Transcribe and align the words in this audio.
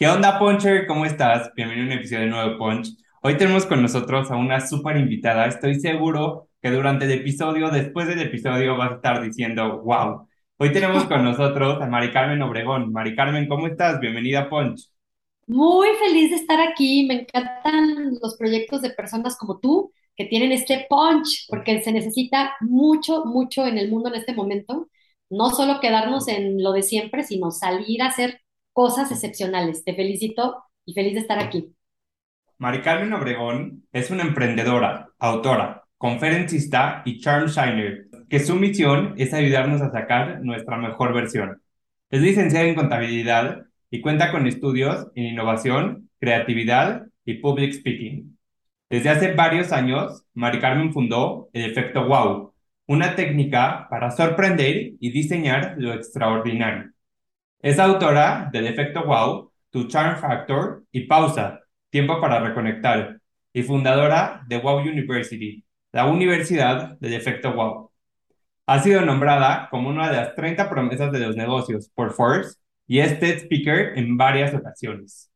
¿Qué 0.00 0.08
onda, 0.08 0.38
Puncher? 0.38 0.86
¿Cómo 0.86 1.04
estás? 1.04 1.52
Bienvenido 1.54 1.84
a 1.84 1.92
un 1.92 1.98
episodio 1.98 2.20
de 2.22 2.30
nuevo 2.30 2.56
Punch. 2.56 2.88
Hoy 3.20 3.36
tenemos 3.36 3.66
con 3.66 3.82
nosotros 3.82 4.30
a 4.30 4.36
una 4.36 4.66
súper 4.66 4.96
invitada. 4.96 5.44
Estoy 5.44 5.78
seguro 5.78 6.48
que 6.62 6.70
durante 6.70 7.04
el 7.04 7.10
episodio, 7.10 7.68
después 7.68 8.08
del 8.08 8.22
episodio, 8.22 8.78
vas 8.78 8.92
a 8.92 8.94
estar 8.94 9.22
diciendo, 9.22 9.82
wow. 9.82 10.26
Hoy 10.56 10.72
tenemos 10.72 11.04
con 11.04 11.22
nosotros 11.22 11.82
a 11.82 11.86
Mari 11.86 12.12
Carmen 12.12 12.40
Obregón. 12.40 12.90
Mari 12.90 13.14
Carmen, 13.14 13.46
¿cómo 13.46 13.66
estás? 13.66 14.00
Bienvenida 14.00 14.48
Punch. 14.48 14.88
Muy 15.46 15.88
feliz 16.02 16.30
de 16.30 16.36
estar 16.36 16.66
aquí. 16.66 17.04
Me 17.06 17.20
encantan 17.20 18.14
los 18.22 18.38
proyectos 18.38 18.80
de 18.80 18.88
personas 18.88 19.36
como 19.36 19.58
tú 19.58 19.92
que 20.16 20.24
tienen 20.24 20.50
este 20.52 20.86
punch, 20.88 21.46
porque 21.50 21.82
se 21.82 21.92
necesita 21.92 22.54
mucho, 22.60 23.26
mucho 23.26 23.66
en 23.66 23.76
el 23.76 23.90
mundo 23.90 24.08
en 24.08 24.14
este 24.14 24.32
momento. 24.32 24.88
No 25.28 25.50
solo 25.50 25.78
quedarnos 25.78 26.26
en 26.28 26.62
lo 26.62 26.72
de 26.72 26.84
siempre, 26.84 27.22
sino 27.22 27.50
salir 27.50 28.00
a 28.00 28.06
hacer 28.06 28.40
cosas 28.72 29.10
excepcionales. 29.10 29.84
Te 29.84 29.94
felicito 29.94 30.64
y 30.84 30.94
feliz 30.94 31.14
de 31.14 31.20
estar 31.20 31.38
aquí. 31.38 31.74
Mari 32.58 32.82
Carmen 32.82 33.12
Obregón 33.12 33.84
es 33.92 34.10
una 34.10 34.22
emprendedora, 34.22 35.08
autora, 35.18 35.84
conferencista 35.96 37.02
y 37.04 37.18
charm 37.18 37.46
shiner, 37.46 38.06
que 38.28 38.40
su 38.40 38.56
misión 38.56 39.14
es 39.16 39.32
ayudarnos 39.32 39.80
a 39.80 39.90
sacar 39.90 40.40
nuestra 40.42 40.76
mejor 40.76 41.14
versión. 41.14 41.62
Es 42.10 42.20
licenciada 42.20 42.66
en 42.66 42.74
contabilidad 42.74 43.66
y 43.90 44.00
cuenta 44.00 44.30
con 44.30 44.46
estudios 44.46 45.08
en 45.14 45.24
innovación, 45.24 46.10
creatividad 46.18 47.06
y 47.24 47.34
public 47.34 47.72
speaking. 47.72 48.38
Desde 48.88 49.08
hace 49.08 49.34
varios 49.34 49.72
años, 49.72 50.24
Mari 50.34 50.58
Carmen 50.60 50.92
fundó 50.92 51.48
el 51.52 51.70
efecto 51.70 52.06
wow, 52.06 52.52
una 52.86 53.14
técnica 53.14 53.86
para 53.88 54.10
sorprender 54.10 54.94
y 54.98 55.12
diseñar 55.12 55.76
lo 55.78 55.94
extraordinario. 55.94 56.90
Es 57.62 57.78
autora 57.78 58.48
del 58.52 58.66
efecto 58.66 59.04
wow, 59.04 59.52
Tu 59.70 59.86
Charm 59.88 60.18
Factor 60.18 60.84
y 60.92 61.06
Pausa, 61.06 61.60
Tiempo 61.90 62.18
para 62.20 62.40
Reconectar, 62.40 63.20
y 63.52 63.62
fundadora 63.62 64.42
de 64.46 64.58
Wow 64.58 64.78
University, 64.78 65.62
la 65.92 66.06
universidad 66.06 66.98
del 67.00 67.14
efecto 67.14 67.52
wow. 67.52 67.90
Ha 68.66 68.78
sido 68.82 69.02
nombrada 69.02 69.68
como 69.70 69.90
una 69.90 70.10
de 70.10 70.16
las 70.16 70.34
30 70.34 70.70
promesas 70.70 71.12
de 71.12 71.20
los 71.20 71.36
negocios 71.36 71.90
por 71.94 72.12
Forbes 72.14 72.58
y 72.86 73.00
es 73.00 73.20
TED 73.20 73.38
Speaker 73.40 73.98
en 73.98 74.16
varias 74.16 74.54
ocasiones. 74.54 75.30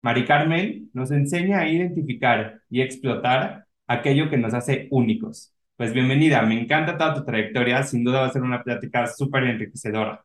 Mari 0.00 0.24
Carmen 0.24 0.88
nos 0.94 1.10
enseña 1.10 1.60
a 1.60 1.68
identificar 1.68 2.62
y 2.70 2.80
explotar 2.80 3.66
aquello 3.86 4.30
que 4.30 4.38
nos 4.38 4.54
hace 4.54 4.88
únicos. 4.90 5.52
Pues 5.76 5.92
bienvenida, 5.92 6.40
me 6.42 6.60
encanta 6.60 6.96
toda 6.96 7.14
tu 7.14 7.24
trayectoria, 7.24 7.82
sin 7.82 8.04
duda 8.04 8.20
va 8.20 8.26
a 8.28 8.32
ser 8.32 8.42
una 8.42 8.62
plática 8.62 9.06
súper 9.06 9.44
enriquecedora. 9.44 10.24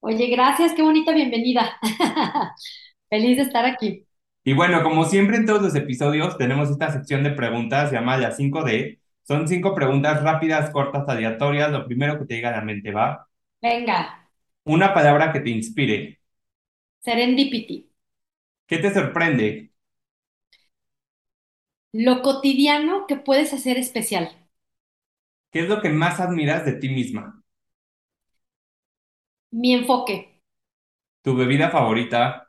Oye, 0.00 0.28
gracias, 0.28 0.72
qué 0.74 0.82
bonita 0.82 1.12
bienvenida. 1.12 1.78
Feliz 3.10 3.36
de 3.36 3.42
estar 3.44 3.64
aquí. 3.66 4.06
Y 4.44 4.54
bueno, 4.54 4.82
como 4.82 5.04
siempre 5.04 5.36
en 5.36 5.44
todos 5.46 5.60
los 5.62 5.74
episodios 5.74 6.38
tenemos 6.38 6.70
esta 6.70 6.90
sección 6.92 7.22
de 7.24 7.32
preguntas 7.32 7.92
llamada 7.92 8.18
la 8.18 8.30
5D. 8.32 9.00
Son 9.22 9.46
cinco 9.48 9.74
preguntas 9.74 10.22
rápidas, 10.22 10.70
cortas, 10.70 11.06
aleatorias, 11.08 11.70
lo 11.72 11.84
primero 11.86 12.18
que 12.18 12.24
te 12.26 12.34
diga 12.34 12.48
a 12.50 12.52
la 12.52 12.62
mente, 12.62 12.92
¿va? 12.92 13.26
Venga. 13.60 14.24
Una 14.64 14.92
palabra 14.92 15.32
que 15.32 15.40
te 15.40 15.48
inspire. 15.48 16.20
Serendipity. 17.06 17.76
¿Qué 18.66 18.78
te 18.78 18.92
sorprende? 18.94 19.72
Lo 21.90 22.22
cotidiano 22.22 23.08
que 23.08 23.16
puedes 23.16 23.52
hacer 23.52 23.76
especial. 23.76 24.30
¿Qué 25.50 25.60
es 25.60 25.68
lo 25.68 25.80
que 25.82 25.88
más 25.88 26.20
admiras 26.20 26.64
de 26.64 26.74
ti 26.74 26.88
misma? 26.88 27.42
Mi 29.50 29.72
enfoque. 29.74 30.16
¿Tu 31.22 31.34
bebida 31.36 31.68
favorita? 31.70 32.48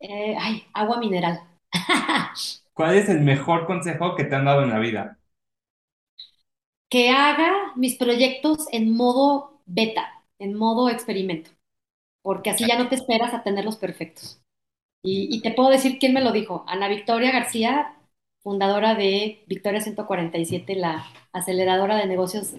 Eh, 0.00 0.36
ay, 0.38 0.64
agua 0.74 0.98
mineral. 0.98 1.40
¿Cuál 2.74 2.94
es 2.96 3.08
el 3.08 3.22
mejor 3.22 3.66
consejo 3.66 4.14
que 4.14 4.22
te 4.24 4.36
han 4.36 4.44
dado 4.44 4.62
en 4.62 4.70
la 4.70 4.78
vida? 4.78 5.18
Que 6.88 7.10
haga 7.10 7.72
mis 7.76 7.96
proyectos 7.96 8.66
en 8.72 8.92
modo 8.96 9.60
beta, 9.66 10.24
en 10.38 10.54
modo 10.54 10.88
experimento, 10.88 11.50
porque 12.22 12.50
así 12.50 12.66
ya 12.66 12.78
no 12.78 12.88
te 12.88 12.96
esperas 12.96 13.34
a 13.34 13.42
tenerlos 13.44 13.76
perfectos. 13.78 14.40
Y, 15.02 15.28
y 15.36 15.42
te 15.42 15.52
puedo 15.52 15.70
decir 15.70 15.98
quién 16.00 16.14
me 16.14 16.22
lo 16.22 16.32
dijo. 16.32 16.64
Ana 16.68 16.88
Victoria 16.88 17.32
García, 17.32 17.96
fundadora 18.42 18.94
de 18.94 19.44
Victoria 19.48 19.80
147, 19.82 20.76
la 20.76 21.06
aceleradora 21.32 21.96
de 21.96 22.06
negocios 22.06 22.54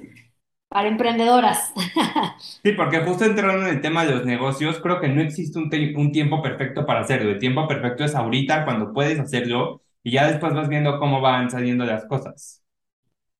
para 0.69 0.87
emprendedoras. 0.89 1.73
Sí, 2.63 2.73
porque 2.73 2.99
justo 3.01 3.23
entrando 3.25 3.65
en 3.67 3.75
el 3.75 3.81
tema 3.81 4.03
de 4.05 4.11
los 4.13 4.25
negocios, 4.25 4.79
creo 4.81 4.99
que 4.99 5.07
no 5.07 5.21
existe 5.21 5.57
un, 5.59 5.69
un 5.95 6.11
tiempo 6.11 6.41
perfecto 6.41 6.85
para 6.85 7.01
hacerlo. 7.01 7.31
El 7.31 7.39
tiempo 7.39 7.67
perfecto 7.67 8.03
es 8.03 8.13
ahorita, 8.15 8.65
cuando 8.65 8.91
puedes 8.93 9.19
hacerlo, 9.19 9.81
y 10.03 10.11
ya 10.11 10.27
después 10.27 10.53
vas 10.53 10.67
viendo 10.67 10.99
cómo 10.99 11.21
van 11.21 11.49
saliendo 11.49 11.85
las 11.85 12.05
cosas. 12.05 12.61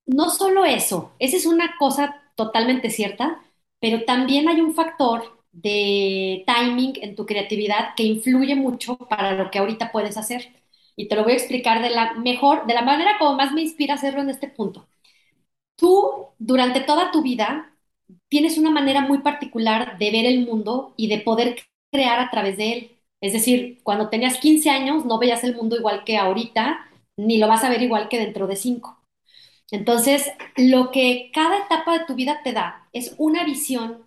No 0.06 0.30
solo 0.30 0.64
eso, 0.64 1.12
esa 1.18 1.36
es 1.36 1.46
una 1.46 1.76
cosa 1.78 2.16
totalmente 2.34 2.90
cierta, 2.90 3.42
pero 3.80 4.04
también 4.04 4.48
hay 4.48 4.60
un 4.60 4.74
factor 4.74 5.42
de 5.52 6.44
timing 6.46 6.94
en 7.02 7.14
tu 7.14 7.26
creatividad 7.26 7.94
que 7.96 8.04
influye 8.04 8.54
mucho 8.54 8.96
para 8.96 9.32
lo 9.34 9.50
que 9.50 9.58
ahorita 9.58 9.92
puedes 9.92 10.16
hacer. 10.16 10.48
Y 10.96 11.08
te 11.08 11.14
lo 11.16 11.24
voy 11.24 11.32
a 11.32 11.36
explicar 11.36 11.82
de 11.82 11.90
la 11.90 12.14
mejor, 12.14 12.66
de 12.66 12.74
la 12.74 12.82
manera 12.82 13.18
como 13.18 13.34
más 13.36 13.52
me 13.52 13.60
inspira 13.62 13.94
hacerlo 13.94 14.22
en 14.22 14.30
este 14.30 14.48
punto. 14.48 14.88
Tú, 15.78 16.28
durante 16.38 16.80
toda 16.80 17.12
tu 17.12 17.22
vida, 17.22 17.72
tienes 18.28 18.58
una 18.58 18.70
manera 18.70 19.02
muy 19.02 19.18
particular 19.20 19.98
de 19.98 20.10
ver 20.10 20.26
el 20.26 20.46
mundo 20.46 20.94
y 20.96 21.08
de 21.08 21.20
poder 21.20 21.56
crear 21.92 22.20
a 22.20 22.30
través 22.30 22.56
de 22.58 22.72
él. 22.74 22.92
Es 23.22 23.32
decir, 23.34 23.80
cuando 23.84 24.10
tenías 24.10 24.38
15 24.38 24.70
años 24.70 25.06
no 25.06 25.18
veías 25.18 25.44
el 25.44 25.56
mundo 25.56 25.76
igual 25.76 26.04
que 26.04 26.18
ahorita, 26.18 26.80
ni 27.16 27.38
lo 27.38 27.48
vas 27.48 27.64
a 27.64 27.70
ver 27.70 27.82
igual 27.82 28.08
que 28.10 28.18
dentro 28.18 28.46
de 28.48 28.56
5. 28.56 28.98
Entonces, 29.70 30.30
lo 30.56 30.90
que 30.90 31.30
cada 31.34 31.58
etapa 31.58 31.98
de 31.98 32.06
tu 32.06 32.14
vida 32.14 32.42
te 32.44 32.52
da 32.52 32.88
es 32.92 33.14
una 33.18 33.44
visión 33.44 34.04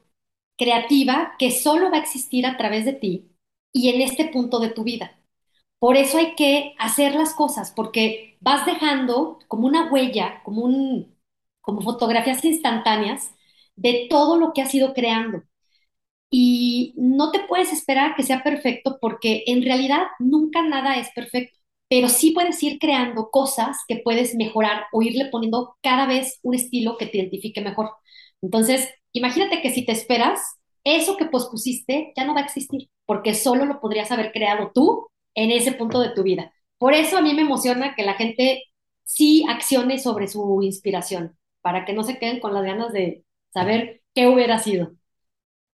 creativa 0.57 1.35
que 1.39 1.51
solo 1.51 1.91
va 1.91 1.97
a 1.97 2.01
existir 2.01 2.45
a 2.45 2.57
través 2.57 2.85
de 2.85 2.93
ti 2.93 3.31
y 3.73 3.89
en 3.89 4.01
este 4.01 4.25
punto 4.27 4.59
de 4.59 4.69
tu 4.69 4.83
vida. 4.83 5.19
Por 5.79 5.97
eso 5.97 6.17
hay 6.19 6.35
que 6.35 6.75
hacer 6.79 7.15
las 7.15 7.33
cosas, 7.33 7.71
porque 7.71 8.37
vas 8.41 8.65
dejando 8.65 9.39
como 9.47 9.67
una 9.67 9.91
huella, 9.91 10.41
como 10.43 10.63
un, 10.63 11.15
como 11.61 11.81
fotografías 11.81 12.43
instantáneas 12.45 13.31
de 13.75 14.07
todo 14.09 14.37
lo 14.37 14.53
que 14.53 14.61
has 14.61 14.73
ido 14.75 14.93
creando. 14.93 15.43
Y 16.29 16.93
no 16.97 17.31
te 17.31 17.41
puedes 17.41 17.73
esperar 17.73 18.15
que 18.15 18.23
sea 18.23 18.43
perfecto 18.43 18.97
porque 19.01 19.43
en 19.47 19.63
realidad 19.63 20.03
nunca 20.19 20.61
nada 20.63 20.95
es 20.97 21.09
perfecto, 21.13 21.57
pero 21.89 22.07
sí 22.09 22.31
puedes 22.31 22.61
ir 22.63 22.79
creando 22.79 23.29
cosas 23.31 23.77
que 23.87 23.97
puedes 23.97 24.35
mejorar 24.35 24.85
o 24.93 25.01
irle 25.01 25.25
poniendo 25.25 25.75
cada 25.81 26.05
vez 26.07 26.39
un 26.43 26.55
estilo 26.55 26.97
que 26.97 27.07
te 27.07 27.17
identifique 27.17 27.61
mejor. 27.61 27.91
Entonces, 28.41 28.89
imagínate 29.11 29.61
que 29.61 29.71
si 29.71 29.85
te 29.85 29.91
esperas, 29.91 30.39
eso 30.83 31.17
que 31.17 31.25
pospusiste 31.25 32.13
ya 32.15 32.25
no 32.25 32.33
va 32.33 32.41
a 32.41 32.43
existir, 32.45 32.89
porque 33.05 33.33
solo 33.35 33.65
lo 33.65 33.81
podrías 33.81 34.11
haber 34.11 34.31
creado 34.31 34.71
tú 34.73 35.07
en 35.35 35.51
ese 35.51 35.73
punto 35.73 35.99
de 35.99 36.11
tu 36.11 36.23
vida. 36.23 36.53
Por 36.77 36.93
eso 36.93 37.17
a 37.17 37.21
mí 37.21 37.33
me 37.33 37.41
emociona 37.41 37.93
que 37.95 38.03
la 38.03 38.13
gente 38.15 38.63
sí 39.03 39.45
accione 39.49 39.99
sobre 39.99 40.27
su 40.27 40.61
inspiración, 40.63 41.37
para 41.61 41.85
que 41.85 41.93
no 41.93 42.03
se 42.03 42.17
queden 42.17 42.39
con 42.39 42.53
las 42.53 42.63
ganas 42.63 42.91
de 42.93 43.23
saber 43.53 44.01
qué 44.13 44.27
hubiera 44.27 44.59
sido. 44.59 44.93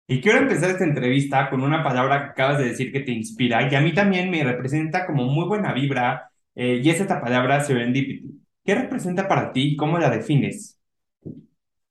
Y 0.06 0.20
quiero 0.22 0.38
empezar 0.38 0.70
esta 0.70 0.84
entrevista 0.84 1.50
con 1.50 1.62
una 1.62 1.84
palabra 1.84 2.18
que 2.24 2.30
acabas 2.30 2.58
de 2.58 2.68
decir 2.70 2.90
que 2.92 3.00
te 3.00 3.12
inspira 3.12 3.70
y 3.70 3.74
a 3.74 3.80
mí 3.80 3.92
también 3.92 4.30
me 4.30 4.42
representa 4.42 5.06
como 5.06 5.24
muy 5.24 5.46
buena 5.46 5.74
vibra, 5.74 6.30
eh, 6.54 6.80
y 6.82 6.88
es 6.88 7.00
esta 7.00 7.20
palabra 7.20 7.62
serendipity. 7.62 8.40
¿Qué 8.64 8.74
representa 8.74 9.28
para 9.28 9.52
ti? 9.52 9.76
¿Cómo 9.76 9.98
la 9.98 10.10
defines? 10.10 10.78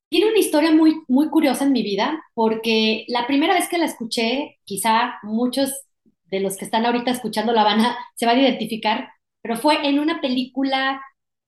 Tiene 0.09 0.29
una 0.29 0.39
historia 0.39 0.71
muy, 0.71 1.01
muy 1.07 1.29
curiosa 1.29 1.65
en 1.65 1.73
mi 1.73 1.83
vida, 1.83 2.19
porque 2.33 3.05
la 3.09 3.27
primera 3.27 3.53
vez 3.53 3.67
que 3.67 3.77
la 3.77 3.85
escuché, 3.85 4.57
quizá 4.63 5.15
muchos 5.23 5.85
de 6.25 6.39
los 6.39 6.57
que 6.57 6.65
están 6.65 6.85
ahorita 6.85 7.11
escuchando 7.11 7.53
la 7.53 7.63
van 7.63 7.81
a, 7.81 7.97
se 8.15 8.25
van 8.25 8.37
a 8.37 8.41
identificar, 8.41 9.09
pero 9.41 9.57
fue 9.57 9.87
en 9.87 9.99
una 9.99 10.21
película 10.21 11.01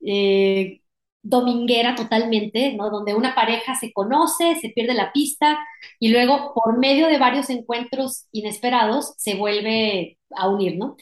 eh, 0.05 0.81
dominguera 1.21 1.95
totalmente, 1.95 2.73
¿no? 2.75 2.89
Donde 2.89 3.13
una 3.13 3.35
pareja 3.35 3.75
se 3.75 3.91
conoce, 3.93 4.55
se 4.61 4.69
pierde 4.69 4.93
la 4.93 5.11
pista 5.13 5.59
y 5.99 6.09
luego 6.09 6.53
por 6.53 6.77
medio 6.79 7.07
de 7.07 7.17
varios 7.19 7.49
encuentros 7.49 8.27
inesperados 8.31 9.13
se 9.17 9.35
vuelve 9.35 10.17
a 10.35 10.49
unir, 10.49 10.77
¿no? 10.77 10.95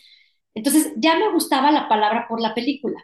Entonces 0.56 0.94
ya 0.98 1.18
me 1.20 1.32
gustaba 1.34 1.72
la 1.72 1.88
palabra 1.90 2.28
por 2.30 2.42
la 2.42 2.56
película, 2.56 3.04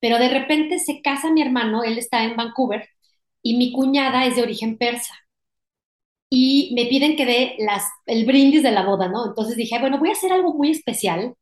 pero 0.00 0.18
de 0.18 0.28
repente 0.30 0.78
se 0.80 1.02
casa 1.02 1.30
mi 1.32 1.42
hermano, 1.42 1.84
él 1.84 1.98
está 1.98 2.24
en 2.24 2.36
Vancouver, 2.36 2.88
y 3.42 3.56
mi 3.56 3.72
cuñada 3.72 4.26
es 4.26 4.36
de 4.36 4.42
origen 4.42 4.78
persa. 4.78 5.14
Y 6.30 6.72
me 6.74 6.86
piden 6.86 7.16
que 7.16 7.24
dé 7.26 7.56
las, 7.58 7.84
el 8.06 8.26
brindis 8.26 8.62
de 8.62 8.70
la 8.72 8.84
boda, 8.84 9.08
¿no? 9.08 9.26
Entonces 9.26 9.56
dije, 9.56 9.78
bueno, 9.80 9.98
voy 9.98 10.10
a 10.10 10.12
hacer 10.12 10.32
algo 10.32 10.52
muy 10.54 10.70
especial 10.70 11.34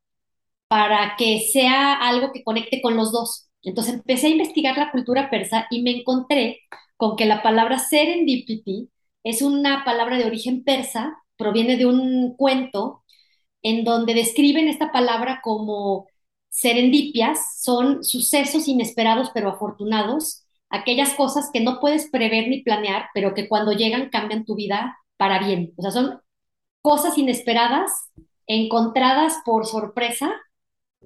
para 0.67 1.15
que 1.17 1.41
sea 1.51 1.95
algo 1.95 2.31
que 2.33 2.43
conecte 2.43 2.81
con 2.81 2.97
los 2.97 3.11
dos. 3.11 3.46
Entonces 3.63 3.95
empecé 3.95 4.27
a 4.27 4.31
investigar 4.31 4.77
la 4.77 4.91
cultura 4.91 5.29
persa 5.29 5.67
y 5.69 5.81
me 5.81 5.91
encontré 5.91 6.61
con 6.95 7.15
que 7.15 7.25
la 7.25 7.43
palabra 7.43 7.79
serendipity 7.79 8.89
es 9.23 9.41
una 9.41 9.83
palabra 9.83 10.17
de 10.17 10.25
origen 10.25 10.63
persa, 10.63 11.17
proviene 11.37 11.77
de 11.77 11.85
un 11.85 12.35
cuento 12.35 13.03
en 13.61 13.83
donde 13.83 14.13
describen 14.13 14.67
esta 14.67 14.91
palabra 14.91 15.41
como 15.43 16.07
serendipias, 16.49 17.61
son 17.61 18.03
sucesos 18.03 18.67
inesperados 18.67 19.29
pero 19.33 19.49
afortunados, 19.49 20.45
aquellas 20.69 21.13
cosas 21.13 21.49
que 21.53 21.61
no 21.61 21.79
puedes 21.79 22.09
prever 22.09 22.47
ni 22.47 22.63
planear, 22.63 23.09
pero 23.13 23.33
que 23.33 23.47
cuando 23.47 23.73
llegan 23.73 24.09
cambian 24.09 24.45
tu 24.45 24.55
vida 24.55 24.97
para 25.17 25.39
bien. 25.39 25.73
O 25.75 25.81
sea, 25.81 25.91
son 25.91 26.21
cosas 26.81 27.17
inesperadas, 27.17 27.91
encontradas 28.47 29.37
por 29.45 29.65
sorpresa, 29.65 30.33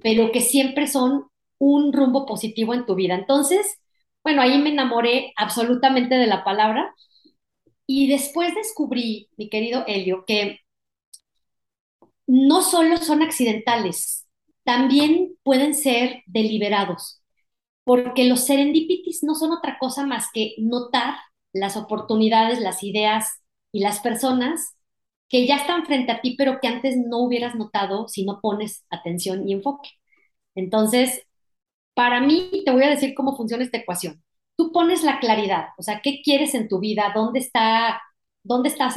pero 0.02 0.32
que 0.32 0.40
siempre 0.40 0.86
son 0.86 1.26
un 1.62 1.92
rumbo 1.92 2.26
positivo 2.26 2.74
en 2.74 2.86
tu 2.86 2.94
vida. 2.96 3.14
Entonces, 3.14 3.78
bueno, 4.24 4.42
ahí 4.42 4.58
me 4.58 4.70
enamoré 4.70 5.32
absolutamente 5.36 6.16
de 6.16 6.26
la 6.26 6.44
palabra 6.44 6.94
y 7.86 8.08
después 8.08 8.54
descubrí, 8.54 9.30
mi 9.36 9.48
querido 9.50 9.84
Helio, 9.86 10.24
que 10.26 10.60
no 12.26 12.62
solo 12.62 12.96
son 12.98 13.22
accidentales, 13.22 14.26
también 14.64 15.36
pueden 15.42 15.74
ser 15.74 16.22
deliberados, 16.26 17.22
porque 17.84 18.24
los 18.26 18.44
serendipities 18.46 19.22
no 19.22 19.34
son 19.34 19.52
otra 19.52 19.78
cosa 19.80 20.06
más 20.06 20.28
que 20.32 20.54
notar 20.58 21.16
las 21.52 21.76
oportunidades, 21.76 22.60
las 22.60 22.82
ideas 22.82 23.42
y 23.72 23.80
las 23.80 24.00
personas 24.00 24.76
que 25.28 25.46
ya 25.46 25.56
están 25.56 25.86
frente 25.86 26.12
a 26.12 26.20
ti, 26.20 26.36
pero 26.38 26.60
que 26.60 26.68
antes 26.68 26.96
no 26.98 27.18
hubieras 27.20 27.54
notado 27.56 28.08
si 28.08 28.24
no 28.24 28.40
pones 28.42 28.84
atención 28.90 29.48
y 29.48 29.54
enfoque. 29.54 29.90
Entonces, 30.54 31.22
para 31.94 32.20
mí, 32.20 32.62
te 32.64 32.70
voy 32.72 32.84
a 32.84 32.90
decir 32.90 33.14
cómo 33.14 33.36
funciona 33.36 33.64
esta 33.64 33.78
ecuación. 33.78 34.22
Tú 34.56 34.72
pones 34.72 35.02
la 35.02 35.20
claridad, 35.20 35.68
o 35.78 35.82
sea, 35.82 36.00
¿qué 36.02 36.20
quieres 36.22 36.54
en 36.54 36.68
tu 36.68 36.78
vida? 36.80 37.12
¿Dónde 37.14 37.40
está, 37.40 38.00
dónde 38.42 38.68
estás 38.68 38.96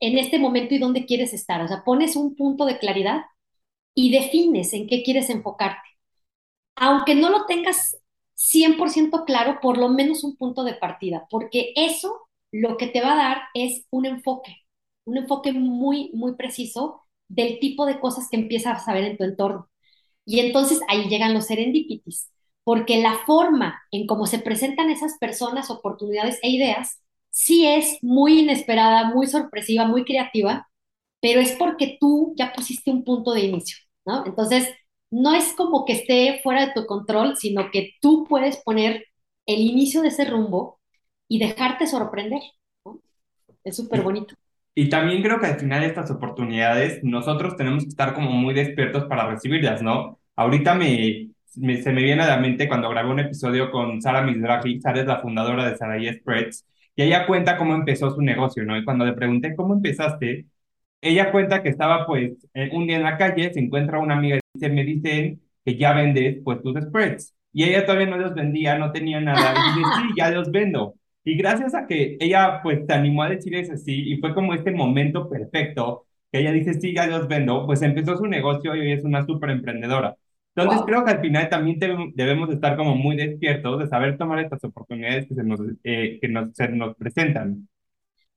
en 0.00 0.18
este 0.18 0.38
momento 0.38 0.74
y 0.74 0.78
dónde 0.78 1.06
quieres 1.06 1.32
estar? 1.34 1.60
O 1.62 1.68
sea, 1.68 1.84
pones 1.84 2.16
un 2.16 2.34
punto 2.36 2.64
de 2.66 2.78
claridad 2.78 3.22
y 3.94 4.10
defines 4.12 4.72
en 4.74 4.88
qué 4.88 5.02
quieres 5.02 5.30
enfocarte. 5.30 5.88
Aunque 6.76 7.14
no 7.14 7.30
lo 7.30 7.46
tengas 7.46 7.98
100% 8.34 9.24
claro, 9.24 9.58
por 9.60 9.78
lo 9.78 9.88
menos 9.90 10.24
un 10.24 10.36
punto 10.36 10.64
de 10.64 10.74
partida, 10.74 11.26
porque 11.30 11.72
eso 11.76 12.28
lo 12.52 12.76
que 12.76 12.88
te 12.88 13.00
va 13.02 13.12
a 13.12 13.16
dar 13.16 13.42
es 13.54 13.86
un 13.90 14.06
enfoque, 14.06 14.56
un 15.04 15.18
enfoque 15.18 15.52
muy, 15.52 16.10
muy 16.14 16.34
preciso 16.36 17.02
del 17.28 17.60
tipo 17.60 17.86
de 17.86 18.00
cosas 18.00 18.28
que 18.30 18.36
empiezas 18.38 18.88
a 18.88 18.94
ver 18.94 19.04
en 19.04 19.16
tu 19.18 19.24
entorno. 19.24 19.68
Y 20.30 20.38
entonces 20.38 20.80
ahí 20.86 21.08
llegan 21.08 21.34
los 21.34 21.46
serendipities, 21.46 22.30
porque 22.62 23.02
la 23.02 23.14
forma 23.26 23.82
en 23.90 24.06
cómo 24.06 24.26
se 24.26 24.38
presentan 24.38 24.88
esas 24.88 25.18
personas, 25.18 25.70
oportunidades 25.72 26.38
e 26.44 26.50
ideas, 26.50 27.02
sí 27.30 27.66
es 27.66 27.98
muy 28.00 28.38
inesperada, 28.38 29.12
muy 29.12 29.26
sorpresiva, 29.26 29.86
muy 29.86 30.04
creativa, 30.04 30.68
pero 31.20 31.40
es 31.40 31.50
porque 31.56 31.96
tú 31.98 32.32
ya 32.36 32.52
pusiste 32.52 32.92
un 32.92 33.02
punto 33.02 33.32
de 33.32 33.40
inicio, 33.40 33.76
¿no? 34.06 34.24
Entonces, 34.24 34.68
no 35.10 35.34
es 35.34 35.52
como 35.54 35.84
que 35.84 35.94
esté 35.94 36.38
fuera 36.44 36.64
de 36.64 36.74
tu 36.74 36.86
control, 36.86 37.36
sino 37.36 37.72
que 37.72 37.94
tú 38.00 38.24
puedes 38.28 38.58
poner 38.58 39.06
el 39.46 39.60
inicio 39.60 40.00
de 40.00 40.08
ese 40.10 40.26
rumbo 40.26 40.78
y 41.26 41.40
dejarte 41.40 41.88
sorprender. 41.88 42.40
Es 43.64 43.74
súper 43.74 44.02
bonito. 44.02 44.36
Y 44.76 44.88
también 44.88 45.24
creo 45.24 45.40
que 45.40 45.46
al 45.46 45.58
final 45.58 45.82
estas 45.82 46.08
oportunidades 46.12 47.00
nosotros 47.02 47.56
tenemos 47.56 47.82
que 47.82 47.88
estar 47.88 48.14
como 48.14 48.30
muy 48.30 48.54
despiertos 48.54 49.06
para 49.06 49.28
recibirlas, 49.28 49.82
¿no? 49.82 50.19
Ahorita 50.36 50.74
me, 50.74 51.30
se 51.46 51.92
me 51.92 52.02
viene 52.02 52.22
a 52.22 52.28
la 52.28 52.36
mente 52.38 52.68
cuando 52.68 52.88
grabé 52.90 53.10
un 53.10 53.20
episodio 53.20 53.70
con 53.70 54.00
Sara 54.00 54.22
Mizrahi, 54.22 54.80
Sara 54.80 55.00
es 55.00 55.06
la 55.06 55.20
fundadora 55.20 55.68
de 55.68 55.76
Sarai 55.76 56.12
Spreads, 56.14 56.66
y 56.96 57.02
ella 57.02 57.26
cuenta 57.26 57.56
cómo 57.56 57.74
empezó 57.74 58.10
su 58.10 58.22
negocio, 58.22 58.64
¿no? 58.64 58.76
Y 58.76 58.84
cuando 58.84 59.04
le 59.04 59.12
pregunté 59.12 59.54
cómo 59.56 59.74
empezaste, 59.74 60.46
ella 61.00 61.32
cuenta 61.32 61.62
que 61.62 61.70
estaba 61.70 62.06
pues 62.06 62.32
un 62.72 62.86
día 62.86 62.96
en 62.96 63.02
la 63.04 63.16
calle, 63.18 63.52
se 63.52 63.60
encuentra 63.60 63.98
una 63.98 64.16
amiga 64.16 64.36
y 64.36 64.40
dice, 64.54 64.68
me 64.72 64.84
dicen 64.84 65.40
que 65.64 65.76
ya 65.76 65.92
vendes 65.94 66.38
pues 66.44 66.62
tus 66.62 66.80
spreads. 66.82 67.34
Y 67.52 67.64
ella 67.64 67.84
todavía 67.84 68.06
no 68.06 68.16
los 68.18 68.34
vendía, 68.34 68.78
no 68.78 68.92
tenía 68.92 69.20
nada. 69.20 69.54
Y 69.54 69.78
dice, 69.78 69.90
sí, 69.96 70.14
ya 70.16 70.30
los 70.30 70.50
vendo. 70.50 70.94
Y 71.24 71.36
gracias 71.36 71.74
a 71.74 71.86
que 71.86 72.16
ella 72.20 72.60
pues 72.62 72.80
se 72.86 72.92
animó 72.92 73.22
a 73.22 73.28
decir 73.30 73.54
eso 73.54 73.76
sí, 73.76 74.12
y 74.12 74.18
fue 74.18 74.34
como 74.34 74.54
este 74.54 74.70
momento 74.72 75.28
perfecto, 75.28 76.06
que 76.32 76.40
ella 76.40 76.52
dice, 76.52 76.74
sí, 76.74 76.94
ya 76.94 77.06
los 77.06 77.28
vendo, 77.28 77.66
pues 77.66 77.82
empezó 77.82 78.16
su 78.16 78.26
negocio 78.26 78.74
y 78.74 78.80
hoy 78.80 78.92
es 78.92 79.04
una 79.04 79.24
súper 79.26 79.50
emprendedora. 79.50 80.16
Entonces 80.62 80.86
creo 80.86 81.04
que 81.04 81.10
al 81.12 81.20
final 81.20 81.48
también 81.48 81.78
debemos 82.14 82.50
estar 82.50 82.76
como 82.76 82.94
muy 82.96 83.16
despiertos 83.16 83.78
de 83.78 83.88
saber 83.88 84.18
tomar 84.18 84.40
estas 84.40 84.62
oportunidades 84.64 85.26
que 85.26 85.34
se 85.34 85.44
nos, 85.44 85.60
eh, 85.84 86.18
que 86.20 86.28
nos, 86.28 86.54
se 86.54 86.68
nos 86.68 86.96
presentan. 86.96 87.68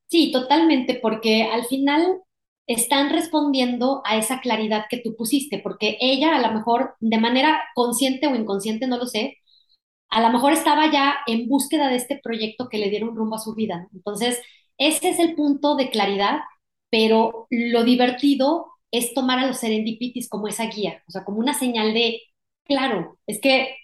Sí, 0.07 0.31
totalmente, 0.31 0.99
porque 1.01 1.43
al 1.43 1.65
final 1.65 2.19
están 2.67 3.09
respondiendo 3.09 4.01
a 4.05 4.17
esa 4.17 4.39
claridad 4.41 4.85
que 4.89 4.99
tú 4.99 5.15
pusiste, 5.15 5.59
porque 5.59 5.97
ella 5.99 6.35
a 6.35 6.41
lo 6.41 6.53
mejor 6.53 6.95
de 6.99 7.17
manera 7.17 7.61
consciente 7.75 8.27
o 8.27 8.35
inconsciente, 8.35 8.87
no 8.87 8.97
lo 8.97 9.07
sé, 9.07 9.37
a 10.09 10.21
lo 10.21 10.29
mejor 10.31 10.53
estaba 10.53 10.91
ya 10.91 11.15
en 11.27 11.47
búsqueda 11.49 11.89
de 11.89 11.95
este 11.97 12.19
proyecto 12.23 12.69
que 12.69 12.77
le 12.77 12.89
diera 12.89 13.07
un 13.07 13.15
rumbo 13.15 13.35
a 13.35 13.39
su 13.39 13.55
vida. 13.55 13.87
Entonces, 13.93 14.41
ese 14.77 15.09
es 15.09 15.19
el 15.19 15.35
punto 15.35 15.75
de 15.75 15.89
claridad, 15.89 16.39
pero 16.91 17.47
lo 17.49 17.83
divertido 17.83 18.67
es 18.93 19.13
tomar 19.15 19.39
a 19.39 19.47
los 19.47 19.57
serendipitis 19.57 20.29
como 20.29 20.47
esa 20.47 20.67
guía, 20.67 21.03
o 21.07 21.11
sea, 21.11 21.25
como 21.25 21.39
una 21.39 21.55
señal 21.55 21.93
de, 21.95 22.21
claro, 22.65 23.19
es 23.27 23.41
que, 23.41 23.75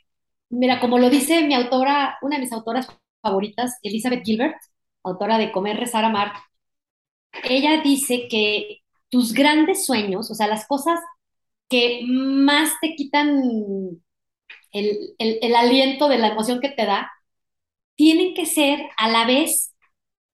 mira, 0.50 0.80
como 0.80 1.00
lo 1.00 1.10
dice 1.10 1.44
mi 1.44 1.56
autora, 1.56 2.18
una 2.22 2.38
de 2.38 2.44
mis 2.44 2.54
autoras 2.54 2.88
favoritas, 3.22 3.80
Elizabeth 3.84 4.24
Gilbert, 4.24 4.58
autora 5.04 5.40
de 5.40 5.52
Comer, 5.52 5.78
Rezar, 5.78 6.06
Amar, 6.06 6.34
ella 7.44 7.82
dice 7.82 8.28
que 8.30 8.82
tus 9.10 9.34
grandes 9.34 9.86
sueños, 9.86 10.30
o 10.32 10.36
sea, 10.36 10.48
las 10.48 10.68
cosas 10.68 11.00
que 11.70 12.02
más 12.06 12.74
te 12.81 12.95
quitan 12.95 13.42
el, 14.72 15.16
el, 15.18 15.56
aliento 15.56 16.07
de 16.10 16.19
la 16.19 16.30
emoción 16.30 16.60
que 16.60 16.69
te 16.69 16.86
da, 16.86 17.12
tienen 17.95 18.36
que 18.36 18.45
ser 18.45 18.80
a 18.98 19.10
la 19.10 19.26
vez 19.26 19.74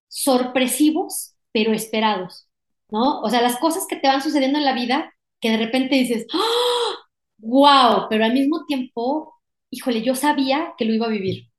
sorpresivos, 0.10 1.36
pero 1.54 1.74
esperados, 1.74 2.45
¿no? 2.90 3.22
O 3.22 3.30
sea, 3.30 3.42
las 3.42 3.58
cosas 3.60 3.88
que 3.88 3.96
te 3.98 4.08
van 4.08 4.22
sucediendo 4.22 4.60
en 4.60 4.66
la 4.66 4.74
vida, 4.74 5.14
que 5.42 5.52
de 5.52 5.58
repente 5.58 5.96
dices, 5.96 6.26
¡Oh! 6.34 6.96
¡Wow! 7.38 8.08
Pero 8.10 8.26
al 8.26 8.34
mismo 8.34 8.66
tiempo, 8.66 9.36
híjole, 9.70 10.02
yo 10.02 10.16
sabía 10.16 10.74
que 10.78 10.86
lo 10.86 10.94
iba 10.94 11.08
a 11.08 11.10
vivir, 11.10 11.50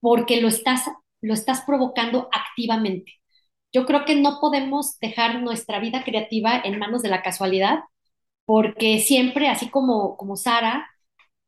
porque 0.00 0.40
lo 0.40 0.48
estás, 0.48 0.84
lo 1.20 1.34
estás 1.34 1.62
provocando 1.62 2.28
activamente. 2.32 3.12
Yo 3.72 3.86
creo 3.86 4.04
que 4.04 4.16
no 4.16 4.40
podemos 4.40 4.98
dejar 5.00 5.42
nuestra 5.42 5.80
vida 5.80 6.04
creativa 6.04 6.60
en 6.64 6.78
manos 6.78 7.02
de 7.02 7.10
la 7.10 7.22
casualidad, 7.22 7.80
porque 8.46 9.00
siempre, 9.00 9.48
así 9.48 9.70
como, 9.70 10.16
como 10.16 10.36
Sara, 10.36 10.88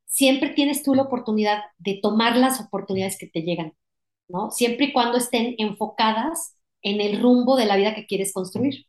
siempre 0.07 0.51
tienes 0.51 0.83
tú 0.85 0.95
la 0.95 1.05
oportunidad 1.05 1.63
de 1.79 2.01
tomar 2.03 2.37
las 2.37 2.61
oportunidades 2.61 3.19
que 3.19 3.29
te 3.29 3.43
llegan, 3.43 3.75
¿no? 4.29 4.51
Siempre 4.53 4.89
y 4.89 4.95
cuando 4.95 5.19
estén 5.19 5.57
enfocadas 5.59 6.57
en 6.83 7.01
el 7.03 7.23
rumbo 7.23 7.57
de 7.57 7.67
la 7.67 7.77
vida 7.77 7.95
que 7.97 8.07
quieres 8.07 8.35
construir. 8.35 8.88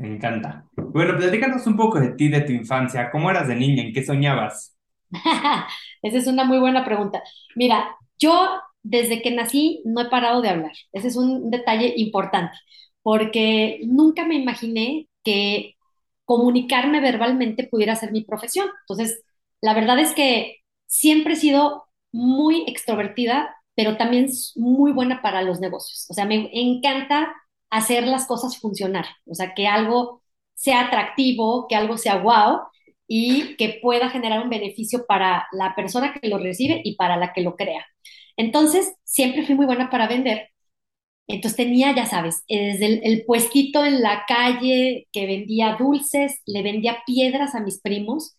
Me 0.00 0.08
encanta. 0.08 0.68
Bueno, 0.76 1.16
platícanos 1.16 1.64
un 1.68 1.76
poco 1.76 2.00
de 2.00 2.10
ti, 2.14 2.28
de 2.28 2.40
tu 2.40 2.52
infancia. 2.52 3.08
¿Cómo 3.12 3.30
eras 3.30 3.46
de 3.46 3.54
niña? 3.54 3.82
¿En 3.84 3.92
qué 3.92 4.04
soñabas? 4.04 4.76
Esa 6.02 6.18
es 6.18 6.26
una 6.26 6.44
muy 6.44 6.58
buena 6.58 6.84
pregunta. 6.84 7.22
Mira, 7.56 7.96
yo 8.18 8.48
desde 8.82 9.22
que 9.22 9.30
nací 9.30 9.82
no 9.84 10.00
he 10.02 10.10
parado 10.10 10.40
de 10.42 10.48
hablar. 10.48 10.72
Ese 10.92 11.08
es 11.08 11.16
un 11.16 11.50
detalle 11.50 11.94
importante, 11.96 12.56
porque 13.02 13.80
nunca 13.86 14.24
me 14.26 14.36
imaginé 14.36 15.08
que 15.24 15.76
comunicarme 16.24 17.00
verbalmente 17.00 17.66
pudiera 17.66 17.96
ser 17.96 18.12
mi 18.12 18.22
profesión. 18.24 18.68
Entonces, 18.82 19.22
la 19.60 19.74
verdad 19.74 19.98
es 19.98 20.12
que 20.14 20.58
siempre 20.86 21.34
he 21.34 21.36
sido 21.36 21.84
muy 22.12 22.64
extrovertida, 22.68 23.54
pero 23.74 23.96
también 23.96 24.28
muy 24.56 24.92
buena 24.92 25.22
para 25.22 25.42
los 25.42 25.60
negocios. 25.60 26.06
O 26.10 26.14
sea, 26.14 26.24
me 26.26 26.50
encanta 26.52 27.34
hacer 27.70 28.06
las 28.06 28.26
cosas 28.26 28.58
funcionar. 28.58 29.06
O 29.26 29.34
sea, 29.34 29.54
que 29.54 29.66
algo 29.68 30.22
sea 30.54 30.86
atractivo, 30.88 31.66
que 31.68 31.76
algo 31.76 31.96
sea 31.98 32.16
wow 32.18 32.60
y 33.06 33.56
que 33.56 33.78
pueda 33.82 34.10
generar 34.10 34.42
un 34.42 34.50
beneficio 34.50 35.04
para 35.06 35.46
la 35.52 35.74
persona 35.74 36.14
que 36.14 36.28
lo 36.28 36.38
recibe 36.38 36.80
y 36.84 36.96
para 36.96 37.16
la 37.16 37.32
que 37.32 37.42
lo 37.42 37.56
crea. 37.56 37.84
Entonces, 38.36 38.94
siempre 39.04 39.44
fui 39.46 39.54
muy 39.54 39.66
buena 39.66 39.90
para 39.90 40.08
vender, 40.08 40.48
Entonces 41.28 41.56
tenía, 41.56 41.94
ya 41.94 42.06
sabes, 42.06 42.44
desde 42.48 42.86
el, 42.86 43.00
el 43.04 43.24
puestito 43.24 43.84
en 43.84 44.02
la 44.02 44.24
calle 44.28 45.08
que 45.12 45.26
vendía 45.26 45.76
dulces, 45.78 46.40
le 46.46 46.62
vendía 46.62 47.02
piedras 47.06 47.54
a 47.54 47.60
mis 47.60 47.80
primos, 47.80 48.36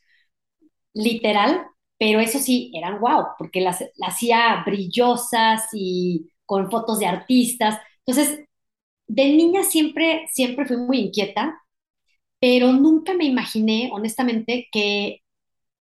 literal, 0.93 1.65
pero 1.97 2.19
eso 2.19 2.39
sí, 2.39 2.71
eran 2.75 2.99
guau, 2.99 3.25
porque 3.37 3.61
las, 3.61 3.81
las 3.97 4.13
hacía 4.15 4.63
brillosas 4.65 5.67
y 5.73 6.31
con 6.45 6.69
fotos 6.71 6.99
de 6.99 7.05
artistas. 7.07 7.79
Entonces, 8.05 8.39
de 9.13 9.25
niña 9.29 9.63
siempre, 9.63 10.25
siempre 10.31 10.65
fui 10.65 10.77
muy 10.77 10.99
inquieta, 10.99 11.61
pero 12.39 12.71
nunca 12.73 13.13
me 13.13 13.25
imaginé, 13.25 13.89
honestamente, 13.93 14.67
que 14.71 15.21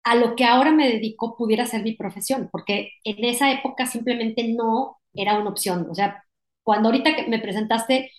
a 0.04 0.16
lo 0.16 0.36
que 0.36 0.44
ahora 0.44 0.72
me 0.72 0.88
dedico 0.88 1.36
pudiera 1.36 1.66
ser 1.66 1.82
mi 1.84 1.94
profesión, 1.96 2.48
porque 2.52 2.92
en 3.04 3.24
esa 3.24 3.52
época 3.52 3.86
simplemente 3.86 4.48
no 4.48 4.98
era 5.14 5.38
una 5.40 5.50
opción. 5.50 5.86
O 5.90 5.94
sea, 5.94 6.24
cuando 6.64 6.88
ahorita 6.90 7.16
que 7.16 7.28
me 7.28 7.40
presentaste 7.40 8.12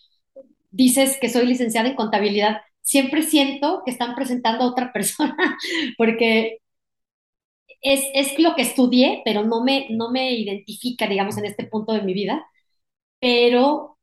dices 0.72 1.18
que 1.22 1.30
soy 1.30 1.48
licenciada 1.48 1.89
en 1.89 1.96
contabilidad, 1.96 2.62
siempre 2.82 3.24
siento 3.24 3.84
que 3.86 3.92
están 3.92 4.16
presentando 4.16 4.66
a 4.66 4.68
otra 4.70 4.94
persona, 4.94 5.38
porque 5.98 6.60
es, 7.82 8.01
es 8.13 8.39
lo 8.39 8.56
que 8.56 8.63
estudié, 8.63 9.22
pero 9.25 9.44
no 9.46 9.63
me, 9.63 9.88
no 9.92 10.12
me 10.12 10.34
identifica, 10.34 11.08
digamos, 11.08 11.38
en 11.38 11.46
este 11.46 11.66
punto 11.66 11.94
de 11.94 12.01
mi 12.01 12.13
vida, 12.13 12.46
pero 13.22 13.99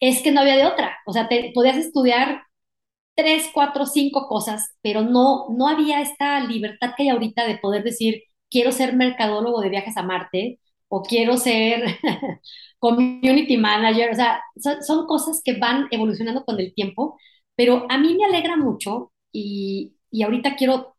es 0.00 0.22
que 0.22 0.32
no 0.32 0.40
había 0.40 0.56
de 0.56 0.66
otra. 0.66 0.98
O 1.06 1.12
sea, 1.12 1.28
te, 1.28 1.52
podías 1.54 1.76
estudiar 1.76 2.44
tres, 3.14 3.50
cuatro, 3.54 3.86
cinco 3.86 4.28
cosas, 4.28 4.76
pero 4.82 5.02
no, 5.02 5.48
no 5.50 5.68
había 5.68 6.00
esta 6.00 6.40
libertad 6.40 6.92
que 6.96 7.04
hay 7.04 7.08
ahorita 7.10 7.46
de 7.46 7.58
poder 7.58 7.84
decir, 7.84 8.24
quiero 8.50 8.72
ser 8.72 8.96
mercadólogo 8.96 9.60
de 9.60 9.70
viajes 9.70 9.96
a 9.96 10.02
Marte 10.02 10.60
o 10.88 11.02
quiero 11.02 11.36
ser 11.36 11.84
community 12.78 13.56
manager. 13.56 14.10
O 14.12 14.14
sea, 14.14 14.42
son, 14.82 15.06
cosas 15.06 15.42
que 15.44 15.58
van 15.58 15.88
evolucionando 15.90 16.44
con 16.44 16.58
el 16.60 16.74
tiempo, 16.74 17.18
pero 17.56 17.86
a 17.90 17.98
mí 17.98 18.14
me 18.16 18.24
alegra 18.24 18.56
mucho 18.56 19.12
y, 19.32 19.94
y 20.10 20.22
ahorita 20.22 20.56
quiero 20.56 20.96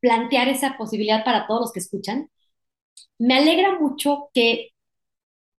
plantear 0.00 0.48
esa 0.48 0.76
posibilidad 0.78 1.24
para 1.24 1.46
todos 1.46 1.62
los 1.62 1.72
que 1.72 1.80
escuchan. 1.80 2.30
Me 3.18 3.36
alegra 3.38 3.78
mucho 3.78 4.30
que 4.34 4.70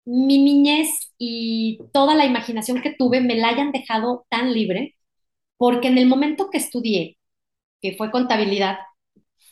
mi 0.07 0.39
niñez 0.43 1.13
y 1.19 1.79
toda 1.93 2.15
la 2.15 2.25
imaginación 2.27 2.81
que 2.81 2.95
tuve 2.97 3.21
me 3.21 3.35
la 3.35 3.49
hayan 3.49 3.73
dejado 3.73 4.25
tan 4.29 4.53
libre, 4.53 4.95
porque 5.57 5.89
en 5.89 5.97
el 5.99 6.07
momento 6.07 6.49
que 6.51 6.57
estudié, 6.59 7.17
que 7.81 7.95
fue 7.97 8.11
contabilidad, 8.11 8.79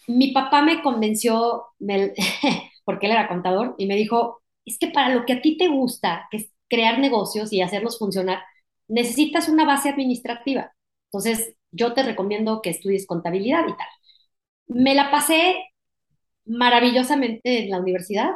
mi 0.08 0.32
papá 0.32 0.62
me 0.62 0.82
convenció, 0.82 1.66
porque 2.86 3.06
él 3.08 3.12
era 3.14 3.28
contador, 3.28 3.76
y 3.78 3.88
me 3.88 3.96
dijo, 3.96 4.42
es 4.66 4.78
que 4.80 4.88
para 4.90 5.14
lo 5.16 5.26
que 5.26 5.34
a 5.34 5.42
ti 5.42 5.58
te 5.58 5.68
gusta, 5.68 6.28
que 6.32 6.38
es 6.38 6.52
crear 6.70 7.00
negocios 7.00 7.54
y 7.54 7.62
hacerlos 7.62 8.00
funcionar, 8.00 8.44
necesitas 8.88 9.50
una 9.50 9.66
base 9.66 9.90
administrativa. 9.90 10.72
Entonces, 11.08 11.56
yo 11.72 11.94
te 11.94 12.04
recomiendo 12.04 12.62
que 12.62 12.70
estudies 12.72 13.08
contabilidad 13.08 13.64
y 13.68 13.76
tal. 13.78 13.88
Me 14.68 14.96
la 14.96 15.12
pasé 15.12 15.56
maravillosamente 16.46 17.64
en 17.66 17.72
la 17.72 17.80
universidad, 17.80 18.32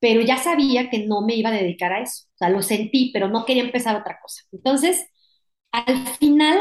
pero 0.00 0.20
ya 0.22 0.38
sabía 0.38 0.90
que 0.90 1.06
no 1.06 1.22
me 1.22 1.36
iba 1.36 1.50
a 1.50 1.52
dedicar 1.52 1.92
a 1.92 2.02
eso. 2.02 2.24
O 2.34 2.38
sea, 2.38 2.50
lo 2.50 2.62
sentí, 2.62 3.10
pero 3.12 3.28
no 3.28 3.44
quería 3.46 3.64
empezar 3.64 3.96
otra 3.96 4.18
cosa. 4.22 4.42
Entonces, 4.52 5.06
al 5.72 6.06
final, 6.18 6.58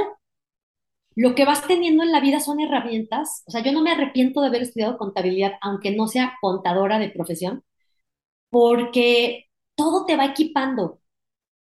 lo 1.15 1.35
que 1.35 1.45
vas 1.45 1.67
teniendo 1.67 2.03
en 2.03 2.11
la 2.11 2.19
vida 2.21 2.39
son 2.39 2.59
herramientas. 2.59 3.43
O 3.47 3.51
sea, 3.51 3.61
yo 3.63 3.71
no 3.71 3.81
me 3.81 3.91
arrepiento 3.91 4.41
de 4.41 4.47
haber 4.47 4.61
estudiado 4.63 4.97
contabilidad, 4.97 5.53
aunque 5.61 5.91
no 5.95 6.07
sea 6.07 6.37
contadora 6.41 6.99
de 6.99 7.09
profesión, 7.09 7.63
porque 8.51 9.47
todo 9.75 10.05
te 10.05 10.17
va 10.17 10.25
equipando. 10.27 11.01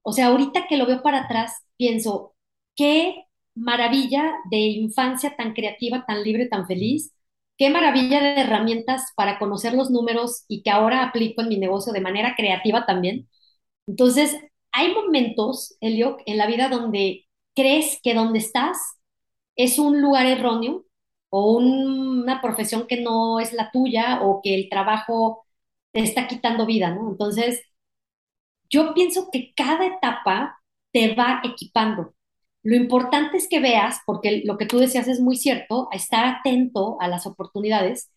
O 0.03 0.13
sea, 0.13 0.27
ahorita 0.27 0.67
que 0.69 0.77
lo 0.77 0.87
veo 0.87 1.03
para 1.03 1.23
atrás, 1.25 1.53
pienso, 1.77 2.35
qué 2.77 3.25
maravilla 3.55 4.33
de 4.51 4.57
infancia 4.59 5.35
tan 5.37 5.53
creativa, 5.53 6.05
tan 6.07 6.23
libre, 6.23 6.47
tan 6.47 6.67
feliz. 6.67 7.12
Qué 7.57 7.69
maravilla 7.69 8.21
de 8.21 8.41
herramientas 8.41 9.11
para 9.15 9.37
conocer 9.39 9.73
los 9.73 9.91
números 9.91 10.45
y 10.47 10.63
que 10.63 10.71
ahora 10.71 11.03
aplico 11.03 11.41
en 11.41 11.49
mi 11.49 11.57
negocio 11.59 11.93
de 11.93 12.01
manera 12.01 12.35
creativa 12.35 12.85
también. 12.85 13.29
Entonces, 13.87 14.37
hay 14.71 14.93
momentos, 14.93 15.77
Elio, 15.81 16.17
en 16.25 16.37
la 16.37 16.47
vida 16.47 16.69
donde 16.69 17.25
crees 17.55 17.99
que 18.03 18.13
donde 18.15 18.39
estás 18.39 18.77
es 19.55 19.79
un 19.79 20.01
lugar 20.01 20.25
erróneo 20.27 20.85
o 21.29 21.53
un- 21.57 22.21
una 22.23 22.41
profesión 22.41 22.87
que 22.87 23.01
no 23.01 23.39
es 23.39 23.53
la 23.53 23.71
tuya 23.71 24.21
o 24.23 24.41
que 24.43 24.55
el 24.55 24.69
trabajo 24.69 25.45
te 25.93 26.01
está 26.01 26.27
quitando 26.27 26.65
vida, 26.65 26.91
¿no? 26.95 27.09
Entonces, 27.11 27.61
yo 28.69 28.93
pienso 28.93 29.29
que 29.31 29.53
cada 29.55 29.85
etapa 29.87 30.59
te 30.91 31.15
va 31.15 31.41
equipando. 31.43 32.13
Lo 32.63 32.75
importante 32.75 33.37
es 33.37 33.47
que 33.49 33.59
veas, 33.59 33.99
porque 34.05 34.41
lo 34.45 34.57
que 34.57 34.65
tú 34.65 34.79
decías 34.79 35.07
es 35.07 35.19
muy 35.19 35.35
cierto, 35.37 35.89
estar 35.91 36.25
atento 36.25 36.97
a 37.01 37.07
las 37.07 37.27
oportunidades, 37.27 38.09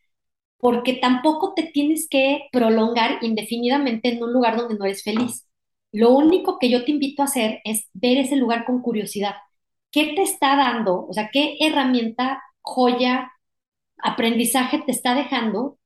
porque 0.59 0.95
tampoco 0.95 1.55
te 1.55 1.65
tienes 1.65 2.09
que 2.09 2.49
prolongar 2.53 3.19
indefinidamente 3.23 4.11
en 4.11 4.23
un 4.23 4.33
lugar 4.33 4.57
donde 4.57 4.76
no 4.76 4.85
eres 4.85 5.03
feliz. 5.03 5.47
Lo 5.93 6.11
único 6.12 6.59
que 6.59 6.71
yo 6.71 6.85
te 6.85 6.93
invito 6.93 7.23
a 7.23 7.26
hacer 7.26 7.61
es 7.65 7.88
ver 7.93 8.19
ese 8.19 8.37
lugar 8.37 8.65
con 8.65 8.83
curiosidad. 8.83 9.35
¿Qué 9.91 10.15
te 10.15 10.23
está 10.23 10.57
dando? 10.57 11.07
O 11.07 11.12
sea, 11.12 11.31
¿qué 11.33 11.57
herramienta, 11.61 12.43
joya, 12.62 13.33
aprendizaje 13.99 14.79
te 14.85 14.93
está 14.93 15.15
dejando 15.15 15.79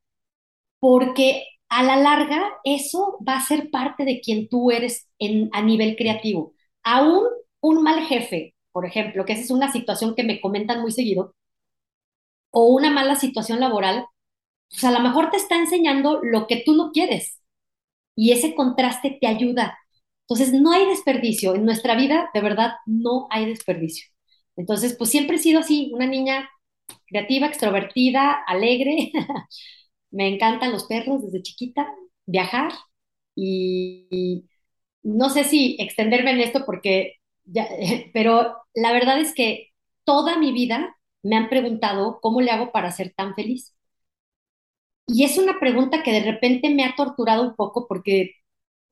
porque 0.80 1.44
a 1.68 1.82
la 1.82 1.96
larga 1.96 2.42
eso 2.64 3.18
va 3.26 3.36
a 3.36 3.46
ser 3.46 3.70
parte 3.70 4.04
de 4.04 4.20
quien 4.20 4.48
tú 4.48 4.70
eres 4.70 5.08
en, 5.18 5.50
a 5.52 5.62
nivel 5.62 5.96
creativo. 5.96 6.54
Aún 6.82 7.24
un 7.62 7.82
mal 7.82 8.04
jefe, 8.06 8.54
por 8.72 8.86
ejemplo, 8.86 9.24
que 9.24 9.32
esa 9.34 9.42
es 9.42 9.50
una 9.50 9.72
situación 9.72 10.14
que 10.14 10.24
me 10.24 10.40
comentan 10.40 10.80
muy 10.82 10.92
seguido, 10.92 11.34
o 12.50 12.66
una 12.74 12.90
mala 12.90 13.16
situación 13.16 13.60
laboral, 13.60 14.06
pues 14.70 14.84
a 14.84 14.90
lo 14.92 15.00
mejor 15.00 15.30
te 15.30 15.36
está 15.38 15.56
enseñando 15.56 16.20
lo 16.22 16.46
que 16.46 16.62
tú 16.64 16.74
no 16.76 16.92
quieres 16.92 17.40
y 18.16 18.32
ese 18.32 18.54
contraste 18.54 19.18
te 19.20 19.28
ayuda. 19.28 19.78
Entonces, 20.28 20.52
no 20.54 20.72
hay 20.72 20.86
desperdicio. 20.86 21.54
En 21.56 21.64
nuestra 21.66 21.96
vida, 21.96 22.30
de 22.34 22.40
verdad, 22.42 22.74
no 22.86 23.28
hay 23.30 23.46
desperdicio. 23.46 24.06
Entonces, 24.56 24.96
pues 24.98 25.10
siempre 25.10 25.36
he 25.36 25.40
sido 25.40 25.60
así, 25.60 25.90
una 25.94 26.06
niña 26.06 26.50
creativa, 27.08 27.46
extrovertida, 27.48 28.32
alegre, 28.46 29.12
Me 30.10 30.28
encantan 30.28 30.72
los 30.72 30.84
perros 30.86 31.22
desde 31.24 31.42
chiquita, 31.42 31.88
viajar 32.26 32.72
y, 33.36 34.06
y 34.10 34.44
no 35.02 35.30
sé 35.30 35.44
si 35.44 35.76
extenderme 35.80 36.32
en 36.32 36.40
esto 36.40 36.64
porque 36.66 37.16
pero 38.12 38.56
la 38.74 38.92
verdad 38.92 39.20
es 39.20 39.34
que 39.34 39.70
toda 40.04 40.38
mi 40.38 40.52
vida 40.52 40.96
me 41.22 41.36
han 41.36 41.48
preguntado 41.48 42.20
cómo 42.20 42.40
le 42.40 42.50
hago 42.50 42.72
para 42.72 42.92
ser 42.92 43.12
tan 43.14 43.34
feliz. 43.34 43.74
Y 45.06 45.24
es 45.24 45.38
una 45.38 45.58
pregunta 45.58 46.02
que 46.02 46.12
de 46.12 46.20
repente 46.22 46.70
me 46.70 46.84
ha 46.84 46.94
torturado 46.96 47.42
un 47.42 47.56
poco 47.56 47.86
porque 47.88 48.32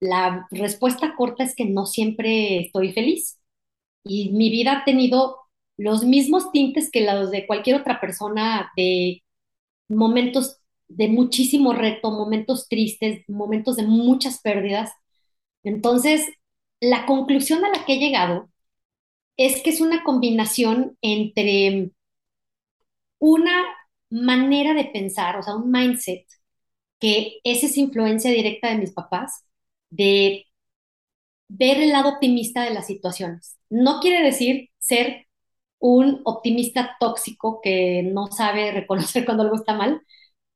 la 0.00 0.48
respuesta 0.50 1.14
corta 1.16 1.44
es 1.44 1.54
que 1.56 1.66
no 1.66 1.86
siempre 1.86 2.60
estoy 2.66 2.92
feliz 2.92 3.38
y 4.04 4.30
mi 4.32 4.50
vida 4.50 4.72
ha 4.72 4.84
tenido 4.86 5.38
los 5.78 6.04
mismos 6.04 6.52
tintes 6.52 6.90
que 6.92 7.02
los 7.02 7.30
de 7.32 7.46
cualquier 7.46 7.76
otra 7.80 8.00
persona 8.00 8.72
de 8.76 9.22
momentos 9.88 10.58
de 10.88 11.08
muchísimo 11.08 11.72
reto, 11.74 12.10
momentos 12.12 12.68
tristes, 12.68 13.22
momentos 13.28 13.76
de 13.76 13.84
muchas 13.84 14.40
pérdidas. 14.42 14.92
Entonces, 15.64 16.26
la 16.80 17.06
conclusión 17.06 17.64
a 17.64 17.70
la 17.70 17.84
que 17.84 17.94
he 17.94 17.98
llegado 17.98 18.50
es 19.36 19.62
que 19.62 19.70
es 19.70 19.80
una 19.82 20.04
combinación 20.04 20.98
entre 21.02 21.92
una 23.18 23.64
manera 24.10 24.74
de 24.74 24.84
pensar, 24.86 25.36
o 25.38 25.42
sea, 25.42 25.56
un 25.56 25.70
mindset, 25.70 26.24
que 27.00 27.40
es 27.44 27.64
esa 27.64 27.80
influencia 27.80 28.30
directa 28.32 28.70
de 28.70 28.78
mis 28.78 28.92
papás, 28.92 29.44
de 29.90 30.46
ver 31.48 31.78
el 31.80 31.90
lado 31.90 32.10
optimista 32.10 32.62
de 32.64 32.70
las 32.74 32.86
situaciones. 32.86 33.56
No 33.70 34.00
quiere 34.00 34.22
decir 34.24 34.70
ser 34.78 35.26
un 35.78 36.22
optimista 36.24 36.96
tóxico 37.00 37.60
que 37.62 38.02
no 38.04 38.28
sabe 38.28 38.72
reconocer 38.72 39.24
cuando 39.24 39.44
algo 39.44 39.56
está 39.56 39.74
mal, 39.74 40.02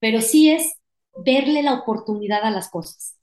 pero 0.00 0.20
sí 0.20 0.50
es 0.50 0.74
verle 1.24 1.62
la 1.62 1.74
oportunidad 1.74 2.42
a 2.44 2.50
las 2.50 2.70
cosas. 2.70 3.16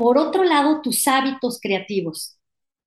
Por 0.00 0.16
otro 0.16 0.44
lado, 0.44 0.80
tus 0.80 1.06
hábitos 1.06 1.60
creativos, 1.60 2.38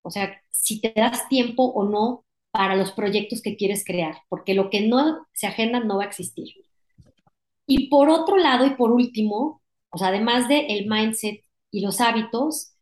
o 0.01 0.09
sea, 0.09 0.41
si 0.49 0.81
te 0.81 0.91
das 0.95 1.29
tiempo 1.29 1.63
o 1.63 1.87
no 1.87 2.25
para 2.49 2.75
los 2.75 2.91
proyectos 2.91 3.43
que 3.43 3.55
quieres 3.55 3.85
crear, 3.85 4.15
porque 4.29 4.55
lo 4.55 4.71
que 4.71 4.81
no 4.87 5.27
se 5.31 5.45
agenda 5.45 5.79
no 5.79 5.97
va 5.97 6.05
a 6.05 6.07
existir. 6.07 6.47
Y 7.67 7.87
por 7.89 8.09
otro 8.09 8.37
lado, 8.37 8.65
y 8.65 8.71
por 8.71 8.89
último, 8.89 9.61
o 9.91 9.99
sea, 9.99 10.07
además 10.07 10.47
de 10.47 10.65
el 10.69 10.87
mindset 10.89 11.43
y 11.69 11.81
los 11.81 12.01
hábitos, 12.01 12.73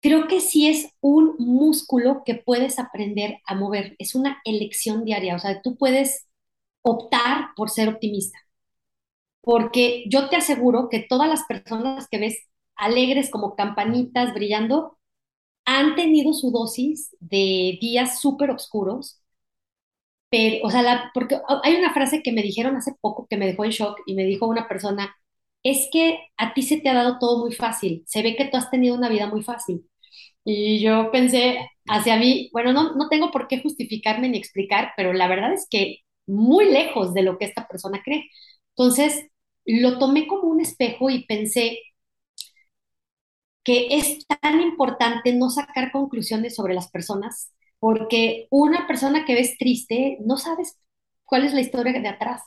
creo 0.00 0.26
que 0.26 0.40
sí 0.40 0.66
es 0.66 0.90
un 1.00 1.36
músculo 1.38 2.24
que 2.26 2.34
puedes 2.34 2.80
aprender 2.80 3.38
a 3.46 3.54
mover, 3.54 3.94
es 4.00 4.16
una 4.16 4.40
elección 4.44 5.04
diaria, 5.04 5.36
o 5.36 5.38
sea, 5.38 5.62
tú 5.62 5.76
puedes 5.76 6.26
optar 6.82 7.50
por 7.54 7.70
ser 7.70 7.88
optimista. 7.88 8.40
Porque 9.40 10.04
yo 10.08 10.28
te 10.28 10.36
aseguro 10.36 10.88
que 10.88 11.00
todas 11.00 11.28
las 11.28 11.44
personas 11.44 12.08
que 12.08 12.18
ves 12.18 12.38
alegres 12.82 13.30
como 13.30 13.56
campanitas 13.56 14.34
brillando, 14.34 14.98
han 15.66 15.96
tenido 15.96 16.32
su 16.34 16.50
dosis 16.52 17.16
de 17.20 17.78
días 17.80 18.20
súper 18.20 18.50
oscuros, 18.52 19.22
pero, 20.30 20.66
o 20.66 20.70
sea, 20.70 20.82
la- 20.82 21.10
porque 21.14 21.38
hay 21.62 21.74
una 21.76 21.92
frase 21.92 22.22
que 22.22 22.32
me 22.32 22.42
dijeron 22.42 22.76
hace 22.76 22.94
poco 23.00 23.26
que 23.28 23.36
me 23.36 23.46
dejó 23.46 23.64
en 23.64 23.70
shock 23.72 23.98
y 24.06 24.14
me 24.14 24.24
dijo 24.24 24.46
una 24.46 24.66
persona, 24.68 25.14
es 25.62 25.88
que 25.92 26.18
a 26.36 26.54
ti 26.54 26.62
se 26.62 26.78
te 26.80 26.88
ha 26.88 26.94
dado 26.94 27.18
todo 27.18 27.38
muy 27.44 27.52
fácil, 27.54 28.02
se 28.06 28.22
ve 28.22 28.34
que 28.36 28.46
tú 28.46 28.56
has 28.56 28.70
tenido 28.70 28.96
una 28.96 29.08
vida 29.08 29.26
muy 29.28 29.42
fácil. 29.42 29.86
Y 30.44 30.80
yo 30.80 31.10
pensé 31.12 31.58
hacia 31.88 32.16
mí, 32.18 32.50
bueno, 32.52 32.72
no, 32.72 32.94
no 32.96 33.08
tengo 33.10 33.30
por 33.32 33.48
qué 33.48 33.60
justificarme 33.62 34.28
ni 34.30 34.38
explicar, 34.38 34.92
pero 34.96 35.12
la 35.14 35.28
verdad 35.28 35.52
es 35.54 35.66
que 35.70 35.98
muy 36.26 36.66
lejos 36.72 37.14
de 37.14 37.22
lo 37.22 37.38
que 37.38 37.46
esta 37.46 37.68
persona 37.68 38.02
cree. 38.04 38.30
Entonces, 38.76 39.28
lo 39.66 39.98
tomé 39.98 40.26
como 40.28 40.44
un 40.48 40.60
espejo 40.60 41.10
y 41.10 41.26
pensé 41.26 41.78
que 43.64 43.88
es 43.98 44.26
tan 44.26 44.60
importante 44.60 45.32
no 45.34 45.50
sacar 45.50 45.92
conclusiones 45.92 46.54
sobre 46.56 46.74
las 46.74 46.90
personas, 46.90 47.52
porque 47.78 48.46
una 48.50 48.86
persona 48.86 49.24
que 49.24 49.34
ves 49.34 49.56
triste, 49.58 50.18
no 50.24 50.36
sabes 50.38 50.78
cuál 51.24 51.44
es 51.44 51.54
la 51.54 51.60
historia 51.60 52.00
de 52.00 52.08
atrás. 52.08 52.42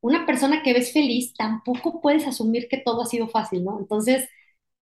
Una 0.00 0.26
persona 0.26 0.62
que 0.62 0.72
ves 0.72 0.92
feliz, 0.92 1.34
tampoco 1.34 2.00
puedes 2.00 2.26
asumir 2.26 2.68
que 2.68 2.78
todo 2.78 3.02
ha 3.02 3.06
sido 3.06 3.28
fácil, 3.28 3.64
¿no? 3.64 3.78
Entonces, 3.78 4.28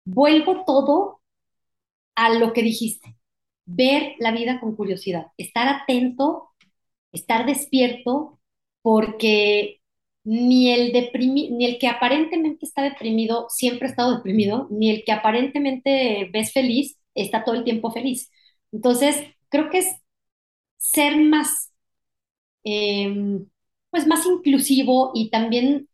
vuelvo 0.05 0.65
todo 0.65 1.21
a 2.17 2.31
lo 2.35 2.53
que 2.53 2.63
dijiste, 2.63 3.17
ver 3.67 4.15
la 4.19 4.33
vida 4.33 4.61
con 4.61 4.77
curiosidad, 4.77 5.29
estar 5.39 5.69
atento, 5.69 6.51
estar 7.13 7.47
despierto, 7.47 8.41
porque 8.83 9.78
ni 10.29 10.73
el, 10.73 10.93
deprimi- 10.93 11.51
ni 11.57 11.67
el 11.67 11.79
que 11.79 11.89
aparentemente 11.89 12.67
está 12.67 12.83
deprimido 12.83 13.47
siempre 13.51 13.87
ha 13.89 13.91
estado 13.91 14.17
deprimido, 14.17 14.69
ni 14.71 14.91
el 14.91 15.05
que 15.05 15.13
aparentemente 15.13 16.31
ves 16.33 16.53
feliz 16.53 16.99
está 17.15 17.45
todo 17.45 17.55
el 17.57 17.65
tiempo 17.65 17.91
feliz. 17.93 18.31
Entonces, 18.73 19.17
creo 19.51 19.71
que 19.71 19.79
es 19.79 19.89
ser 20.79 21.17
más, 21.19 21.73
eh, 22.65 23.41
pues 23.91 24.07
más 24.07 24.27
inclusivo 24.27 25.13
y 25.15 25.31
también 25.31 25.89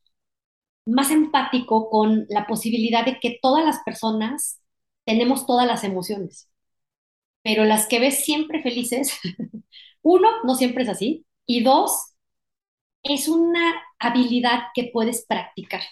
más 0.87 1.11
empático 1.12 1.91
con 1.91 2.26
la 2.31 2.47
posibilidad 2.47 3.05
de 3.07 3.21
que 3.21 3.38
todas 3.43 3.64
las 3.64 3.81
personas 3.85 4.61
tenemos 5.07 5.47
todas 5.47 5.67
las 5.67 5.85
emociones 5.85 6.49
pero 7.43 7.64
las 7.64 7.87
que 7.87 8.00
ves 8.00 8.25
siempre 8.25 8.62
felices, 8.62 9.19
uno, 10.03 10.29
no 10.45 10.55
siempre 10.55 10.85
es 10.85 10.88
así, 10.88 11.26
y 11.47 11.62
dos, 11.62 12.13
es 13.05 13.29
una 13.29 13.75
habilidad 14.01 14.65
que 14.75 14.91
puedes 14.93 15.27
practicar, 15.27 15.83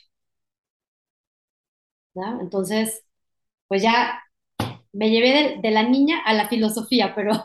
¿no? 2.14 2.40
Entonces, 2.40 3.04
pues 3.69 3.83
ya 3.83 4.21
me 4.92 5.11
llevé 5.11 5.57
de, 5.57 5.62
de 5.62 5.73
la 5.73 5.85
niña 5.88 6.21
a 6.25 6.35
la 6.35 6.49
filosofía, 6.49 7.14
pero 7.14 7.33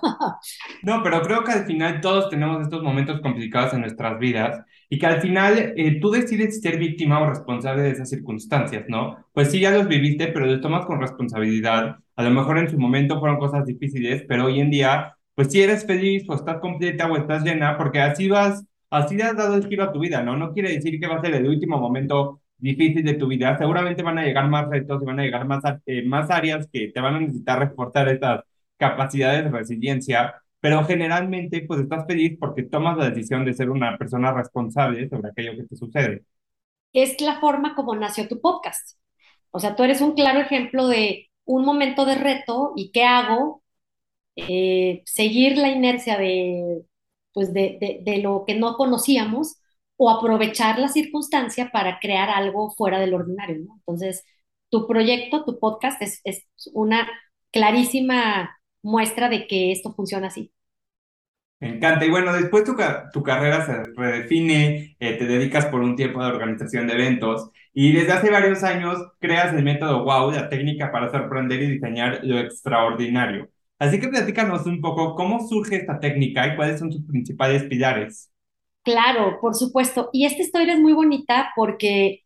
No, 0.82 1.02
pero 1.04 1.22
creo 1.24 1.44
que 1.44 1.52
al 1.52 1.66
final 1.66 2.02
todos 2.02 2.30
tenemos 2.30 2.62
estos 2.62 2.84
momentos 2.84 3.20
complicados 3.22 3.74
en 3.74 3.82
nuestras 3.82 4.20
vidas 4.20 4.64
y 4.90 5.00
que 5.00 5.08
al 5.08 5.22
final 5.22 5.74
eh, 5.76 6.00
tú 6.00 6.12
decides 6.12 6.62
ser 6.62 6.78
víctima 6.78 7.20
o 7.20 7.28
responsable 7.30 7.82
de 7.82 7.92
esas 7.92 8.10
circunstancias, 8.10 8.86
¿no? 8.88 9.18
Pues 9.34 9.52
sí, 9.52 9.60
ya 9.60 9.72
los 9.72 9.88
viviste, 9.88 10.28
pero 10.28 10.46
los 10.46 10.62
tomas 10.62 10.86
con 10.86 11.02
responsabilidad. 11.02 11.98
A 12.16 12.24
lo 12.24 12.30
mejor 12.30 12.60
en 12.60 12.70
su 12.70 12.78
momento 12.80 13.20
fueron 13.20 13.40
cosas 13.40 13.66
difíciles, 13.66 14.24
pero 14.28 14.46
hoy 14.46 14.60
en 14.62 14.70
día, 14.70 15.18
pues 15.36 15.52
si 15.52 15.62
eres 15.62 15.86
feliz 15.86 16.24
o 16.30 16.36
estás 16.36 16.60
completa 16.60 17.12
o 17.12 17.18
estás 17.18 17.44
llena, 17.44 17.78
porque 17.78 18.00
así 18.02 18.30
vas, 18.30 18.64
así 18.90 19.20
has 19.22 19.36
dado 19.36 19.56
el 19.56 19.68
giro 19.68 19.84
a 19.84 19.92
tu 19.92 20.00
vida, 20.00 20.24
¿no? 20.24 20.38
No 20.38 20.54
quiere 20.54 20.72
decir 20.72 21.00
que 21.00 21.08
va 21.08 21.16
a 21.18 21.22
ser 21.22 21.34
el 21.36 21.48
último 21.48 21.78
momento 21.80 22.42
difícil 22.58 23.04
de 23.04 23.14
tu 23.16 23.28
vida. 23.28 23.58
Seguramente 23.58 24.04
van 24.04 24.18
a 24.20 24.24
llegar 24.24 24.50
más 24.50 24.68
retos 24.70 25.02
y 25.02 25.06
van 25.06 25.20
a 25.20 25.24
llegar 25.24 25.46
más, 25.46 25.64
eh, 25.86 26.04
más 26.06 26.30
áreas 26.32 26.68
que 26.72 26.90
te 26.90 27.02
van 27.02 27.16
a 27.16 27.20
necesitar 27.20 27.60
reforzar 27.60 28.10
estas 28.10 28.44
capacidades 28.78 29.44
de 29.46 29.52
resiliencia 29.52 30.36
pero 30.60 30.84
generalmente 30.86 31.62
pues 31.68 31.82
estás 31.82 32.06
feliz 32.08 32.38
porque 32.40 32.64
tomas 32.64 32.98
la 32.98 33.10
decisión 33.10 33.46
de 33.46 33.54
ser 33.54 33.70
una 33.70 33.98
persona 33.98 34.34
responsable 34.34 35.08
sobre 35.10 35.30
aquello 35.30 35.56
que 35.56 35.64
te 35.64 35.76
sucede. 35.76 36.24
es 36.94 37.20
la 37.22 37.40
forma 37.40 37.76
como 37.76 37.96
nació 37.96 38.28
tu 38.28 38.42
podcast. 38.42 38.98
O 39.52 39.60
sea, 39.60 39.76
tú 39.76 39.84
eres 39.84 40.02
un 40.02 40.14
claro 40.14 40.40
ejemplo 40.40 40.88
de 40.88 41.30
un 41.46 41.64
momento 41.66 42.06
de 42.06 42.16
reto 42.16 42.74
y 42.76 42.92
qué 42.92 43.04
hago, 43.04 43.64
eh, 44.36 45.04
seguir 45.06 45.58
la 45.58 45.70
inercia 45.70 46.18
de, 46.18 46.84
pues 47.38 47.54
de, 47.54 47.78
de, 47.82 48.02
de 48.04 48.20
lo 48.24 48.46
que 48.48 48.56
no 48.56 48.78
conocíamos 48.78 49.58
o 49.98 50.12
aprovechar 50.12 50.80
la 50.80 50.90
circunstancia 50.90 51.72
para 51.72 52.00
crear 52.02 52.30
algo 52.32 52.72
fuera 52.72 53.00
del 53.00 53.14
ordinario. 53.16 53.58
Entonces, 53.80 54.26
tu 54.72 54.88
proyecto, 54.88 55.46
tu 55.46 55.60
podcast 55.60 56.02
es, 56.04 56.22
es 56.26 56.46
una 56.74 57.08
clarísima 57.52 58.60
muestra 58.84 59.30
de 59.30 59.48
que 59.48 59.72
esto 59.74 59.94
funciona 59.94 60.28
así. 60.30 60.54
Me 61.60 61.70
encanta. 61.70 62.06
Y 62.06 62.10
bueno, 62.12 62.34
después 62.34 62.64
tu, 62.66 62.76
tu 63.14 63.24
carrera 63.24 63.66
se 63.66 63.84
redefine, 63.96 64.96
eh, 65.00 65.18
te 65.18 65.26
dedicas 65.26 65.66
por 65.68 65.82
un 65.82 65.96
tiempo 65.96 66.22
de 66.22 66.28
organización 66.30 66.86
de 66.88 66.94
eventos 66.94 67.50
y 67.74 67.94
desde 67.94 68.14
hace 68.14 68.30
varios 68.30 68.64
años 68.64 69.00
creas 69.20 69.54
el 69.56 69.64
método 69.64 70.04
WOW, 70.06 70.32
la 70.32 70.50
técnica 70.50 70.92
para 70.92 71.10
sorprender 71.12 71.62
y 71.64 71.72
diseñar 71.74 72.20
lo 72.24 72.40
extraordinario. 72.40 73.50
Así 73.80 74.00
que 74.00 74.08
platícanos 74.10 74.66
un 74.68 74.82
poco 74.82 75.16
cómo 75.16 75.48
surge 75.48 75.78
esta 75.78 76.00
técnica 76.00 76.48
y 76.48 76.56
cuáles 76.56 76.80
son 76.80 76.92
sus 76.92 77.04
principales 77.06 77.64
pilares. 77.64 78.32
Claro, 78.84 79.40
por 79.42 79.54
supuesto. 79.56 80.10
Y 80.14 80.26
esta 80.26 80.42
historia 80.42 80.74
es 80.74 80.80
muy 80.80 80.94
bonita 80.94 81.52
porque 81.56 82.24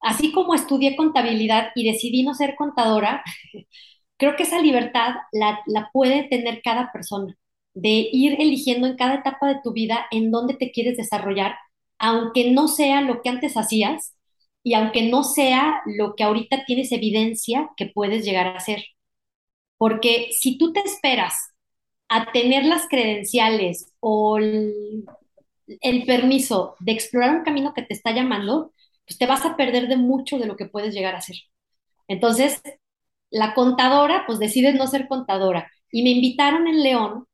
así 0.00 0.32
como 0.32 0.54
estudié 0.54 0.96
contabilidad 0.96 1.70
y 1.76 1.86
decidí 1.90 2.24
no 2.24 2.34
ser 2.34 2.56
contadora, 2.56 3.24
creo 4.18 4.36
que 4.36 4.44
esa 4.44 4.60
libertad 4.62 5.14
la, 5.32 5.60
la 5.66 5.90
puede 5.92 6.24
tener 6.28 6.62
cada 6.62 6.92
persona, 6.92 7.36
de 7.74 8.08
ir 8.12 8.36
eligiendo 8.40 8.86
en 8.88 8.96
cada 8.96 9.16
etapa 9.16 9.48
de 9.48 9.60
tu 9.64 9.72
vida 9.72 10.06
en 10.12 10.30
dónde 10.32 10.54
te 10.54 10.72
quieres 10.72 10.96
desarrollar, 10.98 11.56
aunque 11.98 12.52
no 12.52 12.68
sea 12.68 13.02
lo 13.02 13.22
que 13.22 13.30
antes 13.30 13.56
hacías 13.56 14.16
y 14.64 14.74
aunque 14.74 15.10
no 15.10 15.24
sea 15.24 15.82
lo 15.86 16.14
que 16.16 16.24
ahorita 16.24 16.64
tienes 16.66 16.92
evidencia 16.92 17.70
que 17.76 17.86
puedes 17.86 18.24
llegar 18.24 18.48
a 18.48 18.56
hacer. 18.58 18.84
Porque 19.78 20.28
si 20.32 20.58
tú 20.58 20.72
te 20.72 20.80
esperas 20.80 21.34
a 22.08 22.32
tener 22.32 22.64
las 22.64 22.88
credenciales 22.88 23.92
o 24.00 24.38
el, 24.38 25.04
permiso 26.06 26.76
de 26.80 26.92
explorar 26.92 27.36
un 27.36 27.44
camino 27.44 27.74
que 27.74 27.82
te 27.82 27.94
está 27.94 28.12
llamando, 28.12 28.72
pues 29.06 29.18
te 29.18 29.26
vas 29.26 29.44
a 29.44 29.56
perder 29.56 29.88
de 29.88 29.96
mucho 29.96 30.38
de 30.38 30.46
lo 30.46 30.56
que 30.56 30.66
puedes 30.66 30.94
llegar 30.94 31.14
a 31.14 31.18
hacer. 31.18 31.36
Entonces, 32.08 32.62
la 33.30 33.54
contadora, 33.54 34.24
pues 34.26 34.38
decide 34.38 34.72
no 34.74 34.86
ser 34.86 35.08
contadora. 35.08 35.70
Y 35.92 36.02
me 36.02 36.10
invitaron 36.10 36.66
en 36.68 36.82
León 36.82 37.26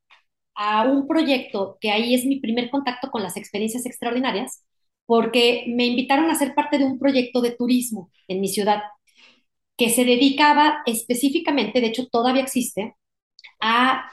a 0.55 0.83
un 0.83 1.07
proyecto 1.07 1.77
que 1.81 1.91
ahí 1.91 2.15
es 2.15 2.25
mi 2.25 2.39
primer 2.39 2.69
contacto 2.69 3.11
con 3.11 3.23
las 3.23 3.37
experiencias 3.37 3.85
extraordinarias, 3.85 4.65
porque 5.05 5.65
me 5.67 5.85
invitaron 5.85 6.29
a 6.29 6.35
ser 6.35 6.55
parte 6.55 6.77
de 6.77 6.85
un 6.85 6.99
proyecto 6.99 7.41
de 7.41 7.51
turismo 7.51 8.11
en 8.27 8.41
mi 8.41 8.47
ciudad 8.49 8.81
que 9.77 9.89
se 9.89 10.05
dedicaba 10.05 10.77
específicamente, 10.85 11.81
de 11.81 11.87
hecho 11.87 12.07
todavía 12.07 12.43
existe, 12.43 12.95
a 13.61 14.09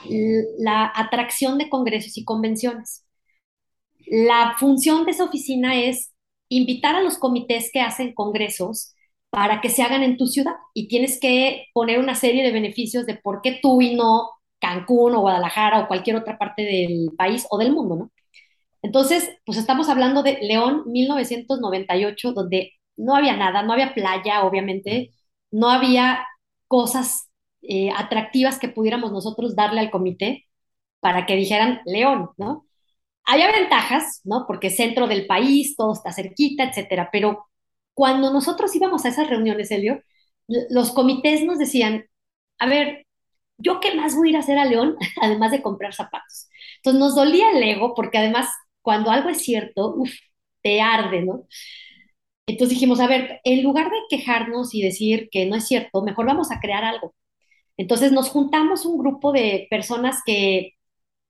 la 0.59 0.93
atracción 0.95 1.59
de 1.59 1.69
congresos 1.69 2.17
y 2.19 2.25
convenciones. 2.25 3.05
La 4.07 4.57
función 4.59 5.05
de 5.05 5.13
esa 5.13 5.25
oficina 5.25 5.79
es 5.81 6.13
invitar 6.49 6.95
a 6.97 7.03
los 7.03 7.19
comités 7.19 7.71
que 7.73 7.81
hacen 7.81 8.15
congresos 8.15 8.95
para 9.31 9.61
que 9.61 9.71
se 9.71 9.83
hagan 9.83 10.03
en 10.03 10.17
tu 10.19 10.27
ciudad 10.27 10.53
y 10.75 10.89
tienes 10.89 11.19
que 11.19 11.67
poner 11.73 11.99
una 11.99 12.15
serie 12.15 12.43
de 12.43 12.53
beneficios 12.53 13.07
de 13.07 13.17
por 13.17 13.41
qué 13.43 13.59
tú 13.63 13.81
y 13.81 13.95
no 13.95 14.29
Cancún 14.61 15.15
o 15.15 15.21
Guadalajara 15.23 15.81
o 15.81 15.89
cualquier 15.89 16.17
otra 16.17 16.39
parte 16.39 16.63
del 16.63 17.11
país 17.17 17.47
o 17.51 17.59
del 17.59 17.73
mundo, 17.73 17.97
¿no? 17.97 18.13
Entonces, 18.83 19.31
pues 19.47 19.59
estamos 19.59 19.89
hablando 19.89 20.23
de 20.23 20.39
León 20.43 20.85
1998, 20.87 22.33
donde 22.33 22.73
no 22.97 23.17
había 23.17 23.37
nada, 23.37 23.63
no 23.63 23.73
había 23.73 23.95
playa, 23.95 24.45
obviamente, 24.45 25.11
no 25.53 25.71
había 25.71 26.27
cosas 26.69 27.31
eh, 27.63 27.91
atractivas 27.97 28.59
que 28.59 28.69
pudiéramos 28.71 29.13
nosotros 29.13 29.57
darle 29.57 29.81
al 29.81 29.91
comité 29.93 30.47
para 31.01 31.27
que 31.27 31.37
dijeran 31.37 31.81
León, 31.87 32.31
¿no? 32.39 32.67
Había 33.25 33.53
ventajas, 33.53 34.21
¿no? 34.25 34.47
Porque 34.47 34.71
centro 34.71 35.07
del 35.09 35.27
país, 35.27 35.77
todo 35.77 35.93
está 35.93 36.13
cerquita, 36.13 36.65
etcétera, 36.65 37.11
pero 37.13 37.47
cuando 37.95 38.33
nosotros 38.33 38.75
íbamos 38.77 39.05
a 39.05 39.09
esas 39.11 39.29
reuniones, 39.31 39.71
Elio, 39.71 40.01
los 40.71 40.93
comités 40.93 41.45
nos 41.45 41.59
decían, 41.59 42.07
a 42.59 42.67
ver, 42.67 43.07
¿yo 43.59 43.81
qué 43.81 43.95
más 43.95 44.17
voy 44.17 44.29
a 44.29 44.31
ir 44.33 44.37
a 44.37 44.41
hacer 44.41 44.59
a 44.59 44.65
León, 44.65 44.97
además 45.23 45.53
de 45.53 45.63
comprar 45.63 45.95
zapatos? 45.95 46.49
Entonces 46.79 47.01
nos 47.01 47.15
dolía 47.15 47.51
el 47.53 47.63
ego, 47.63 47.95
porque 47.95 48.19
además, 48.19 48.49
cuando 48.83 49.11
algo 49.11 49.29
es 49.31 49.43
cierto, 49.43 49.95
uf, 49.97 50.11
te 50.63 50.81
arde, 50.81 51.23
¿no? 51.23 51.47
Entonces 52.47 52.71
dijimos, 52.77 53.01
a 53.01 53.07
ver, 53.07 53.41
en 53.45 53.63
lugar 53.63 53.87
de 53.91 53.97
quejarnos 54.11 54.75
y 54.75 54.83
decir 54.83 55.29
que 55.31 55.47
no 55.47 55.57
es 55.57 55.67
cierto, 55.69 56.03
mejor 56.03 56.27
vamos 56.27 56.51
a 56.51 56.61
crear 56.61 56.85
algo. 56.85 57.15
Entonces 57.79 58.13
nos 58.13 58.31
juntamos 58.31 58.87
un 58.87 58.99
grupo 58.99 59.33
de 59.33 59.69
personas 59.71 60.21
que 60.27 60.75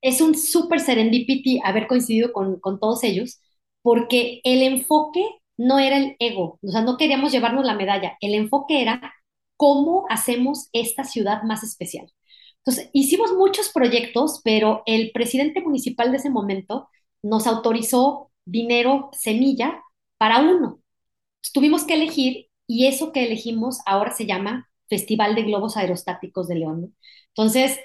es 0.02 0.20
un 0.20 0.36
súper 0.36 0.80
serendipity 0.80 1.60
haber 1.64 1.86
coincidido 1.88 2.32
con, 2.32 2.60
con 2.60 2.80
todos 2.80 3.04
ellos, 3.04 3.40
porque 3.82 4.40
el 4.44 4.62
enfoque 4.62 5.24
no 5.58 5.78
era 5.78 5.98
el 5.98 6.16
ego, 6.20 6.58
o 6.62 6.68
sea, 6.70 6.82
no 6.82 6.96
queríamos 6.98 7.32
llevarnos 7.32 7.64
la 7.66 7.74
medalla, 7.76 8.16
el 8.20 8.34
enfoque 8.34 8.82
era 8.82 9.14
cómo 9.56 10.06
hacemos 10.10 10.68
esta 10.72 11.04
ciudad 11.04 11.42
más 11.44 11.62
especial. 11.64 12.12
Entonces, 12.58 12.90
hicimos 12.92 13.32
muchos 13.34 13.70
proyectos, 13.72 14.40
pero 14.44 14.82
el 14.86 15.12
presidente 15.12 15.62
municipal 15.62 16.10
de 16.12 16.18
ese 16.18 16.30
momento 16.30 16.88
nos 17.22 17.46
autorizó 17.46 18.30
dinero 18.46 19.10
semilla 19.14 19.82
para 20.18 20.40
uno. 20.40 20.81
Tuvimos 21.52 21.84
que 21.84 21.94
elegir 21.94 22.48
y 22.66 22.86
eso 22.86 23.12
que 23.12 23.24
elegimos 23.26 23.80
ahora 23.86 24.12
se 24.12 24.26
llama 24.26 24.68
Festival 24.88 25.34
de 25.34 25.42
Globos 25.44 25.76
Aerostáticos 25.76 26.48
de 26.48 26.56
León. 26.56 26.96
Entonces, 27.28 27.78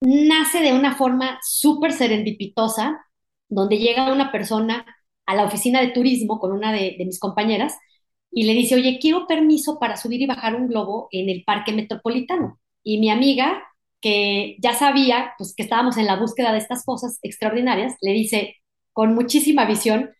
nace 0.00 0.60
de 0.60 0.72
una 0.72 0.96
forma 0.96 1.38
súper 1.42 1.92
serendipitosa, 1.92 3.04
donde 3.48 3.78
llega 3.78 4.12
una 4.12 4.32
persona 4.32 4.86
a 5.26 5.34
la 5.34 5.44
oficina 5.44 5.80
de 5.80 5.88
turismo 5.88 6.38
con 6.38 6.52
una 6.52 6.72
de, 6.72 6.96
de 6.98 7.04
mis 7.04 7.18
compañeras 7.18 7.76
y 8.30 8.44
le 8.44 8.54
dice, 8.54 8.74
oye, 8.76 8.98
quiero 9.00 9.26
permiso 9.26 9.78
para 9.78 9.96
subir 9.96 10.20
y 10.22 10.26
bajar 10.26 10.54
un 10.54 10.68
globo 10.68 11.08
en 11.12 11.28
el 11.30 11.44
parque 11.44 11.72
metropolitano. 11.72 12.60
Y 12.82 12.98
mi 13.00 13.10
amiga, 13.10 13.62
que 14.00 14.56
ya 14.60 14.74
sabía 14.74 15.32
pues, 15.38 15.54
que 15.54 15.62
estábamos 15.64 15.96
en 15.96 16.06
la 16.06 16.16
búsqueda 16.16 16.52
de 16.52 16.58
estas 16.58 16.84
cosas 16.84 17.18
extraordinarias, 17.22 17.94
le 18.02 18.12
dice, 18.12 18.56
con 18.92 19.14
muchísima 19.14 19.64
visión, 19.66 20.10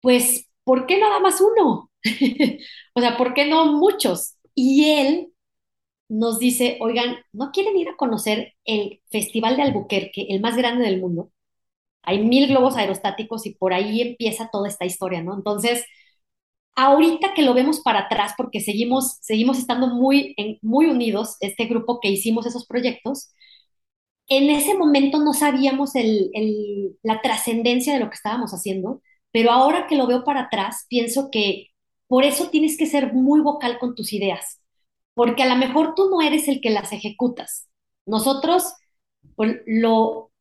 pues, 0.00 0.47
¿por 0.68 0.84
qué 0.86 0.98
nada 1.00 1.18
más 1.18 1.40
uno? 1.40 1.90
o 2.94 3.00
sea, 3.00 3.16
¿por 3.16 3.32
qué 3.32 3.46
no 3.46 3.72
muchos? 3.72 4.36
Y 4.54 4.90
él 4.90 5.32
nos 6.10 6.38
dice, 6.38 6.76
oigan, 6.82 7.16
¿no 7.32 7.52
quieren 7.52 7.78
ir 7.78 7.88
a 7.88 7.96
conocer 7.96 8.52
el 8.66 9.00
Festival 9.10 9.56
de 9.56 9.62
Albuquerque, 9.62 10.26
el 10.28 10.42
más 10.42 10.58
grande 10.58 10.84
del 10.84 11.00
mundo? 11.00 11.32
Hay 12.02 12.22
mil 12.24 12.48
globos 12.48 12.76
aerostáticos 12.76 13.46
y 13.46 13.54
por 13.54 13.72
ahí 13.72 14.02
empieza 14.02 14.50
toda 14.52 14.68
esta 14.68 14.84
historia, 14.84 15.22
¿no? 15.22 15.34
Entonces, 15.34 15.86
ahorita 16.76 17.34
que 17.34 17.42
lo 17.42 17.54
vemos 17.54 17.80
para 17.80 18.00
atrás, 18.00 18.34
porque 18.36 18.60
seguimos, 18.60 19.18
seguimos 19.22 19.58
estando 19.58 19.88
muy, 19.88 20.36
muy 20.62 20.86
unidos, 20.86 21.36
este 21.40 21.64
grupo 21.66 22.00
que 22.00 22.10
hicimos 22.10 22.46
esos 22.46 22.66
proyectos, 22.66 23.32
en 24.28 24.50
ese 24.50 24.74
momento 24.76 25.18
no 25.18 25.32
sabíamos 25.32 25.92
la 27.02 27.22
trascendencia 27.22 27.94
de 27.94 28.00
lo 28.00 28.10
que 28.10 28.16
estábamos 28.16 28.52
haciendo, 28.52 29.00
pero 29.32 29.50
ahora 29.50 29.86
que 29.86 29.96
lo 29.96 30.06
veo 30.06 30.24
para 30.24 30.42
atrás, 30.42 30.86
pienso 30.88 31.30
que 31.30 31.68
por 32.06 32.24
eso 32.24 32.48
tienes 32.50 32.76
que 32.78 32.86
ser 32.86 33.12
muy 33.12 33.40
vocal 33.40 33.78
con 33.78 33.94
tus 33.94 34.12
ideas, 34.12 34.60
porque 35.14 35.42
a 35.42 35.48
lo 35.48 35.56
mejor 35.56 35.94
tú 35.94 36.08
no 36.10 36.22
eres 36.22 36.48
el 36.48 36.60
que 36.60 36.70
las 36.70 36.92
ejecutas. 36.92 37.68
Nosotros 38.06 38.74
pues, 39.36 39.58
lo, 39.66 40.32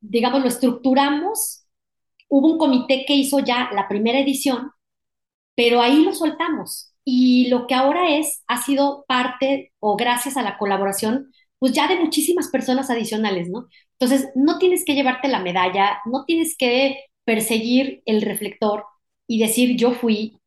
digamos, 0.00 0.42
lo 0.42 0.48
estructuramos, 0.48 1.66
hubo 2.28 2.52
un 2.52 2.58
comité 2.58 3.04
que 3.06 3.14
hizo 3.14 3.40
ya 3.40 3.70
la 3.72 3.88
primera 3.88 4.18
edición, 4.18 4.70
pero 5.54 5.80
ahí 5.80 6.02
lo 6.04 6.14
soltamos. 6.14 6.94
Y 7.04 7.48
lo 7.48 7.66
que 7.66 7.74
ahora 7.74 8.16
es, 8.16 8.44
ha 8.46 8.62
sido 8.62 9.04
parte 9.08 9.72
o 9.80 9.96
gracias 9.96 10.36
a 10.36 10.42
la 10.42 10.58
colaboración, 10.58 11.32
pues 11.58 11.72
ya 11.72 11.88
de 11.88 11.98
muchísimas 11.98 12.48
personas 12.48 12.88
adicionales, 12.90 13.50
¿no? 13.50 13.66
Entonces, 13.98 14.30
no 14.34 14.58
tienes 14.58 14.84
que 14.84 14.94
llevarte 14.94 15.28
la 15.28 15.40
medalla, 15.40 15.98
no 16.06 16.24
tienes 16.24 16.56
que 16.56 16.98
perseguir 17.30 18.02
el 18.06 18.22
reflector 18.22 18.84
y 19.28 19.38
decir 19.38 19.76
yo 19.76 19.92
fui, 19.92 20.40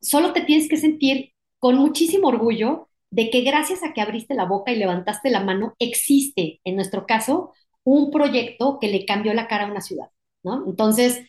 solo 0.00 0.32
te 0.32 0.42
tienes 0.42 0.68
que 0.68 0.76
sentir 0.76 1.32
con 1.58 1.74
muchísimo 1.74 2.28
orgullo 2.28 2.88
de 3.10 3.30
que 3.30 3.40
gracias 3.40 3.82
a 3.82 3.92
que 3.92 4.00
abriste 4.00 4.34
la 4.34 4.44
boca 4.44 4.70
y 4.70 4.76
levantaste 4.76 5.28
la 5.30 5.42
mano, 5.42 5.74
existe, 5.80 6.60
en 6.62 6.76
nuestro 6.76 7.04
caso, 7.04 7.52
un 7.82 8.12
proyecto 8.12 8.78
que 8.80 8.86
le 8.86 9.04
cambió 9.06 9.34
la 9.34 9.48
cara 9.48 9.66
a 9.66 9.72
una 9.72 9.80
ciudad, 9.80 10.06
¿no? 10.44 10.64
Entonces, 10.68 11.20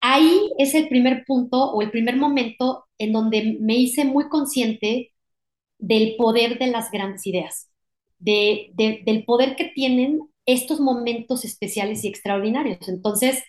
ahí 0.00 0.50
es 0.58 0.74
el 0.74 0.88
primer 0.88 1.24
punto 1.26 1.72
o 1.72 1.82
el 1.82 1.90
primer 1.90 2.16
momento 2.16 2.86
en 2.98 3.12
donde 3.12 3.58
me 3.60 3.76
hice 3.76 4.06
muy 4.06 4.30
consciente 4.30 5.12
del 5.78 6.16
poder 6.16 6.58
de 6.58 6.68
las 6.68 6.90
grandes 6.90 7.26
ideas, 7.26 7.70
de, 8.18 8.70
de, 8.74 9.02
del 9.06 9.24
poder 9.24 9.56
que 9.56 9.66
tienen 9.66 10.20
estos 10.46 10.80
momentos 10.80 11.44
especiales 11.44 12.04
y 12.04 12.08
extraordinarios. 12.08 12.88
Entonces, 12.88 13.42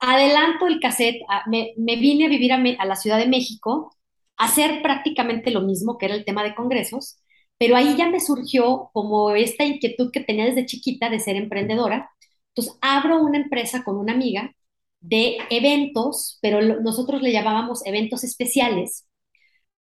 adelanto 0.00 0.66
el 0.66 0.80
cassette, 0.80 1.22
me, 1.46 1.72
me 1.76 1.96
vine 1.96 2.26
a 2.26 2.28
vivir 2.28 2.52
a 2.52 2.84
la 2.86 2.96
Ciudad 2.96 3.18
de 3.18 3.28
México, 3.28 3.96
a 4.36 4.46
hacer 4.46 4.82
prácticamente 4.82 5.50
lo 5.50 5.62
mismo, 5.62 5.98
que 5.98 6.06
era 6.06 6.14
el 6.14 6.24
tema 6.24 6.42
de 6.44 6.54
congresos, 6.54 7.18
pero 7.58 7.76
ahí 7.76 7.96
ya 7.96 8.08
me 8.08 8.20
surgió 8.20 8.90
como 8.92 9.30
esta 9.32 9.64
inquietud 9.64 10.10
que 10.12 10.20
tenía 10.20 10.46
desde 10.46 10.66
chiquita 10.66 11.10
de 11.10 11.20
ser 11.20 11.36
emprendedora. 11.36 12.10
Entonces, 12.54 12.78
abro 12.80 13.22
una 13.22 13.38
empresa 13.38 13.84
con 13.84 13.96
una 13.98 14.12
amiga 14.14 14.52
de 15.00 15.38
eventos, 15.50 16.38
pero 16.42 16.60
nosotros 16.82 17.22
le 17.22 17.32
llamábamos 17.32 17.84
eventos 17.86 18.24
especiales, 18.24 19.06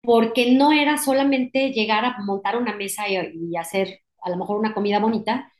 porque 0.01 0.53
no 0.53 0.71
era 0.71 0.97
solamente 0.97 1.71
llegar 1.71 2.05
a 2.05 2.17
montar 2.23 2.57
una 2.57 2.75
mesa 2.75 3.07
y, 3.09 3.17
y 3.51 3.57
hacer 3.57 4.01
a 4.21 4.29
lo 4.29 4.37
mejor 4.37 4.57
una 4.59 4.73
comida 4.73 4.99
bonita, 4.99 5.51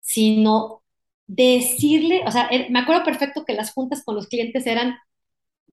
sino 0.00 0.82
decirle, 1.28 2.22
o 2.26 2.30
sea, 2.32 2.48
er, 2.50 2.70
me 2.70 2.80
acuerdo 2.80 3.04
perfecto 3.04 3.44
que 3.44 3.54
las 3.54 3.72
juntas 3.72 4.02
con 4.04 4.16
los 4.16 4.28
clientes 4.28 4.66
eran, 4.66 4.98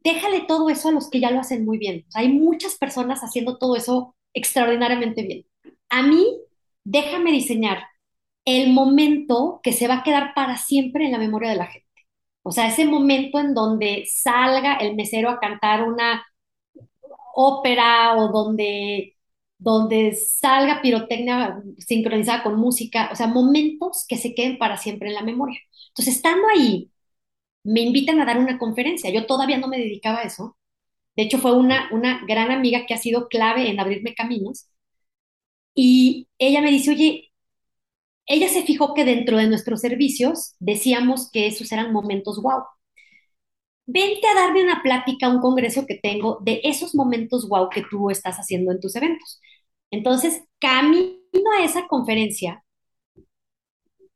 déjale 0.03 0.41
todo 0.41 0.69
eso 0.69 0.89
a 0.89 0.91
los 0.91 1.09
que 1.09 1.19
ya 1.19 1.31
lo 1.31 1.39
hacen 1.39 1.65
muy 1.65 1.77
bien. 1.79 2.05
Hay 2.13 2.29
muchas 2.29 2.75
personas 2.77 3.21
haciendo 3.21 3.57
todo 3.57 3.75
eso 3.75 4.15
extraordinariamente 4.33 5.23
bien. 5.23 5.45
A 5.89 6.03
mí, 6.03 6.25
déjame 6.83 7.31
diseñar 7.31 7.79
el 8.45 8.73
momento 8.73 9.59
que 9.63 9.73
se 9.73 9.87
va 9.87 9.95
a 9.99 10.03
quedar 10.03 10.33
para 10.35 10.57
siempre 10.57 11.05
en 11.05 11.11
la 11.13 11.17
memoria 11.17 11.49
de 11.49 11.57
la 11.57 11.67
gente. 11.67 11.85
O 12.43 12.51
sea, 12.51 12.67
ese 12.67 12.85
momento 12.85 13.39
en 13.39 13.53
donde 13.55 14.05
salga 14.07 14.75
el 14.75 14.95
mesero 14.95 15.29
a 15.31 15.39
cantar 15.39 15.83
una 15.83 16.23
ópera 17.35 18.15
o 18.17 18.29
donde, 18.29 19.14
donde 19.57 20.15
salga 20.15 20.81
pirotecnia 20.81 21.61
sincronizada 21.79 22.43
con 22.43 22.57
música, 22.57 23.09
o 23.11 23.15
sea, 23.15 23.27
momentos 23.27 24.05
que 24.07 24.17
se 24.17 24.35
queden 24.35 24.57
para 24.57 24.77
siempre 24.77 25.09
en 25.09 25.15
la 25.15 25.23
memoria. 25.23 25.59
Entonces, 25.89 26.15
estando 26.17 26.47
ahí, 26.49 26.91
me 27.63 27.81
invitan 27.81 28.19
a 28.21 28.25
dar 28.25 28.39
una 28.39 28.59
conferencia. 28.59 29.11
Yo 29.11 29.27
todavía 29.27 29.57
no 29.59 29.67
me 29.67 29.77
dedicaba 29.79 30.19
a 30.19 30.23
eso. 30.23 30.57
De 31.15 31.23
hecho, 31.23 31.39
fue 31.39 31.53
una, 31.57 31.89
una 31.93 32.25
gran 32.27 32.51
amiga 32.51 32.85
que 32.87 32.93
ha 32.95 32.97
sido 32.97 33.27
clave 33.29 33.69
en 33.69 33.79
abrirme 33.79 34.15
caminos. 34.15 34.67
Y 35.73 36.27
ella 36.37 36.61
me 36.61 36.71
dice, 36.71 36.91
oye, 36.91 37.31
ella 38.27 38.49
se 38.49 38.63
fijó 38.63 38.93
que 38.93 39.05
dentro 39.05 39.37
de 39.37 39.47
nuestros 39.47 39.81
servicios 39.81 40.55
decíamos 40.59 41.31
que 41.31 41.47
esos 41.47 41.71
eran 41.71 41.93
momentos 41.93 42.41
wow. 42.41 42.63
Vente 43.87 44.27
a 44.27 44.33
darme 44.35 44.63
una 44.63 44.81
plática, 44.81 45.29
un 45.29 45.41
congreso 45.41 45.85
que 45.85 45.95
tengo 45.95 46.39
de 46.41 46.61
esos 46.63 46.95
momentos 46.95 47.47
wow 47.47 47.69
que 47.69 47.83
tú 47.89 48.09
estás 48.09 48.37
haciendo 48.37 48.71
en 48.71 48.79
tus 48.79 48.95
eventos. 48.95 49.39
Entonces, 49.91 50.41
camino 50.59 51.19
a 51.59 51.63
esa 51.63 51.87
conferencia, 51.87 52.63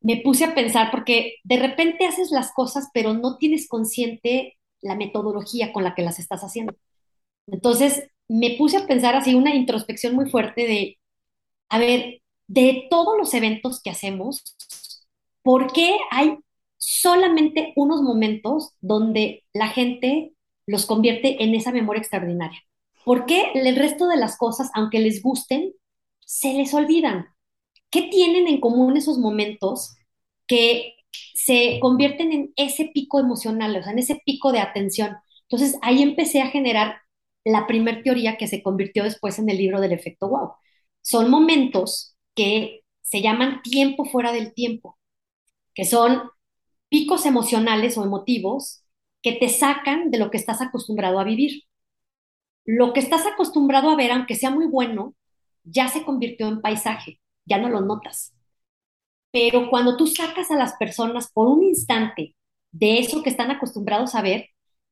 me 0.02 0.18
puse 0.18 0.46
a 0.46 0.56
pensar, 0.56 0.92
porque 0.92 1.36
de 1.44 1.58
repente 1.58 2.06
haces 2.08 2.32
las 2.32 2.52
cosas, 2.54 2.90
pero 2.94 3.14
no 3.14 3.38
tienes 3.38 3.68
consciente 3.68 4.58
la 4.82 4.96
metodología 4.96 5.74
con 5.74 5.84
la 5.84 5.94
que 5.96 6.04
las 6.04 6.20
estás 6.20 6.42
haciendo. 6.42 6.76
Entonces, 7.48 8.10
me 8.28 8.56
puse 8.58 8.78
a 8.78 8.88
pensar 8.88 9.16
así 9.16 9.36
una 9.36 9.56
introspección 9.56 10.16
muy 10.16 10.30
fuerte 10.30 10.68
de, 10.68 11.00
a 11.70 11.80
ver, 11.80 12.22
de 12.48 12.88
todos 12.90 13.18
los 13.18 13.34
eventos 13.34 13.82
que 13.82 13.90
hacemos, 13.92 14.44
¿por 15.44 15.72
qué 15.74 15.98
hay 16.12 16.38
solamente 16.80 17.74
unos 17.76 18.02
momentos 18.02 18.74
donde 18.82 19.44
la 19.54 19.68
gente 19.68 20.34
los 20.66 20.86
convierte 20.88 21.44
en 21.44 21.54
esa 21.54 21.72
memoria 21.72 22.00
extraordinaria? 22.00 22.60
¿Por 23.06 23.26
qué 23.26 23.52
el 23.54 23.76
resto 23.76 24.08
de 24.08 24.18
las 24.18 24.38
cosas, 24.38 24.72
aunque 24.74 25.00
les 25.00 25.22
gusten, 25.22 25.74
se 26.22 26.54
les 26.54 26.74
olvidan? 26.74 27.28
¿Qué 27.92 28.04
tienen 28.04 28.48
en 28.48 28.60
común 28.62 28.98
esos 28.98 29.18
momentos 29.18 29.96
que 30.48 30.96
se 31.34 31.80
convierten 31.82 32.32
en 32.34 32.54
ese 32.56 32.92
pico 32.94 33.20
emocional, 33.20 33.76
o 33.76 33.84
sea, 33.84 33.92
en 33.94 34.00
ese 34.00 34.22
pico 34.26 34.52
de 34.52 34.60
atención? 34.60 35.18
Entonces 35.50 35.78
ahí 35.82 36.02
empecé 36.02 36.42
a 36.42 36.50
generar 36.50 37.02
la 37.44 37.68
primer 37.68 38.04
teoría 38.04 38.38
que 38.38 38.48
se 38.48 38.62
convirtió 38.64 39.04
después 39.04 39.40
en 39.40 39.50
el 39.50 39.58
libro 39.58 39.82
del 39.82 39.92
efecto 39.92 40.30
wow. 40.30 40.52
Son 41.02 41.30
momentos 41.32 42.16
que 42.36 42.82
se 43.02 43.22
llaman 43.22 43.62
tiempo 43.64 44.06
fuera 44.06 44.32
del 44.32 44.54
tiempo, 44.54 44.98
que 45.74 45.86
son 45.86 46.22
picos 46.90 47.26
emocionales 47.26 47.98
o 47.98 48.04
emotivos 48.04 48.84
que 49.22 49.34
te 49.34 49.50
sacan 49.50 50.12
de 50.12 50.18
lo 50.20 50.32
que 50.32 50.38
estás 50.38 50.62
acostumbrado 50.62 51.20
a 51.20 51.24
vivir. 51.24 51.64
Lo 52.66 52.94
que 52.94 53.00
estás 53.02 53.26
acostumbrado 53.26 53.90
a 53.90 53.96
ver, 53.96 54.12
aunque 54.12 54.36
sea 54.36 54.52
muy 54.52 54.68
bueno, 54.68 55.16
ya 55.64 55.88
se 55.90 56.04
convirtió 56.04 56.48
en 56.48 56.62
paisaje, 56.62 57.20
ya 57.46 57.58
no 57.58 57.70
lo 57.70 57.82
notas. 57.82 58.34
Pero 59.32 59.70
cuando 59.70 59.98
tú 59.98 60.08
sacas 60.08 60.52
a 60.52 60.56
las 60.56 60.74
personas 60.78 61.32
por 61.32 61.48
un 61.48 61.64
instante 61.64 62.36
de 62.72 63.00
eso 63.00 63.24
que 63.24 63.30
están 63.30 63.52
acostumbrados 63.52 64.16
a 64.16 64.22
ver, 64.22 64.50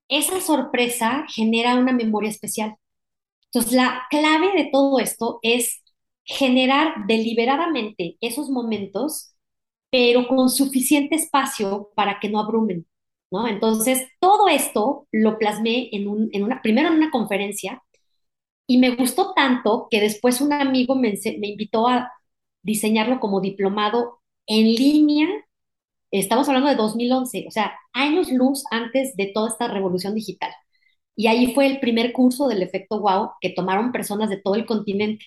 esa 0.10 0.40
sorpresa 0.42 1.26
genera 1.30 1.76
una 1.76 1.92
memoria 1.94 2.30
especial. 2.30 2.76
Entonces, 3.46 3.74
la 3.74 4.04
clave 4.10 4.52
de 4.54 4.70
todo 4.72 5.00
esto 5.00 5.40
es 5.44 5.84
generar 6.26 7.08
deliberadamente 7.08 8.18
esos 8.22 8.50
momentos, 8.50 9.34
pero 9.98 10.28
con 10.28 10.48
suficiente 10.52 11.16
espacio 11.16 11.90
para 11.96 12.20
que 12.20 12.30
no 12.30 12.40
abrumen, 12.40 12.86
¿no? 13.32 13.48
Entonces, 13.48 14.08
todo 14.20 14.48
esto 14.48 15.08
lo 15.12 15.40
plasmé 15.40 15.90
en, 15.92 16.08
un, 16.08 16.30
en 16.34 16.44
una, 16.44 16.62
primero 16.62 16.90
en 16.90 16.98
una 16.98 17.10
conferencia, 17.10 17.82
y 18.68 18.78
me 18.78 18.96
gustó 18.96 19.34
tanto 19.34 19.88
que 19.90 20.00
después 20.00 20.40
un 20.40 20.54
amigo 20.54 20.96
me, 20.96 21.16
me 21.40 21.48
invitó 21.48 21.88
a 21.88 22.12
diseñarlo 22.62 23.20
como 23.20 23.42
diplomado 23.42 24.20
en 24.46 24.66
línea. 24.66 25.28
Estamos 26.12 26.48
hablando 26.48 26.70
de 26.70 26.76
2011, 26.76 27.46
o 27.48 27.52
sea, 27.52 27.74
años 27.92 28.32
luz 28.32 28.66
antes 28.70 29.16
de 29.16 29.32
toda 29.34 29.50
esta 29.50 29.68
revolución 29.68 30.14
digital. 30.14 30.52
Y 31.16 31.26
ahí 31.26 31.56
fue 31.56 31.66
el 31.66 31.80
primer 31.80 32.14
curso 32.14 32.48
del 32.48 32.62
efecto 32.62 33.02
wow 33.02 33.32
que 33.42 33.50
tomaron 33.50 33.92
personas 33.92 34.30
de 34.30 34.38
todo 34.38 34.54
el 34.54 34.68
continente. 34.68 35.26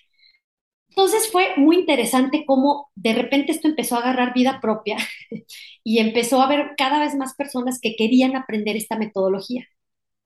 Entonces 0.90 1.30
fue 1.30 1.56
muy 1.56 1.76
interesante 1.78 2.44
cómo 2.46 2.90
de 2.94 3.14
repente 3.14 3.52
esto 3.52 3.68
empezó 3.68 3.96
a 3.96 4.00
agarrar 4.00 4.34
vida 4.34 4.60
propia 4.60 4.96
y 5.84 5.98
empezó 5.98 6.40
a 6.40 6.44
haber 6.44 6.74
cada 6.76 7.00
vez 7.00 7.14
más 7.16 7.34
personas 7.34 7.80
que 7.80 7.96
querían 7.96 8.36
aprender 8.36 8.76
esta 8.76 8.96
metodología. 8.98 9.66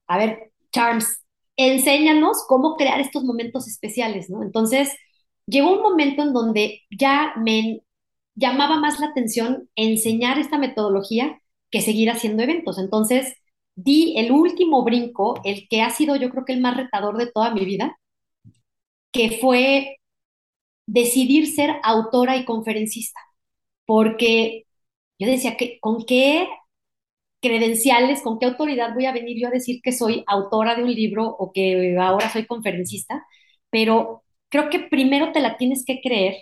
A 0.09 0.19
ver, 0.19 0.53
Charms, 0.73 1.25
enséñanos 1.57 2.45
cómo 2.49 2.77
crear 2.77 3.01
estos 3.01 3.25
momentos 3.25 3.69
especiales, 3.69 4.31
¿no? 4.31 4.43
Entonces, 4.43 4.93
llegó 5.47 5.73
un 5.73 5.83
momento 5.83 6.23
en 6.23 6.33
donde 6.33 6.83
ya 6.91 7.35
me 7.37 7.83
llamaba 8.35 8.79
más 8.81 9.01
la 9.01 9.09
atención 9.09 9.69
enseñar 9.77 10.39
esta 10.39 10.59
metodología 10.59 11.41
que 11.71 11.83
seguir 11.83 12.11
haciendo 12.11 12.43
eventos. 12.43 12.79
Entonces, 12.79 13.35
di 13.77 14.15
el 14.19 14.33
último 14.33 14.85
brinco, 14.85 15.41
el 15.45 15.69
que 15.69 15.83
ha 15.83 15.91
sido 15.91 16.17
yo 16.17 16.31
creo 16.31 16.45
que 16.45 16.53
el 16.55 16.61
más 16.61 16.77
retador 16.77 17.17
de 17.19 17.31
toda 17.31 17.53
mi 17.55 17.65
vida, 17.65 17.99
que 19.13 19.39
fue 19.41 19.99
decidir 20.87 21.47
ser 21.49 21.77
autora 21.83 22.37
y 22.37 22.45
conferencista, 22.45 23.21
porque 23.87 24.65
yo 25.19 25.29
decía 25.29 25.57
que 25.57 25.79
con 25.81 26.05
qué 26.07 26.49
credenciales, 27.41 28.23
con 28.23 28.39
qué 28.39 28.47
autoridad 28.47 28.95
voy 28.95 29.07
a 29.07 29.13
venir 29.13 29.39
yo 29.41 29.49
a 29.49 29.51
decir 29.51 29.81
que 29.83 29.93
soy 29.93 30.25
autora 30.27 30.75
de 30.77 30.83
un 30.85 30.93
libro 30.95 31.27
o 31.27 31.53
que 31.53 31.97
ahora 31.99 32.31
soy 32.31 32.47
conferencista, 32.47 33.25
pero 33.71 34.23
creo 34.49 34.71
que 34.71 34.81
primero 34.81 35.33
te 35.33 35.41
la 35.41 35.57
tienes 35.59 35.85
que 35.85 36.01
creer. 36.03 36.37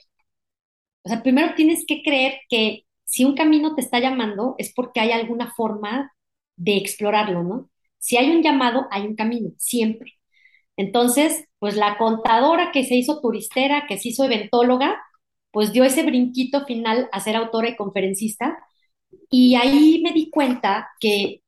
O 1.04 1.08
sea, 1.08 1.22
primero 1.22 1.54
tienes 1.54 1.84
que 1.86 2.02
creer 2.02 2.40
que 2.48 2.84
si 3.04 3.24
un 3.24 3.34
camino 3.34 3.74
te 3.74 3.80
está 3.82 3.98
llamando 4.00 4.54
es 4.58 4.72
porque 4.74 5.00
hay 5.00 5.10
alguna 5.12 5.52
forma 5.54 6.12
de 6.56 6.76
explorarlo, 6.76 7.42
¿no? 7.42 7.70
Si 7.98 8.16
hay 8.16 8.30
un 8.30 8.42
llamado, 8.42 8.86
hay 8.90 9.06
un 9.06 9.16
camino, 9.16 9.50
siempre. 9.58 10.12
Entonces, 10.76 11.44
pues 11.58 11.76
la 11.76 11.98
contadora 11.98 12.72
que 12.72 12.84
se 12.84 12.96
hizo 12.96 13.20
turistera, 13.20 13.86
que 13.88 13.98
se 13.98 14.10
hizo 14.10 14.24
eventóloga, 14.24 15.00
pues 15.50 15.72
dio 15.72 15.84
ese 15.84 16.02
brinquito 16.02 16.64
final 16.66 17.08
a 17.12 17.20
ser 17.20 17.36
autora 17.36 17.68
y 17.70 17.76
conferencista. 17.76 18.58
Y 19.30 19.54
ahí 19.56 20.00
me 20.02 20.12
di 20.12 20.30
cuenta 20.30 20.90
que, 21.00 21.42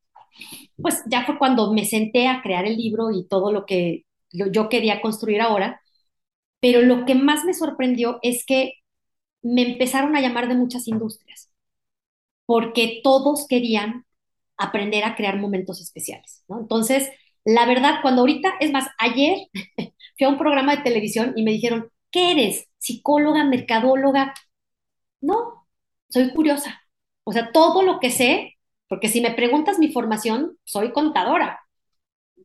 pues 0.81 1.03
ya 1.07 1.25
fue 1.25 1.37
cuando 1.37 1.73
me 1.73 1.85
senté 1.85 2.27
a 2.27 2.41
crear 2.41 2.65
el 2.65 2.77
libro 2.77 3.11
y 3.11 3.27
todo 3.27 3.51
lo 3.51 3.65
que 3.65 4.05
yo 4.31 4.69
quería 4.69 5.01
construir 5.01 5.41
ahora. 5.41 5.81
Pero 6.59 6.81
lo 6.81 7.05
que 7.05 7.15
más 7.15 7.45
me 7.45 7.53
sorprendió 7.53 8.19
es 8.21 8.45
que 8.45 8.73
me 9.41 9.63
empezaron 9.63 10.15
a 10.15 10.21
llamar 10.21 10.47
de 10.47 10.55
muchas 10.55 10.87
industrias, 10.87 11.51
porque 12.45 13.01
todos 13.03 13.47
querían 13.47 14.05
aprender 14.57 15.03
a 15.03 15.15
crear 15.15 15.37
momentos 15.39 15.81
especiales. 15.81 16.43
Entonces, 16.49 17.09
la 17.45 17.65
verdad, 17.65 17.99
cuando 18.01 18.21
ahorita, 18.21 18.55
es 18.59 18.71
más, 18.71 18.87
ayer 18.97 19.37
fui 20.17 20.25
a 20.25 20.29
un 20.29 20.37
programa 20.37 20.75
de 20.75 20.83
televisión 20.83 21.33
y 21.35 21.43
me 21.43 21.51
dijeron, 21.51 21.91
¿qué 22.11 22.31
eres? 22.31 22.67
¿Psicóloga, 22.79 23.43
mercadóloga? 23.45 24.33
No, 25.21 25.67
soy 26.09 26.31
curiosa. 26.33 26.81
O 27.23 27.33
sea, 27.33 27.51
todo 27.51 27.83
lo 27.83 27.99
que 27.99 28.11
sé, 28.11 28.55
porque 28.87 29.09
si 29.09 29.21
me 29.21 29.31
preguntas 29.33 29.79
mi 29.79 29.91
formación, 29.91 30.57
soy 30.65 30.91
contadora, 30.91 31.61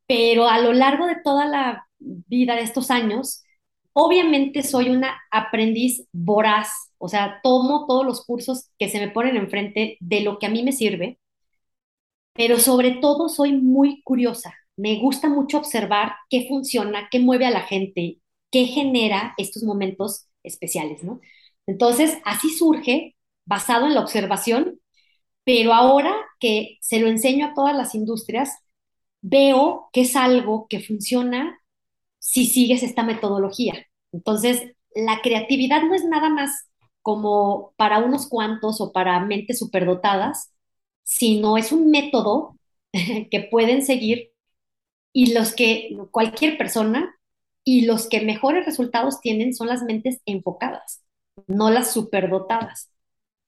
pero 0.06 0.48
a 0.48 0.60
lo 0.60 0.72
largo 0.72 1.06
de 1.06 1.16
toda 1.22 1.46
la 1.46 1.86
vida 1.98 2.56
de 2.56 2.62
estos 2.62 2.90
años, 2.90 3.44
obviamente 3.92 4.62
soy 4.62 4.90
una 4.90 5.18
aprendiz 5.30 6.06
voraz, 6.12 6.70
o 6.98 7.08
sea, 7.08 7.40
tomo 7.42 7.86
todos 7.86 8.06
los 8.06 8.24
cursos 8.24 8.70
que 8.78 8.88
se 8.88 8.98
me 9.00 9.10
ponen 9.10 9.36
enfrente 9.36 9.96
de 10.00 10.20
lo 10.22 10.38
que 10.38 10.46
a 10.46 10.50
mí 10.50 10.62
me 10.62 10.72
sirve, 10.72 11.18
pero 12.34 12.58
sobre 12.58 12.92
todo 12.92 13.28
soy 13.28 13.52
muy 13.52 14.02
curiosa 14.02 14.54
me 14.80 14.98
gusta 15.00 15.28
mucho 15.28 15.58
observar 15.58 16.14
qué 16.30 16.46
funciona, 16.48 17.08
qué 17.10 17.20
mueve 17.20 17.46
a 17.46 17.50
la 17.50 17.62
gente, 17.62 18.18
qué 18.50 18.66
genera 18.66 19.34
estos 19.38 19.62
momentos 19.62 20.26
especiales, 20.42 21.02
¿no? 21.04 21.20
Entonces, 21.66 22.18
así 22.24 22.50
surge, 22.50 23.16
basado 23.44 23.86
en 23.86 23.94
la 23.94 24.00
observación, 24.00 24.80
pero 25.44 25.74
ahora 25.74 26.14
que 26.40 26.78
se 26.80 27.00
lo 27.00 27.08
enseño 27.08 27.46
a 27.46 27.54
todas 27.54 27.76
las 27.76 27.94
industrias, 27.94 28.50
veo 29.22 29.88
que 29.92 30.02
es 30.02 30.16
algo 30.16 30.66
que 30.68 30.80
funciona 30.80 31.60
si 32.18 32.46
sigues 32.46 32.82
esta 32.82 33.02
metodología. 33.02 33.86
Entonces, 34.12 34.62
la 34.94 35.20
creatividad 35.22 35.82
no 35.82 35.94
es 35.94 36.04
nada 36.04 36.30
más 36.30 36.68
como 37.02 37.74
para 37.76 37.98
unos 37.98 38.28
cuantos 38.28 38.80
o 38.80 38.92
para 38.92 39.20
mentes 39.20 39.58
superdotadas, 39.58 40.52
sino 41.02 41.56
es 41.58 41.72
un 41.72 41.90
método 41.90 42.56
que 43.30 43.48
pueden 43.50 43.82
seguir 43.84 44.32
y 45.12 45.32
los 45.34 45.54
que 45.54 45.96
cualquier 46.10 46.58
persona 46.58 47.16
y 47.64 47.82
los 47.86 48.08
que 48.08 48.22
mejores 48.22 48.66
resultados 48.66 49.20
tienen 49.20 49.54
son 49.54 49.68
las 49.68 49.82
mentes 49.82 50.20
enfocadas, 50.26 51.02
no 51.46 51.70
las 51.70 51.92
superdotadas, 51.92 52.90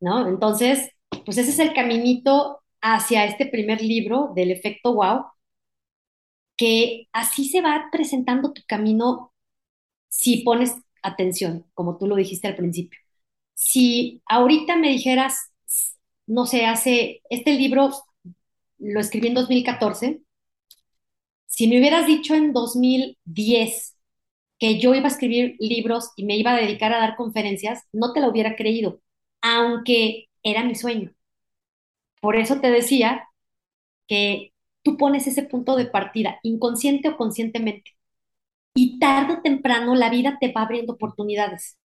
¿no? 0.01 0.29
Entonces, 0.29 0.90
pues 1.25 1.38
ese 1.38 1.51
es 1.51 1.59
el 1.59 1.75
caminito 1.75 2.61
hacia 2.81 3.25
este 3.25 3.46
primer 3.46 3.81
libro 3.83 4.33
del 4.35 4.51
efecto 4.51 4.94
wow, 4.94 5.27
que 6.57 7.09
así 7.12 7.48
se 7.48 7.61
va 7.62 7.88
presentando 7.90 8.53
tu 8.53 8.62
camino 8.66 9.33
si 10.09 10.38
pones 10.42 10.75
atención, 11.03 11.66
como 11.75 11.98
tú 11.98 12.07
lo 12.07 12.16
dijiste 12.16 12.48
al 12.48 12.57
principio. 12.57 13.01
Si 13.55 14.22
ahorita 14.27 14.77
me 14.77 14.90
dijeras, 14.90 15.37
no 16.27 16.46
sé, 16.46 16.66
hace, 16.66 17.22
este 17.31 17.55
libro 17.55 17.90
lo 18.79 19.01
escribí 19.01 19.29
en 19.29 19.35
2014, 19.35 20.22
si 21.53 21.69
me 21.69 21.79
hubieras 21.79 22.07
dicho 22.07 22.35
en 22.35 22.55
2010 22.55 23.95
que 24.59 24.79
yo 24.81 24.95
iba 24.95 25.05
a 25.05 25.09
escribir 25.09 25.57
libros 25.61 26.12
y 26.17 26.25
me 26.25 26.37
iba 26.37 26.53
a 26.53 26.57
dedicar 26.57 26.95
a 26.95 26.99
dar 26.99 27.15
conferencias, 27.15 27.83
no 27.93 28.15
te 28.15 28.21
lo 28.21 28.31
hubiera 28.31 28.57
creído, 28.57 29.03
aunque 29.43 30.29
era 30.43 30.65
mi 30.65 30.75
sueño. 30.75 31.12
Por 32.23 32.37
eso 32.37 32.61
te 32.61 32.71
decía 32.71 33.29
que 34.09 34.53
tú 34.83 34.97
pones 34.97 35.27
ese 35.27 35.43
punto 35.43 35.77
de 35.77 35.87
partida, 35.87 36.38
inconsciente 36.43 37.11
o 37.11 37.19
conscientemente, 37.19 37.93
y 38.75 38.99
tarde 38.99 39.35
o 39.35 39.43
temprano 39.43 39.95
la 39.95 40.09
vida 40.11 40.38
te 40.41 40.53
va 40.53 40.62
abriendo 40.62 40.95
oportunidades. 40.95 41.79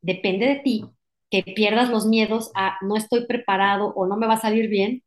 Depende 0.00 0.46
de 0.46 0.56
ti 0.60 0.84
que 1.30 1.42
pierdas 1.42 1.90
los 1.90 2.06
miedos 2.06 2.52
a 2.54 2.76
no 2.82 2.96
estoy 2.96 3.26
preparado 3.26 3.88
o 3.96 4.06
no 4.06 4.16
me 4.16 4.28
va 4.28 4.34
a 4.34 4.40
salir 4.40 4.68
bien, 4.68 5.02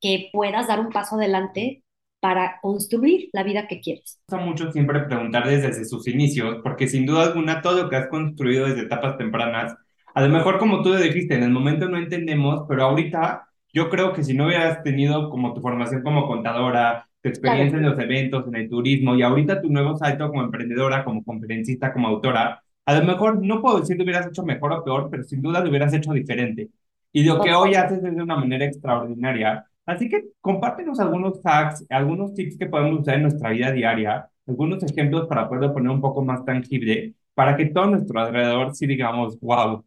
que 0.00 0.30
puedas 0.32 0.68
dar 0.68 0.80
un 0.80 0.90
paso 0.90 1.16
adelante 1.16 1.82
para 2.22 2.60
construir 2.62 3.30
la 3.32 3.42
vida 3.42 3.66
que 3.66 3.80
quieres. 3.80 4.20
Me 4.28 4.36
gusta 4.36 4.46
mucho 4.48 4.72
siempre 4.72 5.00
preguntar 5.00 5.44
desde 5.44 5.84
sus 5.84 6.06
inicios, 6.06 6.58
porque 6.62 6.86
sin 6.86 7.04
duda 7.04 7.24
alguna 7.24 7.60
todo 7.60 7.82
lo 7.82 7.90
que 7.90 7.96
has 7.96 8.06
construido 8.06 8.66
desde 8.66 8.82
etapas 8.82 9.18
tempranas, 9.18 9.74
a 10.14 10.22
lo 10.22 10.28
mejor 10.28 10.60
como 10.60 10.82
tú 10.82 10.94
dijiste, 10.94 11.34
en 11.34 11.42
el 11.42 11.50
momento 11.50 11.88
no 11.88 11.98
entendemos, 11.98 12.64
pero 12.68 12.84
ahorita 12.84 13.48
yo 13.72 13.90
creo 13.90 14.12
que 14.12 14.22
si 14.22 14.34
no 14.34 14.46
hubieras 14.46 14.84
tenido 14.84 15.30
como 15.30 15.52
tu 15.52 15.60
formación 15.60 16.02
como 16.04 16.28
contadora, 16.28 17.08
tu 17.20 17.28
experiencia 17.28 17.76
en 17.78 17.86
los 17.86 17.98
eventos, 17.98 18.46
en 18.46 18.54
el 18.54 18.68
turismo 18.68 19.16
y 19.16 19.22
ahorita 19.22 19.60
tu 19.60 19.68
nuevo 19.68 19.96
salto 19.96 20.28
como 20.28 20.44
emprendedora, 20.44 21.02
como 21.04 21.24
conferencista, 21.24 21.92
como 21.92 22.06
autora, 22.06 22.62
a 22.86 22.94
lo 23.00 23.04
mejor 23.04 23.44
no 23.44 23.60
puedo 23.60 23.80
decir 23.80 23.96
que 23.96 24.04
hubieras 24.04 24.28
hecho 24.28 24.44
mejor 24.44 24.72
o 24.72 24.84
peor, 24.84 25.08
pero 25.10 25.24
sin 25.24 25.42
duda 25.42 25.60
lo 25.60 25.70
hubieras 25.70 25.92
hecho 25.92 26.12
diferente. 26.12 26.68
Y 27.12 27.24
lo 27.24 27.40
que 27.40 27.52
hoy 27.52 27.74
haces 27.74 27.98
es 28.04 28.14
de 28.16 28.22
una 28.22 28.36
manera 28.36 28.64
extraordinaria 28.64 29.66
Así 29.86 30.08
que 30.08 30.24
compártenos 30.40 31.00
algunos 31.00 31.40
hacks, 31.44 31.84
algunos 31.90 32.34
tips 32.34 32.56
que 32.58 32.66
podemos 32.66 33.00
usar 33.00 33.16
en 33.16 33.22
nuestra 33.22 33.50
vida 33.50 33.72
diaria, 33.72 34.28
algunos 34.46 34.82
ejemplos 34.84 35.26
para 35.28 35.48
poderlo 35.48 35.74
poner 35.74 35.90
un 35.90 36.00
poco 36.00 36.24
más 36.24 36.44
tangible, 36.44 37.14
para 37.34 37.56
que 37.56 37.66
todo 37.66 37.86
nuestro 37.86 38.20
alrededor 38.20 38.74
sí 38.74 38.86
digamos, 38.86 39.38
wow. 39.40 39.84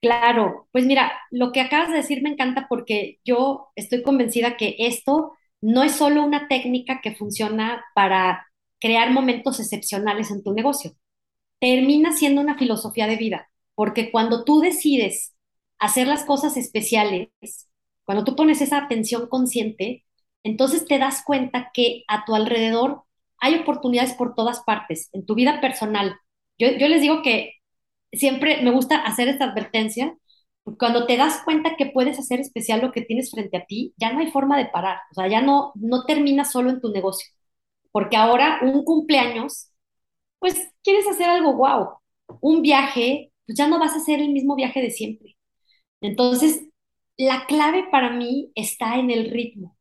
Claro, 0.00 0.68
pues 0.72 0.84
mira, 0.84 1.12
lo 1.30 1.50
que 1.52 1.60
acabas 1.62 1.88
de 1.88 1.96
decir 1.96 2.22
me 2.22 2.28
encanta 2.30 2.66
porque 2.68 3.20
yo 3.24 3.68
estoy 3.74 4.02
convencida 4.02 4.56
que 4.58 4.76
esto 4.78 5.32
no 5.62 5.82
es 5.82 5.92
solo 5.96 6.22
una 6.24 6.46
técnica 6.48 7.00
que 7.02 7.14
funciona 7.16 7.82
para 7.94 8.46
crear 8.80 9.10
momentos 9.12 9.60
excepcionales 9.60 10.30
en 10.30 10.42
tu 10.42 10.52
negocio, 10.52 10.92
termina 11.60 12.12
siendo 12.12 12.40
una 12.42 12.58
filosofía 12.58 13.06
de 13.06 13.16
vida, 13.16 13.50
porque 13.74 14.10
cuando 14.12 14.44
tú 14.44 14.60
decides 14.60 15.34
hacer 15.78 16.08
las 16.08 16.24
cosas 16.24 16.56
especiales, 16.56 17.30
cuando 18.04 18.24
tú 18.24 18.36
pones 18.36 18.60
esa 18.60 18.78
atención 18.78 19.28
consciente, 19.28 20.04
entonces 20.42 20.86
te 20.86 20.98
das 20.98 21.22
cuenta 21.24 21.70
que 21.72 22.04
a 22.08 22.24
tu 22.24 22.34
alrededor 22.34 23.04
hay 23.38 23.56
oportunidades 23.56 24.14
por 24.14 24.34
todas 24.34 24.62
partes, 24.62 25.10
en 25.12 25.26
tu 25.26 25.34
vida 25.34 25.60
personal. 25.60 26.16
Yo, 26.58 26.68
les 26.68 27.00
digo 27.00 27.22
que 27.22 27.54
siempre 28.12 28.62
me 28.62 28.70
gusta 28.70 28.96
hacer 28.98 29.28
esta 29.28 29.46
advertencia, 29.46 30.16
cuando 30.78 31.06
te 31.06 31.16
das 31.16 31.42
cuenta 31.44 31.76
que 31.76 31.86
puedes 31.86 32.18
hacer 32.18 32.40
especial 32.40 32.80
lo 32.80 32.92
que 32.92 33.02
tienes 33.02 33.30
frente 33.30 33.56
a 33.58 33.66
ti, 33.66 33.92
ya 33.98 34.12
no 34.12 34.20
hay 34.20 34.30
forma 34.30 34.56
de 34.56 34.66
parar, 34.66 34.98
o 35.10 35.14
sea, 35.14 35.28
ya 35.28 35.42
no, 35.42 35.72
no 35.74 36.04
termina 36.06 36.44
solo 36.44 36.70
en 36.70 36.80
tu 36.80 36.90
negocio, 36.90 37.28
porque 37.92 38.16
ahora 38.16 38.60
un 38.62 38.84
cumpleaños, 38.84 39.70
pues 40.38 40.70
quieres 40.82 41.06
hacer 41.08 41.28
algo 41.28 41.54
wow, 41.54 41.98
un 42.40 42.62
viaje, 42.62 43.32
pues 43.46 43.58
ya 43.58 43.68
no 43.68 43.78
vas 43.78 43.92
a 43.94 43.98
hacer 43.98 44.20
el 44.20 44.30
mismo 44.30 44.56
viaje 44.56 44.80
de 44.82 44.90
siempre. 44.90 45.36
Entonces, 46.00 46.68
la 47.16 47.46
clave 47.46 47.86
para 47.90 48.10
mí 48.10 48.50
está 48.54 48.98
en 48.98 49.10
el 49.10 49.30
ritmo, 49.30 49.76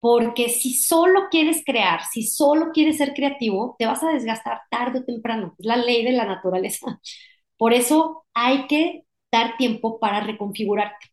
porque 0.00 0.48
si 0.48 0.74
solo 0.74 1.28
quieres 1.30 1.62
crear, 1.64 2.02
si 2.12 2.24
solo 2.24 2.70
quieres 2.72 2.98
ser 2.98 3.14
creativo, 3.14 3.76
te 3.78 3.86
vas 3.86 4.02
a 4.02 4.10
desgastar 4.12 4.62
tarde 4.70 5.00
o 5.00 5.04
temprano. 5.04 5.54
Es 5.58 5.66
la 5.66 5.76
ley 5.76 6.04
de 6.04 6.12
la 6.12 6.24
naturaleza. 6.26 7.00
Por 7.58 7.72
eso 7.74 8.26
hay 8.34 8.66
que 8.68 9.04
dar 9.32 9.56
tiempo 9.56 9.98
para 10.00 10.20
reconfigurarte. 10.20 11.06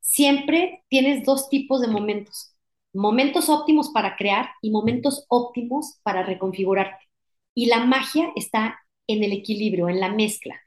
Siempre 0.00 0.84
tienes 0.88 1.24
dos 1.24 1.48
tipos 1.48 1.80
de 1.80 1.88
momentos. 1.88 2.54
Momentos 2.92 3.48
óptimos 3.48 3.90
para 3.90 4.16
crear 4.16 4.50
y 4.62 4.70
momentos 4.70 5.26
óptimos 5.28 6.00
para 6.02 6.22
reconfigurarte. 6.24 7.06
Y 7.54 7.66
la 7.66 7.84
magia 7.84 8.32
está 8.36 8.80
en 9.06 9.24
el 9.24 9.32
equilibrio, 9.32 9.88
en 9.88 10.00
la 10.00 10.08
mezcla. 10.10 10.60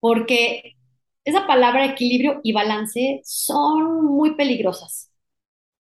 Porque 0.00 0.76
esa 1.24 1.46
palabra 1.46 1.86
equilibrio 1.86 2.40
y 2.42 2.52
balance 2.52 3.20
son 3.24 4.04
muy 4.06 4.34
peligrosas 4.36 5.10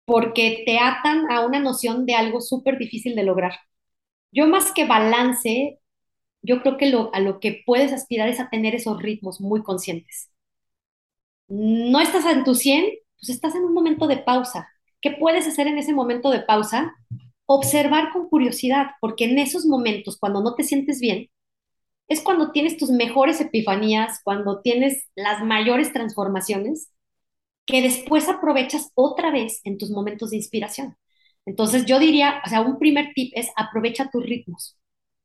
porque 0.06 0.64
te 0.66 0.80
atan 0.80 1.32
a 1.32 1.46
una 1.46 1.60
noción 1.60 2.06
de 2.06 2.16
algo 2.16 2.42
súper 2.42 2.78
difícil 2.78 3.16
de 3.16 3.24
lograr. 3.24 3.54
Yo 4.32 4.48
más 4.48 4.72
que 4.74 4.86
balance, 4.86 5.80
yo 6.44 6.62
creo 6.62 6.78
que 6.78 6.92
lo, 6.92 7.14
a 7.16 7.20
lo 7.22 7.40
que 7.40 7.64
puedes 7.66 7.94
aspirar 7.94 8.30
es 8.30 8.40
a 8.40 8.50
tener 8.50 8.76
esos 8.76 9.02
ritmos 9.02 9.42
muy 9.42 9.64
conscientes. 9.64 10.32
No 11.48 12.00
estás 12.00 12.26
en 12.26 12.44
tu 12.44 12.56
100, 12.56 12.86
pues 13.20 13.30
estás 13.30 13.56
en 13.56 13.64
un 13.64 13.74
momento 13.74 14.08
de 14.08 14.18
pausa. 14.18 14.68
¿Qué 15.02 15.12
puedes 15.12 15.48
hacer 15.48 15.68
en 15.68 15.78
ese 15.78 15.94
momento 15.94 16.30
de 16.32 16.42
pausa? 16.42 16.94
Observar 17.46 18.12
con 18.14 18.30
curiosidad, 18.30 18.88
porque 19.02 19.26
en 19.26 19.38
esos 19.40 19.66
momentos, 19.66 20.18
cuando 20.18 20.42
no 20.42 20.56
te 20.56 20.64
sientes 20.64 21.00
bien, 21.00 21.30
es 22.08 22.22
cuando 22.22 22.52
tienes 22.52 22.78
tus 22.78 22.90
mejores 22.90 23.42
epifanías, 23.42 24.22
cuando 24.24 24.62
tienes 24.62 25.10
las 25.16 25.44
mayores 25.44 25.94
transformaciones, 25.94 26.92
que 27.66 27.82
después 27.82 28.28
aprovechas 28.30 28.92
otra 28.96 29.32
vez 29.32 29.62
en 29.64 29.78
tus 29.78 29.90
momentos 29.90 30.32
de 30.32 30.38
inspiración. 30.38 30.98
Entonces 31.46 31.86
yo 31.86 32.00
diría, 32.00 32.42
o 32.46 32.50
sea, 32.50 32.62
un 32.62 32.80
primer 32.80 33.14
tip 33.14 33.32
es 33.36 33.50
aprovecha 33.56 34.10
tus 34.12 34.24
ritmos. 34.26 34.78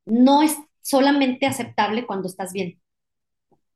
No 0.06 0.42
es 0.42 0.56
solamente 0.80 1.46
aceptable 1.46 2.06
cuando 2.06 2.28
estás 2.28 2.52
bien. 2.52 2.80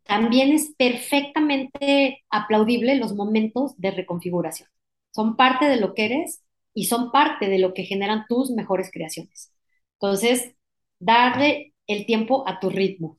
También 0.05 0.53
es 0.53 0.75
perfectamente 0.77 2.23
aplaudible 2.31 2.97
los 2.97 3.15
momentos 3.15 3.75
de 3.79 3.93
reconfiguración. 3.93 4.69
Son 5.13 5.37
parte 5.37 5.67
de 5.67 5.77
lo 5.77 5.95
que 5.95 6.07
eres 6.07 6.43
y 6.75 6.87
son 6.87 7.13
parte 7.13 7.49
de 7.49 7.59
lo 7.59 7.75
que 7.75 7.85
generan 7.85 8.25
tus 8.29 8.51
mejores 8.51 8.91
creaciones. 8.91 9.53
Entonces, 9.95 10.55
darle 10.99 11.72
el 11.87 12.07
tiempo 12.07 12.45
a 12.49 12.61
tu 12.61 12.71
ritmo. 12.71 13.19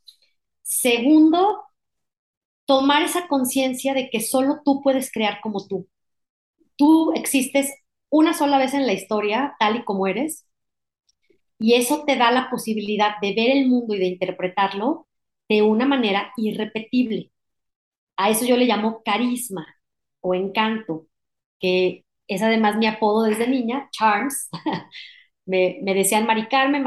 Segundo, 0.64 1.64
tomar 2.66 3.04
esa 3.04 3.28
conciencia 3.28 3.94
de 3.94 4.10
que 4.10 4.20
solo 4.22 4.62
tú 4.66 4.82
puedes 4.82 5.12
crear 5.12 5.40
como 5.42 5.66
tú. 5.68 5.88
Tú 6.78 7.14
existes 7.16 7.74
una 8.10 8.34
sola 8.36 8.58
vez 8.60 8.74
en 8.76 8.88
la 8.88 8.94
historia, 8.94 9.56
tal 9.60 9.78
y 9.78 9.86
como 9.86 10.08
eres, 10.08 10.46
y 11.60 11.76
eso 11.76 12.04
te 12.06 12.16
da 12.18 12.32
la 12.32 12.50
posibilidad 12.50 13.20
de 13.22 13.34
ver 13.34 13.50
el 13.52 13.68
mundo 13.68 13.96
y 13.96 14.00
de 14.00 14.08
interpretarlo 14.08 15.08
de 15.50 15.62
una 15.62 15.86
manera 15.86 16.32
irrepetible. 16.38 17.32
A 18.18 18.30
eso 18.32 18.46
yo 18.46 18.58
le 18.58 18.66
llamo 18.68 19.02
carisma 19.06 19.68
o 20.22 20.36
encanto, 20.36 21.08
que 21.60 22.06
es 22.28 22.42
además 22.44 22.78
mi 22.78 22.88
apodo 22.88 23.24
desde 23.26 23.48
niña, 23.50 23.90
Charms. 23.92 24.50
me, 25.46 25.80
me 25.84 25.94
decían 25.94 26.26
Mari 26.26 26.48
Carmen, 26.48 26.84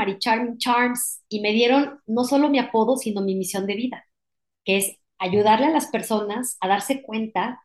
Charms, 0.58 1.22
y 1.28 1.40
me 1.40 1.52
dieron 1.52 2.00
no 2.06 2.24
solo 2.24 2.48
mi 2.48 2.58
apodo, 2.58 2.96
sino 2.96 3.22
mi 3.22 3.34
misión 3.34 3.66
de 3.66 3.76
vida, 3.76 4.06
que 4.64 4.78
es 4.78 4.98
ayudarle 5.18 5.66
a 5.66 5.70
las 5.70 5.88
personas 5.88 6.56
a 6.60 6.68
darse 6.68 7.02
cuenta 7.02 7.62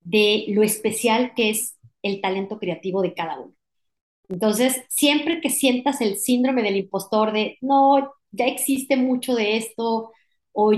de 0.00 0.46
lo 0.48 0.62
especial 0.62 1.32
que 1.34 1.50
es 1.50 1.78
el 2.02 2.20
talento 2.20 2.58
creativo 2.58 3.02
de 3.02 3.14
cada 3.14 3.40
uno. 3.40 3.54
Entonces, 4.28 4.82
siempre 4.88 5.40
que 5.40 5.50
sientas 5.50 6.00
el 6.00 6.16
síndrome 6.18 6.62
del 6.62 6.76
impostor 6.76 7.32
de, 7.32 7.58
no, 7.60 8.12
ya 8.30 8.46
existe 8.46 8.96
mucho 8.96 9.34
de 9.34 9.56
esto, 9.56 10.12
o 10.52 10.72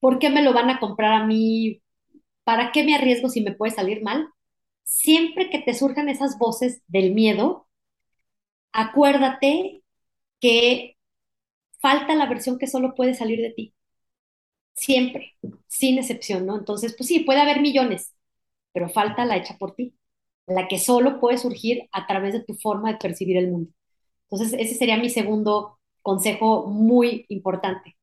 ¿por 0.00 0.18
qué 0.18 0.30
me 0.30 0.42
lo 0.42 0.52
van 0.52 0.70
a 0.70 0.80
comprar 0.80 1.12
a 1.12 1.26
mí? 1.26 1.80
¿Para 2.44 2.72
qué 2.72 2.84
me 2.84 2.94
arriesgo 2.94 3.28
si 3.28 3.40
me 3.42 3.52
puede 3.52 3.72
salir 3.72 4.02
mal? 4.02 4.28
Siempre 4.84 5.50
que 5.50 5.60
te 5.60 5.74
surjan 5.74 6.08
esas 6.08 6.38
voces 6.38 6.82
del 6.88 7.12
miedo, 7.14 7.65
acuérdate 8.76 9.82
que 10.40 10.96
falta 11.80 12.14
la 12.16 12.26
versión 12.26 12.58
que 12.58 12.66
solo 12.68 12.94
puede 12.96 13.14
salir 13.14 13.40
de 13.42 13.52
ti 13.52 13.74
siempre, 14.74 15.34
sin 15.66 15.98
excepción, 15.98 16.46
¿no? 16.46 16.58
Entonces, 16.58 16.94
pues 16.96 17.08
sí, 17.08 17.20
puede 17.20 17.40
haber 17.40 17.60
millones, 17.60 18.14
pero 18.72 18.88
falta 18.88 19.24
la 19.24 19.36
hecha 19.36 19.56
por 19.58 19.74
ti, 19.74 19.96
la 20.46 20.68
que 20.68 20.78
solo 20.78 21.20
puede 21.20 21.38
surgir 21.38 21.88
a 21.92 22.06
través 22.06 22.32
de 22.34 22.44
tu 22.44 22.54
forma 22.54 22.92
de 22.92 22.98
percibir 22.98 23.36
el 23.38 23.50
mundo. 23.50 23.70
Entonces, 24.30 24.58
ese 24.60 24.74
sería 24.76 24.96
mi 24.98 25.10
segundo 25.10 25.78
consejo 26.02 26.66
muy 26.68 27.26
importante, 27.28 27.96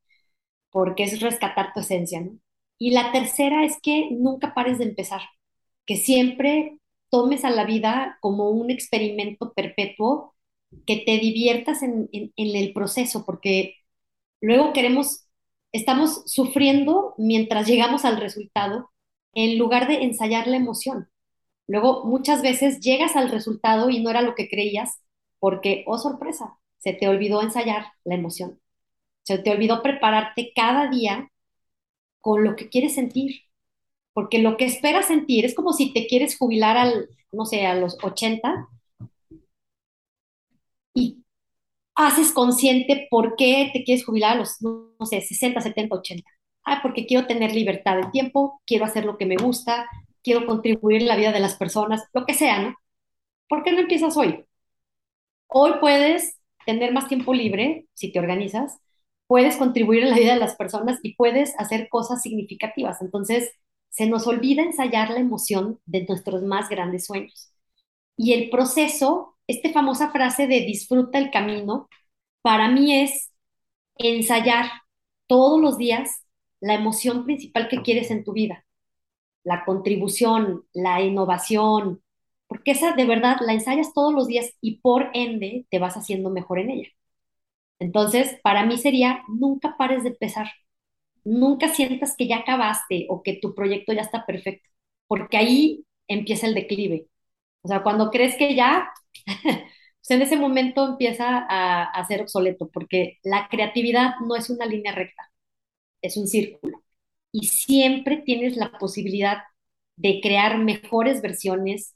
porque 0.72 1.04
es 1.04 1.22
rescatar 1.22 1.74
tu 1.74 1.82
esencia, 1.82 2.22
¿no? 2.22 2.40
Y 2.80 2.92
la 2.92 3.12
tercera 3.14 3.66
es 3.66 3.80
que 3.82 4.10
nunca 4.12 4.54
pares 4.54 4.80
de 4.80 4.86
empezar, 4.86 5.22
que 5.86 5.98
siempre 5.98 6.78
tomes 7.10 7.46
a 7.46 7.50
la 7.52 7.66
vida 7.66 8.18
como 8.22 8.50
un 8.52 8.72
experimento 8.72 9.54
perpetuo, 9.54 10.33
que 10.86 10.98
te 10.98 11.20
diviertas 11.20 11.84
en, 11.84 12.10
en 12.12 12.32
el 12.36 12.74
proceso, 12.74 13.26
porque 13.26 13.76
luego 14.42 14.74
queremos 14.74 15.24
estamos 15.74 16.24
sufriendo 16.28 17.16
mientras 17.18 17.68
llegamos 17.68 18.06
al 18.06 18.18
resultado 18.22 18.92
en 19.34 19.58
lugar 19.58 19.88
de 19.88 20.04
ensayar 20.04 20.48
la 20.48 20.58
emoción. 20.58 21.10
Luego, 21.68 22.06
muchas 22.06 22.42
veces 22.42 22.80
llegas 22.80 23.16
al 23.16 23.30
resultado 23.32 23.90
y 23.90 24.02
no 24.02 24.10
era 24.10 24.22
lo 24.22 24.36
que 24.36 24.50
creías 24.50 25.02
porque, 25.40 25.84
oh 25.88 25.98
sorpresa, 25.98 26.58
se 26.78 26.94
te 26.94 27.08
olvidó 27.08 27.42
ensayar 27.42 27.88
la 28.06 28.16
emoción. 28.16 28.60
Se 29.24 29.38
te 29.40 29.52
olvidó 29.52 29.82
prepararte 29.82 30.52
cada 30.56 30.90
día 30.90 31.30
con 32.22 32.44
lo 32.44 32.56
que 32.56 32.70
quieres 32.70 32.96
sentir. 32.96 33.42
Porque 34.14 34.40
lo 34.40 34.58
que 34.58 34.66
esperas 34.66 35.08
sentir 35.08 35.46
es 35.46 35.56
como 35.56 35.74
si 35.74 35.94
te 35.94 36.08
quieres 36.08 36.38
jubilar 36.38 36.78
al, 36.78 37.10
no 37.32 37.46
sé, 37.46 37.66
a 37.66 37.76
los 37.76 37.98
80 38.04 38.70
y 40.94 41.24
haces 41.96 42.32
consciente 42.32 43.08
por 43.10 43.36
qué 43.36 43.70
te 43.74 43.84
quieres 43.84 44.06
jubilar 44.06 44.34
a 44.38 44.40
los, 44.40 44.62
no, 44.62 45.06
sé, 45.06 45.22
60, 45.22 45.62
70, 45.62 45.96
80. 45.96 46.30
Ah, 46.66 46.80
porque 46.82 47.06
quiero 47.06 47.28
tener 47.28 47.54
libertad 47.54 47.98
de 47.98 48.12
tiempo, 48.12 48.62
quiero 48.66 48.86
hacer 48.86 49.06
lo 49.06 49.18
que 49.18 49.26
me 49.26 49.38
gusta, 49.38 49.88
quiero 50.24 50.46
contribuir 50.46 51.02
en 51.02 51.08
la 51.08 51.16
vida 51.18 51.32
de 51.32 51.40
las 51.40 51.56
personas, 51.58 52.04
lo 52.14 52.26
que 52.26 52.34
sea, 52.34 52.62
¿no? 52.62 52.76
¿Por 53.50 53.64
qué 53.64 53.72
no 53.74 53.82
empiezas 53.82 54.18
hoy? 54.18 54.46
Hoy 55.48 55.74
puedes 55.80 56.40
tener 56.66 56.94
más 56.94 57.08
tiempo 57.08 57.34
libre 57.34 57.88
si 57.94 58.12
te 58.12 58.20
organizas, 58.20 58.80
puedes 59.28 59.58
contribuir 59.58 60.04
en 60.04 60.10
la 60.12 60.18
vida 60.18 60.34
de 60.34 60.40
las 60.40 60.56
personas 60.56 61.00
y 61.04 61.16
puedes 61.16 61.54
hacer 61.60 61.90
cosas 61.90 62.22
significativas. 62.22 63.02
Entonces, 63.02 63.52
se 63.90 64.08
nos 64.08 64.28
olvida 64.28 64.64
ensayar 64.64 65.12
la 65.12 65.20
emoción 65.20 65.80
de 65.86 66.06
nuestros 66.06 66.44
más 66.44 66.70
grandes 66.70 67.06
sueños. 67.06 67.52
Y 68.18 68.34
el 68.34 68.50
proceso 68.50 69.33
esta 69.48 69.72
famosa 69.72 70.12
frase 70.12 70.48
de 70.48 70.62
disfruta 70.62 71.20
el 71.20 71.32
camino, 71.32 71.90
para 72.42 72.70
mí 72.70 72.96
es 73.02 73.32
ensayar 73.98 74.68
todos 75.28 75.62
los 75.62 75.78
días 75.78 76.26
la 76.62 76.76
emoción 76.76 77.26
principal 77.26 77.68
que 77.70 77.82
quieres 77.82 78.12
en 78.12 78.24
tu 78.24 78.34
vida, 78.34 78.66
la 79.44 79.66
contribución, 79.66 80.66
la 80.74 81.02
innovación, 81.02 82.04
porque 82.48 82.72
esa 82.72 82.94
de 82.94 83.06
verdad 83.06 83.38
la 83.42 83.54
ensayas 83.54 83.94
todos 83.94 84.14
los 84.14 84.28
días 84.28 84.52
y 84.62 84.80
por 84.82 85.10
ende 85.14 85.66
te 85.70 85.80
vas 85.80 85.96
haciendo 85.98 86.30
mejor 86.30 86.60
en 86.60 86.72
ella. 86.72 86.90
Entonces, 87.80 88.40
para 88.44 88.66
mí 88.66 88.78
sería, 88.78 89.24
nunca 89.28 89.76
pares 89.78 90.04
de 90.04 90.10
empezar, 90.10 90.48
nunca 91.24 91.70
sientas 91.70 92.16
que 92.18 92.28
ya 92.28 92.40
acabaste 92.40 93.08
o 93.10 93.24
que 93.24 93.36
tu 93.42 93.56
proyecto 93.56 93.94
ya 93.94 94.02
está 94.02 94.26
perfecto, 94.26 94.70
porque 95.08 95.38
ahí 95.38 95.86
empieza 96.08 96.48
el 96.48 96.56
declive. 96.56 97.08
O 97.64 97.68
sea, 97.70 97.84
cuando 97.84 98.12
crees 98.12 98.38
que 98.38 98.56
ya, 98.56 98.90
pues 99.26 100.12
en 100.12 100.22
ese 100.22 100.38
momento 100.38 100.88
empieza 100.88 101.46
a, 101.50 101.84
a 101.86 102.06
ser 102.06 102.22
obsoleto, 102.22 102.70
porque 102.72 103.20
la 103.24 103.48
creatividad 103.50 104.16
no 104.26 104.36
es 104.36 104.50
una 104.50 104.66
línea 104.66 104.94
recta, 104.94 105.32
es 106.02 106.18
un 106.18 106.28
círculo. 106.28 106.84
Y 107.32 107.48
siempre 107.50 108.18
tienes 108.20 108.58
la 108.58 108.72
posibilidad 108.80 109.40
de 109.98 110.22
crear 110.22 110.58
mejores 110.60 111.22
versiones. 111.22 111.96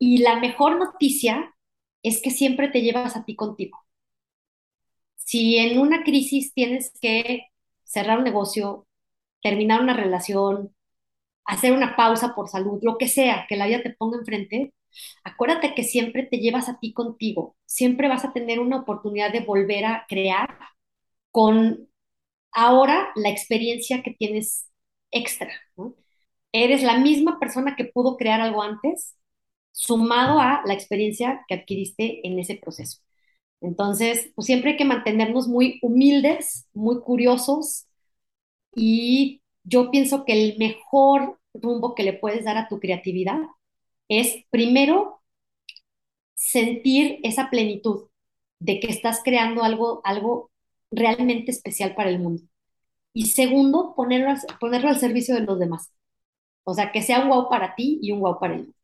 Y 0.00 0.18
la 0.18 0.34
mejor 0.40 0.78
noticia 0.78 1.54
es 2.02 2.20
que 2.20 2.32
siempre 2.32 2.66
te 2.70 2.82
llevas 2.82 3.16
a 3.16 3.24
ti 3.24 3.36
contigo. 3.36 3.78
Si 5.16 5.56
en 5.58 5.78
una 5.78 6.02
crisis 6.04 6.52
tienes 6.54 6.92
que 7.00 7.46
cerrar 7.84 8.18
un 8.18 8.24
negocio, 8.24 8.86
terminar 9.42 9.80
una 9.82 9.94
relación, 9.96 10.74
hacer 11.46 11.72
una 11.72 11.96
pausa 11.96 12.34
por 12.34 12.48
salud, 12.48 12.80
lo 12.82 12.98
que 12.98 13.08
sea 13.08 13.46
que 13.48 13.56
la 13.56 13.66
vida 13.66 13.82
te 13.82 13.90
ponga 13.94 14.18
enfrente, 14.18 14.74
acuérdate 15.24 15.74
que 15.74 15.84
siempre 15.84 16.24
te 16.24 16.38
llevas 16.38 16.68
a 16.68 16.78
ti 16.80 16.92
contigo, 16.92 17.56
siempre 17.66 18.08
vas 18.08 18.24
a 18.24 18.32
tener 18.32 18.60
una 18.60 18.78
oportunidad 18.78 19.32
de 19.32 19.40
volver 19.40 19.84
a 19.84 20.06
crear 20.08 20.58
con 21.30 21.88
ahora 22.52 23.10
la 23.16 23.30
experiencia 23.30 24.02
que 24.02 24.12
tienes 24.12 24.68
extra. 25.10 25.50
Eres 26.52 26.82
la 26.82 26.98
misma 26.98 27.38
persona 27.38 27.76
que 27.76 27.84
pudo 27.84 28.16
crear 28.16 28.40
algo 28.40 28.62
antes, 28.62 29.16
sumado 29.72 30.40
a 30.40 30.62
la 30.66 30.74
experiencia 30.74 31.44
que 31.48 31.54
adquiriste 31.54 32.26
en 32.26 32.38
ese 32.38 32.56
proceso. 32.56 32.98
Entonces, 33.60 34.32
pues 34.34 34.46
siempre 34.46 34.72
hay 34.72 34.76
que 34.76 34.84
mantenernos 34.84 35.48
muy 35.48 35.78
humildes, 35.82 36.68
muy 36.74 37.00
curiosos 37.02 37.86
y 38.74 39.42
yo 39.64 39.90
pienso 39.90 40.24
que 40.24 40.32
el 40.32 40.58
mejor 40.58 41.38
rumbo 41.54 41.94
que 41.94 42.04
le 42.04 42.14
puedes 42.14 42.44
dar 42.44 42.56
a 42.56 42.68
tu 42.68 42.80
creatividad 42.80 43.38
es 44.10 44.44
primero 44.50 45.22
sentir 46.34 47.20
esa 47.22 47.48
plenitud 47.48 48.08
de 48.58 48.80
que 48.80 48.88
estás 48.88 49.22
creando 49.24 49.62
algo, 49.62 50.02
algo 50.04 50.50
realmente 50.90 51.52
especial 51.52 51.94
para 51.94 52.10
el 52.10 52.18
mundo. 52.18 52.42
Y 53.14 53.26
segundo, 53.28 53.94
ponerlo, 53.96 54.34
ponerlo 54.60 54.88
al 54.88 54.98
servicio 54.98 55.34
de 55.34 55.42
los 55.42 55.58
demás. 55.58 55.92
O 56.64 56.74
sea, 56.74 56.92
que 56.92 57.02
sea 57.02 57.20
un 57.22 57.28
wow 57.28 57.48
para 57.48 57.74
ti 57.74 58.00
y 58.02 58.12
un 58.12 58.20
wow 58.20 58.38
para 58.38 58.54
el 58.54 58.60
mundo. 58.60 58.74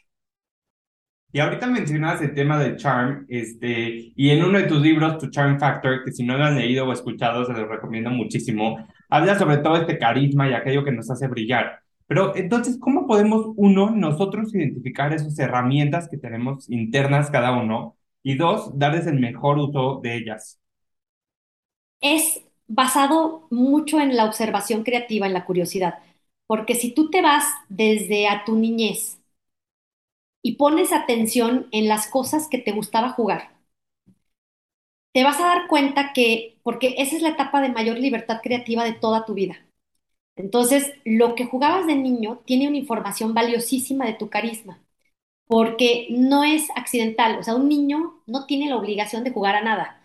Y 1.32 1.40
ahorita 1.40 1.66
mencionabas 1.66 2.22
el 2.22 2.32
tema 2.32 2.58
del 2.58 2.76
charm, 2.76 3.26
este, 3.28 4.12
y 4.16 4.30
en 4.30 4.44
uno 4.44 4.58
de 4.58 4.64
tus 4.64 4.80
libros, 4.80 5.18
Tu 5.18 5.28
Charm 5.28 5.58
Factor, 5.58 6.02
que 6.04 6.12
si 6.12 6.24
no 6.24 6.38
lo 6.38 6.44
han 6.44 6.56
leído 6.56 6.86
o 6.86 6.92
escuchado, 6.92 7.44
se 7.44 7.52
los 7.52 7.68
recomiendo 7.68 8.10
muchísimo, 8.10 8.78
habla 9.10 9.38
sobre 9.38 9.58
todo 9.58 9.76
este 9.76 9.98
carisma 9.98 10.48
y 10.48 10.54
aquello 10.54 10.84
que 10.84 10.92
nos 10.92 11.10
hace 11.10 11.26
brillar. 11.26 11.82
Pero 12.06 12.36
entonces, 12.36 12.78
¿cómo 12.80 13.06
podemos, 13.06 13.46
uno, 13.56 13.90
nosotros 13.90 14.54
identificar 14.54 15.12
esas 15.12 15.38
herramientas 15.38 16.08
que 16.08 16.18
tenemos 16.18 16.70
internas 16.70 17.30
cada 17.30 17.52
uno? 17.52 17.96
Y 18.22 18.36
dos, 18.36 18.78
darles 18.78 19.06
el 19.06 19.18
mejor 19.20 19.58
uso 19.58 20.00
de 20.02 20.16
ellas. 20.16 20.60
Es 22.00 22.40
basado 22.68 23.46
mucho 23.50 24.00
en 24.00 24.16
la 24.16 24.24
observación 24.24 24.82
creativa, 24.82 25.26
en 25.26 25.34
la 25.34 25.44
curiosidad, 25.44 25.98
porque 26.46 26.74
si 26.74 26.92
tú 26.94 27.10
te 27.10 27.20
vas 27.22 27.44
desde 27.68 28.28
a 28.28 28.44
tu 28.46 28.56
niñez 28.56 29.18
y 30.40 30.56
pones 30.56 30.94
atención 30.94 31.68
en 31.72 31.88
las 31.88 32.06
cosas 32.08 32.48
que 32.48 32.56
te 32.56 32.72
gustaba 32.72 33.10
jugar, 33.10 33.50
te 35.12 35.24
vas 35.24 35.40
a 35.40 35.46
dar 35.46 35.66
cuenta 35.66 36.12
que, 36.12 36.60
porque 36.62 36.94
esa 36.98 37.16
es 37.16 37.22
la 37.22 37.30
etapa 37.30 37.60
de 37.60 37.70
mayor 37.70 37.98
libertad 37.98 38.38
creativa 38.40 38.84
de 38.84 38.92
toda 38.92 39.24
tu 39.24 39.34
vida. 39.34 39.65
Entonces, 40.36 40.92
lo 41.04 41.34
que 41.34 41.46
jugabas 41.46 41.86
de 41.86 41.96
niño 41.96 42.42
tiene 42.46 42.68
una 42.68 42.76
información 42.78 43.34
valiosísima 43.34 44.06
de 44.06 44.14
tu 44.14 44.28
carisma, 44.30 44.82
porque 45.46 46.08
no 46.10 46.44
es 46.44 46.68
accidental, 46.76 47.38
o 47.38 47.42
sea, 47.44 47.56
un 47.56 47.68
niño 47.68 48.22
no 48.26 48.46
tiene 48.46 48.68
la 48.70 48.76
obligación 48.76 49.24
de 49.24 49.32
jugar 49.32 49.56
a 49.56 49.62
nada. 49.62 50.02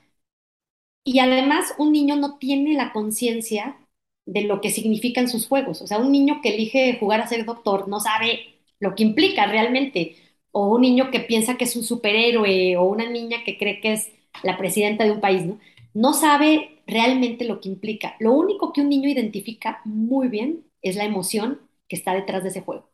Y 1.04 1.20
además, 1.20 1.74
un 1.78 1.92
niño 1.92 2.16
no 2.16 2.38
tiene 2.38 2.74
la 2.76 2.94
conciencia 2.94 3.78
de 4.26 4.44
lo 4.44 4.62
que 4.62 4.70
significan 4.70 5.28
sus 5.30 5.48
juegos. 5.48 5.82
O 5.82 5.88
sea, 5.88 5.98
un 5.98 6.12
niño 6.12 6.42
que 6.44 6.50
elige 6.54 6.98
jugar 7.00 7.22
a 7.22 7.28
ser 7.28 7.46
doctor 7.46 7.88
no 7.88 8.00
sabe 8.00 8.56
lo 8.80 8.94
que 8.96 9.04
implica 9.04 9.48
realmente. 9.48 10.18
O 10.52 10.68
un 10.76 10.82
niño 10.82 11.10
que 11.12 11.20
piensa 11.22 11.58
que 11.58 11.64
es 11.66 11.76
un 11.76 11.84
superhéroe, 11.84 12.78
o 12.78 12.84
una 12.84 13.10
niña 13.10 13.44
que 13.46 13.58
cree 13.58 13.80
que 13.82 13.94
es 13.94 14.12
la 14.44 14.58
presidenta 14.58 15.04
de 15.06 15.12
un 15.12 15.22
país, 15.22 15.44
¿no? 15.46 15.60
No 15.94 16.14
sabe 16.14 16.81
realmente 16.92 17.46
lo 17.46 17.62
que 17.62 17.70
implica. 17.70 18.16
Lo 18.20 18.34
único 18.34 18.74
que 18.74 18.82
un 18.82 18.90
niño 18.90 19.10
identifica 19.10 19.82
muy 19.86 20.30
bien 20.30 20.66
es 20.84 20.98
la 20.98 21.06
emoción 21.06 21.62
que 21.90 21.96
está 21.98 22.14
detrás 22.14 22.44
de 22.44 22.50
ese 22.50 22.62
juego. 22.62 22.90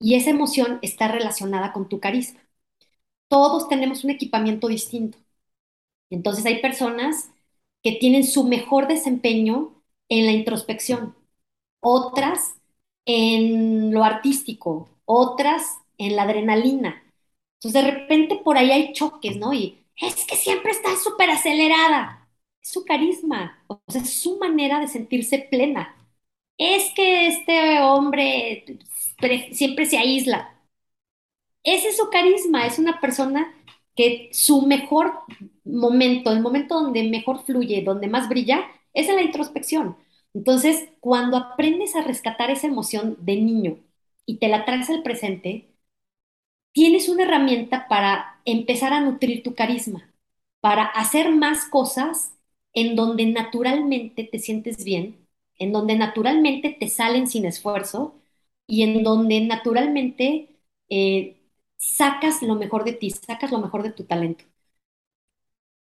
Y 0.00 0.16
esa 0.16 0.30
emoción 0.30 0.78
está 0.82 1.08
relacionada 1.08 1.72
con 1.72 1.88
tu 1.88 2.00
carisma. 2.00 2.40
Todos 3.28 3.68
tenemos 3.68 4.04
un 4.04 4.10
equipamiento 4.10 4.68
distinto. 4.68 5.18
Entonces 6.10 6.46
hay 6.46 6.60
personas 6.60 7.30
que 7.82 7.92
tienen 7.92 8.24
su 8.24 8.44
mejor 8.44 8.88
desempeño 8.88 9.82
en 10.08 10.26
la 10.26 10.32
introspección, 10.32 11.14
otras 11.80 12.56
en 13.06 13.92
lo 13.92 14.04
artístico, 14.04 14.90
otras 15.04 15.78
en 15.98 16.16
la 16.16 16.22
adrenalina. 16.24 17.02
Entonces 17.56 17.84
de 17.84 17.90
repente 17.92 18.36
por 18.44 18.58
ahí 18.58 18.70
hay 18.72 18.92
choques, 18.92 19.36
¿no? 19.36 19.52
Y 19.54 19.78
es 20.00 20.26
que 20.26 20.36
siempre 20.36 20.72
está 20.72 20.96
súper 20.96 21.30
acelerada. 21.30 22.25
Su 22.66 22.84
carisma, 22.84 23.62
o 23.68 23.80
sea, 23.88 24.04
su 24.04 24.38
manera 24.38 24.80
de 24.80 24.88
sentirse 24.88 25.38
plena. 25.50 25.96
Es 26.58 26.92
que 26.94 27.28
este 27.28 27.80
hombre 27.82 28.64
siempre 29.52 29.86
se 29.86 29.98
aísla. 29.98 30.52
Ese 31.64 31.88
es 31.88 31.96
su 31.96 32.08
carisma, 32.10 32.66
es 32.66 32.78
una 32.78 33.00
persona 33.00 33.52
que 33.96 34.28
su 34.32 34.62
mejor 34.62 35.12
momento, 35.64 36.30
el 36.32 36.40
momento 36.40 36.80
donde 36.80 37.02
mejor 37.04 37.44
fluye, 37.44 37.82
donde 37.82 38.08
más 38.08 38.28
brilla, 38.28 38.66
es 38.94 39.08
en 39.08 39.16
la 39.16 39.22
introspección. 39.22 39.96
Entonces, 40.34 40.88
cuando 41.00 41.36
aprendes 41.36 41.96
a 41.96 42.02
rescatar 42.02 42.50
esa 42.50 42.66
emoción 42.68 43.16
de 43.20 43.36
niño 43.36 43.78
y 44.26 44.38
te 44.38 44.48
la 44.48 44.64
traes 44.64 44.90
al 44.90 45.02
presente, 45.02 45.68
tienes 46.72 47.08
una 47.08 47.24
herramienta 47.24 47.88
para 47.88 48.40
empezar 48.44 48.92
a 48.92 49.00
nutrir 49.00 49.42
tu 49.42 49.54
carisma, 49.54 50.12
para 50.60 50.84
hacer 50.84 51.30
más 51.34 51.66
cosas 51.68 52.35
en 52.76 52.96
donde 52.96 53.26
naturalmente 53.26 54.24
te 54.24 54.38
sientes 54.40 54.84
bien, 54.84 55.26
en 55.58 55.72
donde 55.72 55.96
naturalmente 55.96 56.76
te 56.78 56.88
salen 56.90 57.28
sin 57.28 57.46
esfuerzo 57.46 58.20
y 58.68 58.82
en 58.84 59.02
donde 59.04 59.40
naturalmente 59.42 60.58
eh, 60.90 61.42
sacas 61.78 62.42
lo 62.42 62.54
mejor 62.56 62.84
de 62.84 62.92
ti, 62.94 63.10
sacas 63.10 63.52
lo 63.52 63.60
mejor 63.60 63.82
de 63.82 63.92
tu 63.92 64.04
talento. 64.04 64.44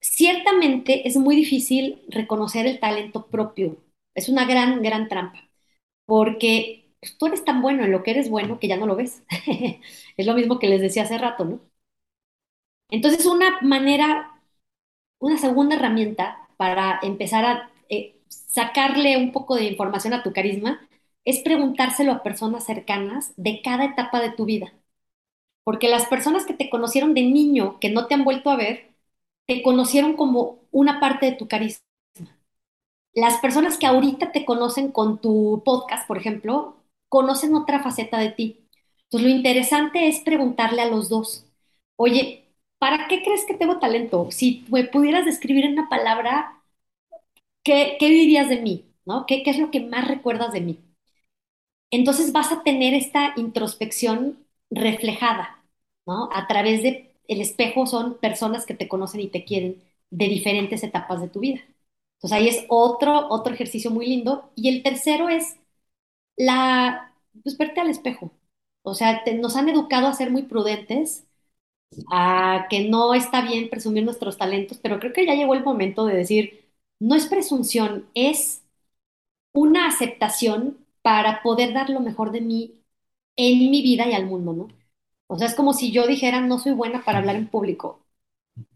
Ciertamente 0.01 1.07
es 1.09 1.17
muy 1.17 1.37
difícil 1.37 2.03
reconocer 2.09 2.67
el 2.67 2.81
talento 2.81 3.27
propio. 3.27 3.79
Es 4.15 4.29
una 4.29 4.45
gran, 4.47 4.83
gran 4.83 5.09
trampa, 5.09 5.49
porque 6.07 6.93
pues, 7.01 7.19
tú 7.19 7.27
eres 7.27 7.45
tan 7.45 7.63
bueno 7.63 7.85
en 7.85 7.93
lo 7.93 8.03
que 8.05 8.13
eres 8.13 8.31
bueno 8.31 8.61
que 8.61 8.69
ya 8.69 8.77
no 8.79 8.87
lo 8.87 8.97
ves. 8.97 9.23
es 10.17 10.27
lo 10.27 10.35
mismo 10.35 10.59
que 10.61 10.69
les 10.69 10.81
decía 10.83 11.05
hace 11.05 11.19
rato, 11.19 11.45
¿no? 11.45 11.61
Entonces, 12.91 13.27
una 13.27 13.61
manera, 13.63 14.41
una 15.21 15.39
segunda 15.39 15.77
herramienta 15.77 16.48
para 16.59 17.01
empezar 17.03 17.47
a 17.47 17.73
eh, 17.91 18.17
sacarle 18.29 19.19
un 19.19 19.33
poco 19.33 19.57
de 19.57 19.67
información 19.67 20.15
a 20.15 20.25
tu 20.25 20.35
carisma 20.35 20.89
es 21.27 21.41
preguntárselo 21.41 22.13
a 22.13 22.25
personas 22.25 22.67
cercanas 22.67 23.33
de 23.39 23.63
cada 23.63 23.87
etapa 23.87 24.21
de 24.21 24.33
tu 24.33 24.47
vida. 24.47 24.75
Porque 25.65 25.89
las 25.89 26.07
personas 26.07 26.47
que 26.47 26.55
te 26.55 26.71
conocieron 26.71 27.15
de 27.15 27.23
niño, 27.23 27.79
que 27.81 27.91
no 27.91 28.07
te 28.09 28.15
han 28.15 28.25
vuelto 28.25 28.51
a 28.51 28.57
ver, 28.57 28.95
te 29.47 29.63
conocieron 29.63 30.15
como 30.15 30.61
una 30.73 31.01
parte 31.01 31.27
de 31.27 31.33
tu 31.33 31.49
carisma. 31.49 31.85
Las 33.15 33.39
personas 33.41 33.79
que 33.79 33.87
ahorita 33.87 34.33
te 34.33 34.45
conocen 34.45 34.93
con 34.93 35.21
tu 35.21 35.63
podcast, 35.65 36.07
por 36.07 36.19
ejemplo, 36.19 36.77
conocen 37.09 37.55
otra 37.55 37.83
faceta 37.83 38.19
de 38.19 38.31
ti. 38.31 38.69
Entonces, 39.05 39.29
lo 39.31 39.37
interesante 39.37 40.09
es 40.09 40.21
preguntarle 40.21 40.83
a 40.83 40.87
los 40.87 41.09
dos, 41.09 41.47
oye, 41.97 42.48
¿para 42.79 43.09
qué 43.09 43.23
crees 43.23 43.45
que 43.47 43.55
tengo 43.55 43.79
talento? 43.79 44.29
Si 44.31 44.65
me 44.71 44.85
pudieras 44.85 45.25
describir 45.25 45.65
en 45.65 45.73
una 45.75 45.89
palabra, 45.89 46.63
¿qué, 47.63 47.97
dirías 48.01 48.49
de 48.49 48.61
mí? 48.61 48.85
¿No? 49.05 49.25
¿Qué, 49.27 49.43
¿Qué 49.43 49.51
es 49.51 49.59
lo 49.59 49.71
que 49.71 49.81
más 49.81 50.09
recuerdas 50.09 50.53
de 50.53 50.61
mí? 50.61 50.79
Entonces 51.91 52.33
vas 52.33 52.53
a 52.53 52.63
tener 52.63 52.95
esta 52.95 53.33
introspección 53.37 54.39
reflejada 54.71 55.55
¿no? 56.07 56.31
A 56.35 56.49
través 56.49 56.83
de 56.83 57.15
el 57.29 57.43
espejo 57.43 57.87
son 57.87 58.19
personas 58.19 58.67
que 58.67 58.75
te 58.75 58.89
conocen 58.89 59.21
y 59.23 59.29
te 59.29 59.45
quieren 59.45 59.83
de 60.11 60.29
diferentes 60.29 60.83
etapas 60.85 61.23
de 61.23 61.29
tu 61.31 61.41
vida. 61.41 61.61
Entonces 62.17 62.39
ahí 62.39 62.49
es 62.49 62.67
otro, 62.71 63.29
otro 63.31 63.55
ejercicio 63.55 63.93
muy 63.93 64.07
lindo. 64.09 64.51
Y 64.57 64.71
el 64.71 64.83
tercero 64.83 65.31
es 65.31 65.57
la, 66.37 67.15
pues 67.45 67.59
verte 67.59 67.81
al 67.81 67.91
espejo. 67.91 68.33
O 68.83 68.95
sea, 68.95 69.23
nos 69.37 69.57
han 69.57 69.69
educado 69.71 70.09
a 70.09 70.15
ser 70.15 70.31
muy 70.33 70.45
prudentes, 70.45 71.27
a 72.11 72.67
que 72.71 72.89
no 72.89 73.15
está 73.15 73.43
bien 73.43 73.69
presumir 73.71 74.05
nuestros 74.05 74.39
talentos, 74.39 74.79
pero 74.79 75.01
creo 75.01 75.13
que 75.13 75.27
ya 75.27 75.35
llegó 75.35 75.55
el 75.55 75.65
momento 75.65 76.07
de 76.07 76.17
decir, 76.17 76.69
no 77.01 77.15
es 77.15 77.27
presunción, 77.27 78.07
es 78.15 78.63
una 79.53 79.89
aceptación 79.89 80.79
para 81.03 81.43
poder 81.43 81.73
dar 81.75 81.91
lo 81.91 82.01
mejor 82.01 82.33
de 82.33 82.41
mí 82.41 82.75
en 83.37 83.71
mi 83.71 83.83
vida 83.83 84.09
y 84.09 84.15
al 84.15 84.27
mundo, 84.27 84.53
¿no? 84.53 84.69
O 85.29 85.39
sea, 85.39 85.47
es 85.49 85.55
como 85.55 85.75
si 85.75 85.93
yo 85.93 86.07
dijera, 86.07 86.41
no 86.41 86.59
soy 86.59 86.73
buena 86.73 87.05
para 87.05 87.19
hablar 87.19 87.37
en 87.37 87.49
público. 87.49 88.01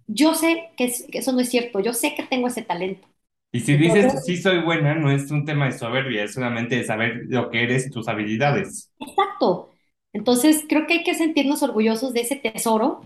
Yo 0.07 0.35
sé 0.35 0.71
que, 0.77 0.85
eso 1.13 1.33
no 1.33 1.41
es 1.41 1.49
cierto, 1.49 1.81
yo 1.81 1.93
sé 1.95 2.15
que 2.15 2.25
tengo 2.25 2.49
ese 2.49 2.63
talento. 2.63 3.09
Y 3.53 3.61
si 3.61 3.77
dices, 3.77 4.25
sí 4.25 4.37
soy 4.37 4.63
buena, 4.63 4.95
no 4.95 5.11
es 5.11 5.31
un 5.31 5.45
tema 5.45 5.67
de 5.67 5.73
soberbia, 5.73 6.25
es 6.25 6.35
solamente 6.35 6.77
de 6.77 6.85
saber 6.85 7.23
lo 7.29 7.51
que 7.51 7.63
eres 7.63 7.91
tus 7.91 8.09
habilidades. 8.09 8.91
Exacto. 8.99 9.72
Entonces, 10.13 10.65
creo 10.69 10.87
que 10.87 10.95
hay 10.95 11.05
que 11.05 11.15
sentirnos 11.15 11.63
orgullosos 11.63 12.13
de 12.13 12.21
ese 12.23 12.37
tesoro 12.37 13.03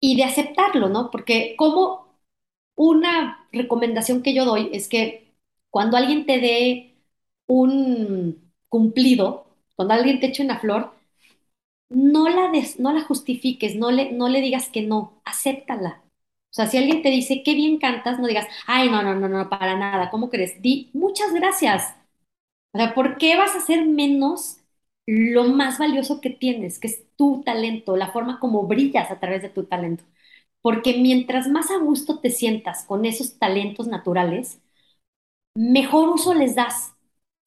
y 0.00 0.16
de 0.16 0.24
aceptarlo, 0.24 0.88
¿no? 0.88 1.10
Porque 1.10 1.54
como 1.58 2.08
una 2.76 3.48
recomendación 3.52 4.22
que 4.22 4.34
yo 4.34 4.44
doy 4.44 4.70
es 4.72 4.88
que 4.88 5.34
cuando 5.70 5.96
alguien 5.96 6.26
te 6.26 6.40
dé 6.40 6.96
un 7.46 8.52
cumplido, 8.68 9.46
cuando 9.76 9.94
alguien 9.94 10.20
te 10.20 10.26
eche 10.28 10.44
una 10.44 10.58
flor, 10.60 10.92
no 11.88 12.28
la, 12.28 12.52
no 12.78 12.92
la 12.92 13.02
justifiques, 13.02 13.76
no 13.76 13.90
le, 13.90 14.12
no 14.12 14.28
le 14.28 14.40
digas 14.40 14.68
que 14.70 14.82
no, 14.82 15.20
acéptala. 15.24 16.02
O 16.50 16.54
sea, 16.56 16.66
si 16.66 16.78
alguien 16.78 17.02
te 17.02 17.10
dice, 17.10 17.42
qué 17.44 17.54
bien 17.54 17.78
cantas, 17.78 18.18
no 18.18 18.26
digas, 18.26 18.46
ay, 18.66 18.88
no, 18.90 19.02
no, 19.02 19.14
no, 19.14 19.28
no, 19.28 19.48
para 19.50 19.76
nada, 19.76 20.10
¿cómo 20.10 20.30
crees? 20.30 20.60
Di, 20.62 20.90
muchas 20.94 21.32
gracias. 21.34 21.94
O 22.72 22.78
sea, 22.78 22.94
¿por 22.94 23.18
qué 23.18 23.36
vas 23.36 23.54
a 23.54 23.58
hacer 23.58 23.86
menos 23.86 24.58
lo 25.06 25.44
más 25.44 25.78
valioso 25.78 26.20
que 26.20 26.30
tienes, 26.30 26.78
que 26.78 26.88
es 26.88 27.04
tu 27.16 27.42
talento, 27.44 27.96
la 27.96 28.12
forma 28.12 28.40
como 28.40 28.66
brillas 28.66 29.10
a 29.10 29.20
través 29.20 29.42
de 29.42 29.50
tu 29.50 29.64
talento? 29.64 30.04
Porque 30.62 30.98
mientras 30.98 31.48
más 31.48 31.70
a 31.70 31.78
gusto 31.78 32.20
te 32.20 32.30
sientas 32.30 32.84
con 32.86 33.04
esos 33.06 33.38
talentos 33.38 33.86
naturales, 33.88 34.60
mejor 35.54 36.08
uso 36.10 36.34
les 36.34 36.54
das, 36.54 36.94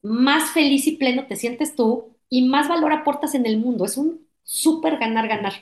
más 0.01 0.51
feliz 0.51 0.88
y 0.88 0.97
pleno 0.97 1.28
te 1.28 1.36
sientes 1.36 1.76
tú 1.76 2.18
y 2.30 2.47
más 2.49 2.68
valor 2.70 2.93
aportas 2.93 3.36
en 3.36 3.45
el 3.45 3.57
mundo. 3.60 3.86
Es 3.86 3.97
un 3.97 4.28
súper 4.43 4.97
ganar-ganar, 4.97 5.53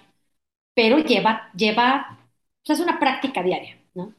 pero 0.75 0.99
lleva, 0.99 1.51
lleva, 1.55 2.19
es 2.65 2.79
una 2.81 2.99
práctica 2.99 3.43
diaria, 3.43 3.77
¿no? 3.95 4.13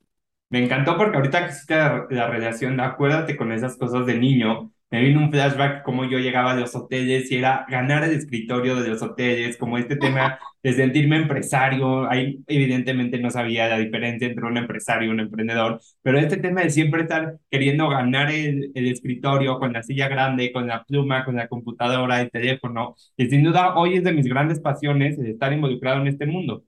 Me 0.50 0.64
encantó 0.64 0.96
porque 0.96 1.16
ahorita 1.16 1.44
que 1.46 1.52
hiciste 1.52 1.74
la, 1.76 2.06
la 2.10 2.26
relación, 2.28 2.80
acuérdate 2.80 3.36
con 3.36 3.52
esas 3.52 3.76
cosas 3.76 4.06
de 4.06 4.14
niño. 4.18 4.72
Me 4.90 5.02
vino 5.02 5.20
un 5.20 5.30
flashback 5.30 5.82
como 5.84 6.04
yo 6.06 6.18
llegaba 6.18 6.52
a 6.52 6.56
los 6.56 6.74
hoteles 6.74 7.30
y 7.30 7.36
era 7.36 7.66
ganar 7.68 8.04
el 8.04 8.12
escritorio 8.12 8.76
de 8.76 8.88
los 8.88 9.02
hoteles, 9.02 9.58
como 9.58 9.76
este 9.76 9.96
tema 9.96 10.38
de 10.62 10.72
sentirme 10.72 11.16
empresario. 11.16 12.10
Ahí 12.10 12.40
evidentemente 12.46 13.18
no 13.18 13.30
sabía 13.30 13.68
la 13.68 13.78
diferencia 13.78 14.26
entre 14.28 14.46
un 14.46 14.56
empresario 14.56 15.08
y 15.08 15.12
un 15.12 15.20
emprendedor, 15.20 15.80
pero 16.02 16.18
este 16.18 16.38
tema 16.38 16.62
de 16.62 16.70
siempre 16.70 17.02
estar 17.02 17.38
queriendo 17.50 17.88
ganar 17.88 18.30
el, 18.30 18.72
el 18.74 18.88
escritorio 18.88 19.58
con 19.58 19.74
la 19.74 19.82
silla 19.82 20.08
grande, 20.08 20.52
con 20.52 20.66
la 20.66 20.84
pluma, 20.84 21.24
con 21.24 21.36
la 21.36 21.48
computadora, 21.48 22.20
el 22.22 22.30
teléfono, 22.30 22.96
y 23.16 23.26
sin 23.28 23.42
duda 23.44 23.76
hoy 23.76 23.96
es 23.96 24.04
de 24.04 24.12
mis 24.12 24.26
grandes 24.26 24.60
pasiones 24.60 25.18
el 25.18 25.26
estar 25.26 25.52
involucrado 25.52 26.00
en 26.00 26.08
este 26.08 26.26
mundo. 26.26 26.64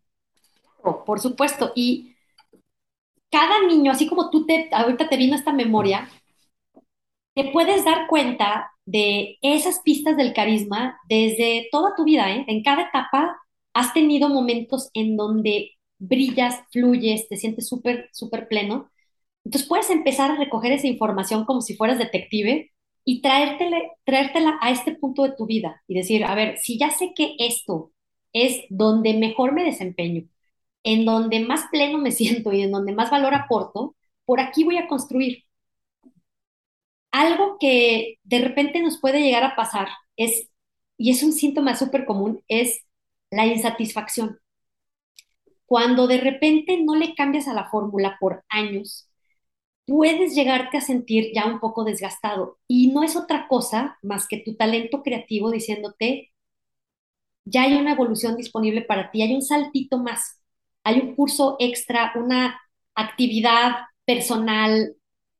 Por 0.82 1.20
supuesto, 1.20 1.72
y 1.74 2.16
cada 3.30 3.66
niño, 3.66 3.92
así 3.92 4.08
como 4.08 4.30
tú 4.30 4.46
te, 4.46 4.68
ahorita 4.72 5.08
te 5.08 5.16
vino 5.16 5.36
esta 5.36 5.52
memoria, 5.52 6.08
te 7.34 7.50
puedes 7.52 7.84
dar 7.84 8.06
cuenta 8.08 8.70
de 8.86 9.38
esas 9.42 9.80
pistas 9.80 10.16
del 10.16 10.32
carisma 10.34 10.98
desde 11.08 11.68
toda 11.70 11.94
tu 11.96 12.04
vida, 12.04 12.30
¿eh? 12.34 12.44
En 12.48 12.62
cada 12.62 12.82
etapa 12.82 13.36
has 13.74 13.92
tenido 13.94 14.28
momentos 14.28 14.90
en 14.94 15.16
donde 15.16 15.72
brillas, 15.98 16.60
fluyes, 16.72 17.28
te 17.28 17.36
sientes 17.36 17.68
súper, 17.68 18.08
súper 18.12 18.48
pleno. 18.48 18.90
Entonces 19.44 19.68
puedes 19.68 19.90
empezar 19.90 20.30
a 20.30 20.36
recoger 20.36 20.72
esa 20.72 20.86
información 20.88 21.44
como 21.44 21.60
si 21.62 21.76
fueras 21.76 21.98
detective 21.98 22.70
y 23.04 23.22
traértele, 23.22 23.92
traértela 24.04 24.58
a 24.60 24.70
este 24.70 24.94
punto 24.96 25.22
de 25.22 25.32
tu 25.36 25.46
vida 25.46 25.82
y 25.88 25.94
decir, 25.94 26.24
a 26.24 26.34
ver, 26.34 26.58
si 26.58 26.78
ya 26.78 26.90
sé 26.90 27.12
que 27.14 27.36
esto 27.38 27.92
es 28.32 28.62
donde 28.70 29.14
mejor 29.14 29.52
me 29.52 29.64
desempeño, 29.64 30.24
en 30.84 31.04
donde 31.04 31.40
más 31.40 31.66
pleno 31.70 31.98
me 31.98 32.12
siento 32.12 32.52
y 32.52 32.62
en 32.62 32.72
donde 32.72 32.92
más 32.92 33.10
valor 33.10 33.34
aporto, 33.34 33.96
por 34.24 34.40
aquí 34.40 34.64
voy 34.64 34.78
a 34.78 34.88
construir. 34.88 35.44
Algo 37.12 37.56
que 37.60 38.18
de 38.24 38.38
repente 38.40 38.80
nos 38.82 39.00
puede 39.00 39.20
llegar 39.22 39.44
a 39.44 39.56
pasar 39.56 39.88
es, 40.16 40.48
y 40.96 41.10
es 41.10 41.22
un 41.22 41.32
síntoma 41.32 41.76
súper 41.76 42.04
común, 42.06 42.42
es 42.48 42.84
la 43.30 43.46
insatisfacción. 43.46 44.38
Cuando 45.66 46.06
de 46.06 46.18
repente 46.18 46.82
no 46.82 46.96
le 46.96 47.14
cambias 47.14 47.48
a 47.48 47.54
la 47.54 47.70
fórmula 47.70 48.16
por 48.20 48.44
años, 48.50 49.08
puedes 49.86 50.34
llegarte 50.34 50.78
a 50.78 50.82
sentir 50.82 51.32
ya 51.34 51.46
un 51.46 51.60
poco 51.60 51.84
desgastado 51.84 52.58
y 52.68 52.92
no 52.92 53.02
es 53.04 53.16
otra 53.16 53.48
cosa 53.48 53.98
más 54.02 54.28
que 54.28 54.38
tu 54.38 54.56
talento 54.56 55.02
creativo 55.02 55.50
diciéndote, 55.50 56.32
ya 57.44 57.62
hay 57.62 57.74
una 57.74 57.92
evolución 57.92 58.36
disponible 58.36 58.82
para 58.82 59.10
ti, 59.10 59.22
hay 59.22 59.34
un 59.34 59.42
saltito 59.42 59.98
más, 59.98 60.40
hay 60.84 61.00
un 61.00 61.14
curso 61.14 61.56
extra, 61.58 62.12
una 62.16 62.60
actividad 62.94 63.72
personal, 64.04 64.94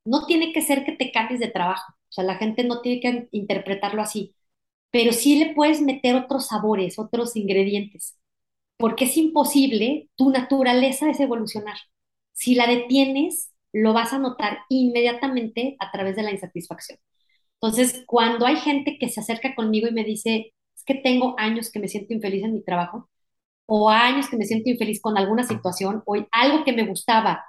no 0.05 0.27
tiene 0.27 0.53
que 0.53 0.63
ser 0.63 0.85
que 0.85 0.93
te 0.93 1.13
cambies 1.13 1.41
de 1.41 1.49
trabajo, 1.49 1.93
o 1.93 2.13
sea, 2.13 2.25
la 2.25 2.37
gente 2.37 2.65
no 2.65 2.81
tiene 2.81 3.01
que 3.01 3.29
interpretarlo 3.33 4.03
así, 4.03 4.35
pero 4.91 5.13
sí 5.13 5.39
le 5.39 5.55
puedes 5.55 5.83
meter 5.83 6.17
otros 6.17 6.49
sabores, 6.49 6.99
otros 6.99 7.37
ingredientes, 7.37 8.19
porque 8.77 9.05
es 9.07 9.17
imposible, 9.17 10.09
tu 10.17 10.31
naturaleza 10.31 11.11
es 11.11 11.21
evolucionar. 11.21 11.77
Si 12.33 12.55
la 12.55 12.67
detienes, 12.67 13.53
lo 13.73 13.93
vas 13.93 14.13
a 14.13 14.19
notar 14.19 14.61
inmediatamente 14.69 15.77
a 15.81 15.91
través 15.93 16.17
de 16.17 16.23
la 16.23 16.33
insatisfacción. 16.33 16.99
Entonces, 17.61 18.05
cuando 18.07 18.47
hay 18.47 18.57
gente 18.57 18.99
que 18.99 19.09
se 19.09 19.21
acerca 19.21 19.55
conmigo 19.55 19.89
y 19.89 19.93
me 19.93 20.05
dice, 20.05 20.55
es 20.77 20.85
que 20.85 20.95
tengo 20.95 21.35
años 21.39 21.71
que 21.71 21.81
me 21.81 21.89
siento 21.89 22.15
infeliz 22.15 22.45
en 22.45 22.55
mi 22.55 22.63
trabajo, 22.65 23.11
o 23.67 23.91
años 23.91 24.29
que 24.31 24.37
me 24.37 24.47
siento 24.47 24.71
infeliz 24.71 25.01
con 25.03 25.19
alguna 25.19 25.45
situación, 25.45 26.03
o 26.07 26.17
algo 26.33 26.65
que 26.65 26.73
me 26.73 26.87
gustaba, 26.87 27.45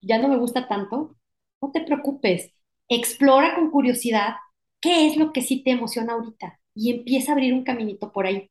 ya 0.00 0.18
no 0.18 0.28
me 0.28 0.38
gusta 0.38 0.68
tanto, 0.68 1.16
no 1.66 1.72
te 1.72 1.82
preocupes, 1.82 2.52
explora 2.88 3.54
con 3.54 3.70
curiosidad 3.70 4.34
qué 4.80 5.06
es 5.08 5.16
lo 5.16 5.32
que 5.32 5.42
sí 5.42 5.62
te 5.64 5.70
emociona 5.72 6.14
ahorita 6.14 6.60
y 6.74 6.92
empieza 6.92 7.32
a 7.32 7.34
abrir 7.34 7.54
un 7.54 7.64
caminito 7.64 8.12
por 8.12 8.26
ahí, 8.26 8.50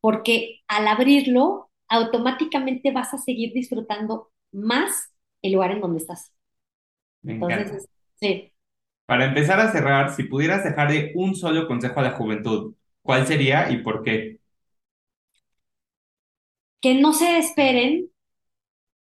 porque 0.00 0.62
al 0.68 0.88
abrirlo, 0.88 1.70
automáticamente 1.88 2.92
vas 2.92 3.14
a 3.14 3.18
seguir 3.18 3.52
disfrutando 3.54 4.30
más 4.52 5.12
el 5.42 5.52
lugar 5.54 5.72
en 5.72 5.80
donde 5.80 5.98
estás. 6.00 6.32
Me 7.22 7.34
encanta. 7.34 7.74
Entonces, 7.74 7.88
sí, 8.20 8.52
Para 9.06 9.24
empezar 9.26 9.60
a 9.60 9.72
cerrar, 9.72 10.14
si 10.14 10.24
pudieras 10.24 10.62
dejarle 10.64 11.12
un 11.14 11.34
solo 11.34 11.66
consejo 11.66 12.00
a 12.00 12.02
la 12.02 12.10
juventud, 12.12 12.74
¿cuál 13.02 13.26
sería 13.26 13.70
y 13.70 13.78
por 13.78 14.02
qué? 14.02 14.40
que 16.80 16.94
no 16.94 17.12
se 17.12 17.38
esperen 17.38 18.10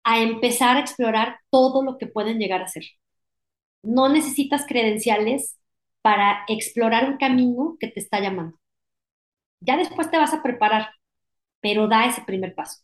a 0.03 0.19
empezar 0.21 0.75
a 0.77 0.81
explorar 0.81 1.39
todo 1.49 1.83
lo 1.83 1.97
que 1.97 2.07
pueden 2.07 2.37
llegar 2.39 2.61
a 2.61 2.67
ser. 2.67 2.83
No 3.83 4.07
necesitas 4.09 4.65
credenciales 4.65 5.57
para 6.01 6.45
explorar 6.47 7.09
un 7.09 7.17
camino 7.17 7.75
que 7.79 7.89
te 7.89 7.99
está 7.99 8.21
llamando. 8.21 8.57
Ya 9.61 9.77
después 9.77 10.11
te 10.11 10.17
vas 10.17 10.33
a 10.33 10.43
preparar, 10.43 10.89
pero 11.61 11.87
da 11.87 12.05
ese 12.07 12.21
primer 12.23 12.55
paso. 12.55 12.81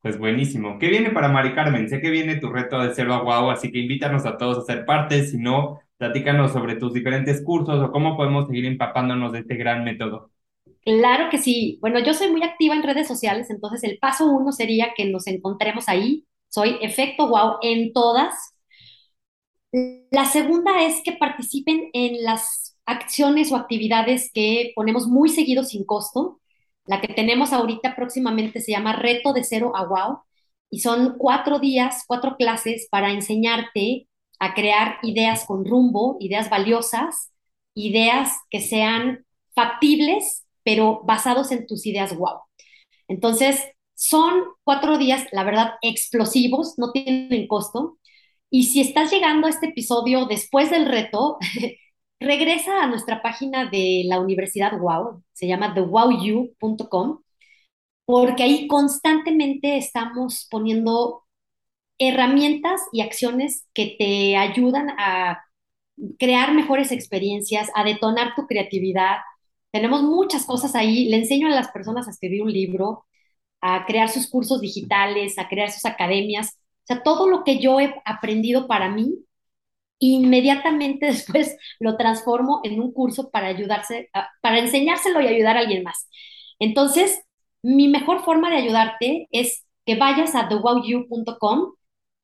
Pues 0.00 0.18
buenísimo. 0.18 0.78
¿Qué 0.78 0.88
viene 0.88 1.10
para 1.10 1.28
Mari 1.28 1.54
Carmen? 1.54 1.88
Sé 1.88 2.00
que 2.00 2.10
viene 2.10 2.36
tu 2.36 2.50
reto 2.50 2.78
de 2.80 2.94
cero 2.94 3.14
a 3.14 3.20
guau, 3.22 3.50
así 3.50 3.70
que 3.72 3.78
invítanos 3.80 4.26
a 4.26 4.36
todos 4.36 4.58
a 4.58 4.62
ser 4.62 4.84
parte. 4.86 5.24
Si 5.26 5.38
no, 5.38 5.80
platícanos 5.96 6.52
sobre 6.52 6.76
tus 6.76 6.92
diferentes 6.94 7.42
cursos 7.44 7.80
o 7.82 7.90
cómo 7.92 8.16
podemos 8.16 8.46
seguir 8.46 8.64
empapándonos 8.66 9.32
de 9.32 9.40
este 9.40 9.56
gran 9.56 9.84
método. 9.84 10.30
Claro 10.82 11.28
que 11.30 11.38
sí. 11.38 11.78
Bueno, 11.80 11.98
yo 12.00 12.14
soy 12.14 12.30
muy 12.30 12.42
activa 12.42 12.74
en 12.74 12.82
redes 12.82 13.06
sociales, 13.08 13.50
entonces 13.50 13.84
el 13.84 13.98
paso 13.98 14.26
uno 14.26 14.52
sería 14.52 14.94
que 14.96 15.04
nos 15.06 15.26
encontremos 15.26 15.88
ahí. 15.88 16.24
Soy 16.48 16.78
Efecto 16.80 17.28
Wow 17.28 17.56
en 17.62 17.92
todas. 17.92 18.34
La 19.72 20.24
segunda 20.24 20.82
es 20.82 21.02
que 21.02 21.12
participen 21.12 21.90
en 21.92 22.22
las 22.24 22.76
acciones 22.86 23.52
o 23.52 23.56
actividades 23.56 24.30
que 24.32 24.72
ponemos 24.74 25.06
muy 25.06 25.28
seguido 25.28 25.62
sin 25.64 25.84
costo. 25.84 26.40
La 26.86 27.00
que 27.02 27.12
tenemos 27.12 27.52
ahorita 27.52 27.94
próximamente 27.94 28.60
se 28.60 28.72
llama 28.72 28.96
Reto 28.96 29.32
de 29.34 29.44
Cero 29.44 29.72
a 29.74 29.84
Wow 29.84 30.20
y 30.70 30.80
son 30.80 31.16
cuatro 31.18 31.58
días, 31.58 32.04
cuatro 32.06 32.36
clases 32.36 32.88
para 32.90 33.12
enseñarte 33.12 34.08
a 34.38 34.54
crear 34.54 34.98
ideas 35.02 35.44
con 35.44 35.64
rumbo, 35.66 36.16
ideas 36.20 36.48
valiosas, 36.48 37.32
ideas 37.74 38.32
que 38.50 38.60
sean 38.60 39.26
factibles, 39.54 40.46
pero 40.62 41.02
basados 41.04 41.52
en 41.52 41.66
tus 41.66 41.84
ideas 41.86 42.16
wow. 42.16 42.40
Entonces, 43.08 43.62
son 43.94 44.44
cuatro 44.64 44.96
días, 44.96 45.26
la 45.32 45.44
verdad, 45.44 45.72
explosivos, 45.82 46.74
no 46.78 46.92
tienen 46.92 47.48
costo. 47.48 47.98
Y 48.50 48.64
si 48.64 48.80
estás 48.80 49.10
llegando 49.12 49.46
a 49.46 49.50
este 49.50 49.66
episodio 49.68 50.26
después 50.26 50.70
del 50.70 50.86
reto, 50.86 51.38
regresa 52.20 52.82
a 52.82 52.86
nuestra 52.86 53.22
página 53.22 53.66
de 53.70 54.04
la 54.06 54.20
Universidad 54.20 54.78
Wow, 54.78 55.22
se 55.32 55.46
llama 55.46 55.74
thewowU.com, 55.74 57.20
porque 58.06 58.42
ahí 58.42 58.68
constantemente 58.68 59.76
estamos 59.78 60.46
poniendo 60.50 61.24
herramientas 61.98 62.82
y 62.92 63.02
acciones 63.02 63.66
que 63.74 63.96
te 63.98 64.36
ayudan 64.36 64.90
a 64.98 65.42
crear 66.18 66.54
mejores 66.54 66.92
experiencias, 66.92 67.70
a 67.74 67.84
detonar 67.84 68.34
tu 68.36 68.46
creatividad. 68.46 69.18
Tenemos 69.72 70.02
muchas 70.02 70.46
cosas 70.46 70.74
ahí. 70.74 71.08
Le 71.08 71.18
enseño 71.18 71.48
a 71.48 71.50
las 71.50 71.70
personas 71.70 72.08
a 72.08 72.10
escribir 72.10 72.42
un 72.42 72.52
libro, 72.52 73.06
a 73.60 73.86
crear 73.86 74.08
sus 74.08 74.28
cursos 74.30 74.60
digitales, 74.60 75.38
a 75.38 75.48
crear 75.48 75.70
sus 75.70 75.84
academias. 75.86 76.58
Sea, 76.88 77.02
todo 77.02 77.28
lo 77.28 77.44
que 77.44 77.58
yo 77.58 77.80
he 77.80 77.94
aprendido 78.06 78.66
para 78.66 78.88
mí, 78.90 79.14
inmediatamente 79.98 81.06
después 81.08 81.56
lo 81.80 81.96
transformo 81.96 82.60
en 82.64 82.80
un 82.80 82.92
curso 82.92 83.30
para 83.30 83.48
ayudarse, 83.48 84.10
para 84.42 84.58
enseñárselo 84.58 85.20
y 85.20 85.26
ayudar 85.26 85.56
a 85.58 85.60
alguien 85.60 85.82
más. 85.84 86.08
Entonces, 86.58 87.20
mi 87.62 87.88
mejor 87.88 88.24
forma 88.24 88.50
de 88.50 88.56
ayudarte 88.56 89.28
es 89.32 89.66
que 89.84 89.96
vayas 89.96 90.34
a 90.34 90.48
thewowyu.com, 90.48 91.74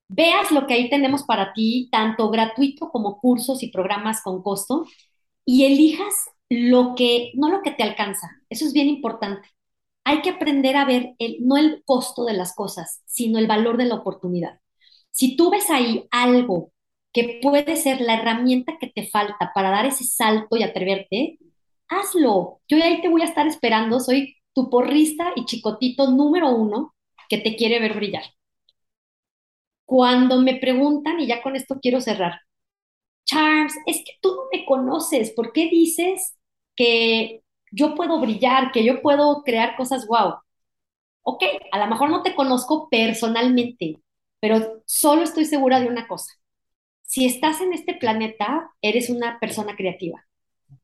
veas 0.08 0.50
lo 0.50 0.66
que 0.66 0.74
ahí 0.74 0.90
tenemos 0.90 1.24
para 1.24 1.52
ti, 1.52 1.88
tanto 1.92 2.30
gratuito 2.30 2.90
como 2.90 3.20
cursos 3.20 3.62
y 3.62 3.70
programas 3.70 4.22
con 4.22 4.42
costo, 4.42 4.86
y 5.44 5.66
elijas 5.66 6.14
lo 6.48 6.94
que, 6.94 7.32
no 7.34 7.50
lo 7.50 7.62
que 7.62 7.70
te 7.72 7.82
alcanza. 7.82 8.30
Eso 8.48 8.64
es 8.64 8.72
bien 8.72 8.88
importante 8.88 9.53
hay 10.04 10.22
que 10.22 10.30
aprender 10.30 10.76
a 10.76 10.84
ver 10.84 11.14
el, 11.18 11.38
no 11.40 11.56
el 11.56 11.82
costo 11.84 12.24
de 12.24 12.34
las 12.34 12.54
cosas, 12.54 13.02
sino 13.06 13.38
el 13.38 13.46
valor 13.46 13.76
de 13.76 13.86
la 13.86 13.96
oportunidad. 13.96 14.60
Si 15.10 15.36
tú 15.36 15.50
ves 15.50 15.70
ahí 15.70 16.06
algo 16.10 16.72
que 17.12 17.40
puede 17.42 17.76
ser 17.76 18.00
la 18.00 18.14
herramienta 18.14 18.78
que 18.80 18.88
te 18.88 19.06
falta 19.06 19.52
para 19.54 19.70
dar 19.70 19.86
ese 19.86 20.04
salto 20.04 20.56
y 20.56 20.62
atreverte, 20.64 21.38
hazlo. 21.88 22.60
Yo 22.68 22.82
ahí 22.82 23.00
te 23.00 23.08
voy 23.08 23.22
a 23.22 23.26
estar 23.26 23.46
esperando, 23.46 24.00
soy 24.00 24.36
tu 24.52 24.68
porrista 24.70 25.32
y 25.36 25.44
chicotito 25.46 26.10
número 26.10 26.50
uno 26.50 26.94
que 27.28 27.38
te 27.38 27.56
quiere 27.56 27.80
ver 27.80 27.94
brillar. 27.94 28.24
Cuando 29.86 30.40
me 30.40 30.56
preguntan, 30.56 31.20
y 31.20 31.26
ya 31.26 31.42
con 31.42 31.56
esto 31.56 31.78
quiero 31.80 32.00
cerrar, 32.00 32.40
Charles, 33.26 33.74
es 33.86 33.98
que 33.98 34.12
tú 34.22 34.30
no 34.36 34.42
me 34.52 34.66
conoces, 34.66 35.32
¿por 35.32 35.52
qué 35.52 35.70
dices 35.70 36.36
que 36.76 37.43
yo 37.74 37.94
puedo 37.94 38.20
brillar, 38.20 38.72
que 38.72 38.84
yo 38.84 39.02
puedo 39.02 39.42
crear 39.42 39.76
cosas 39.76 40.06
wow? 40.06 40.36
Ok, 41.22 41.42
a 41.72 41.78
lo 41.78 41.86
mejor 41.88 42.10
no 42.10 42.22
te 42.22 42.34
conozco 42.34 42.88
personalmente, 42.90 44.00
pero 44.40 44.82
solo 44.86 45.22
estoy 45.22 45.44
segura 45.46 45.80
de 45.80 45.88
una 45.88 46.06
cosa. 46.06 46.34
Si 47.02 47.26
estás 47.26 47.60
en 47.60 47.72
este 47.72 47.94
planeta, 47.94 48.70
eres 48.82 49.10
una 49.10 49.38
persona 49.40 49.76
creativa. 49.76 50.26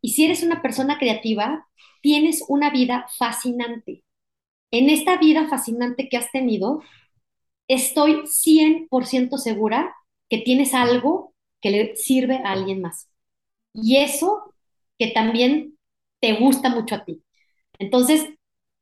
Y 0.01 0.11
si 0.11 0.25
eres 0.25 0.43
una 0.43 0.63
persona 0.63 0.99
creativa, 0.99 1.67
tienes 2.03 2.45
una 2.49 2.71
vida 2.71 3.07
fascinante. 3.19 4.05
En 4.71 4.91
esta 4.91 5.19
vida 5.19 5.49
fascinante 5.49 6.09
que 6.09 6.17
has 6.17 6.31
tenido, 6.33 6.83
estoy 7.69 8.23
100% 8.27 9.39
segura 9.39 9.95
que 10.29 10.39
tienes 10.39 10.75
algo 10.75 11.35
que 11.61 11.71
le 11.71 11.97
sirve 11.97 12.37
a 12.39 12.53
alguien 12.53 12.83
más. 12.83 13.09
Y 13.75 13.99
eso 13.99 14.55
que 14.99 15.09
también 15.09 15.79
te 16.21 16.35
gusta 16.35 16.69
mucho 16.69 16.95
a 16.95 17.05
ti. 17.05 17.23
Entonces, 17.79 18.27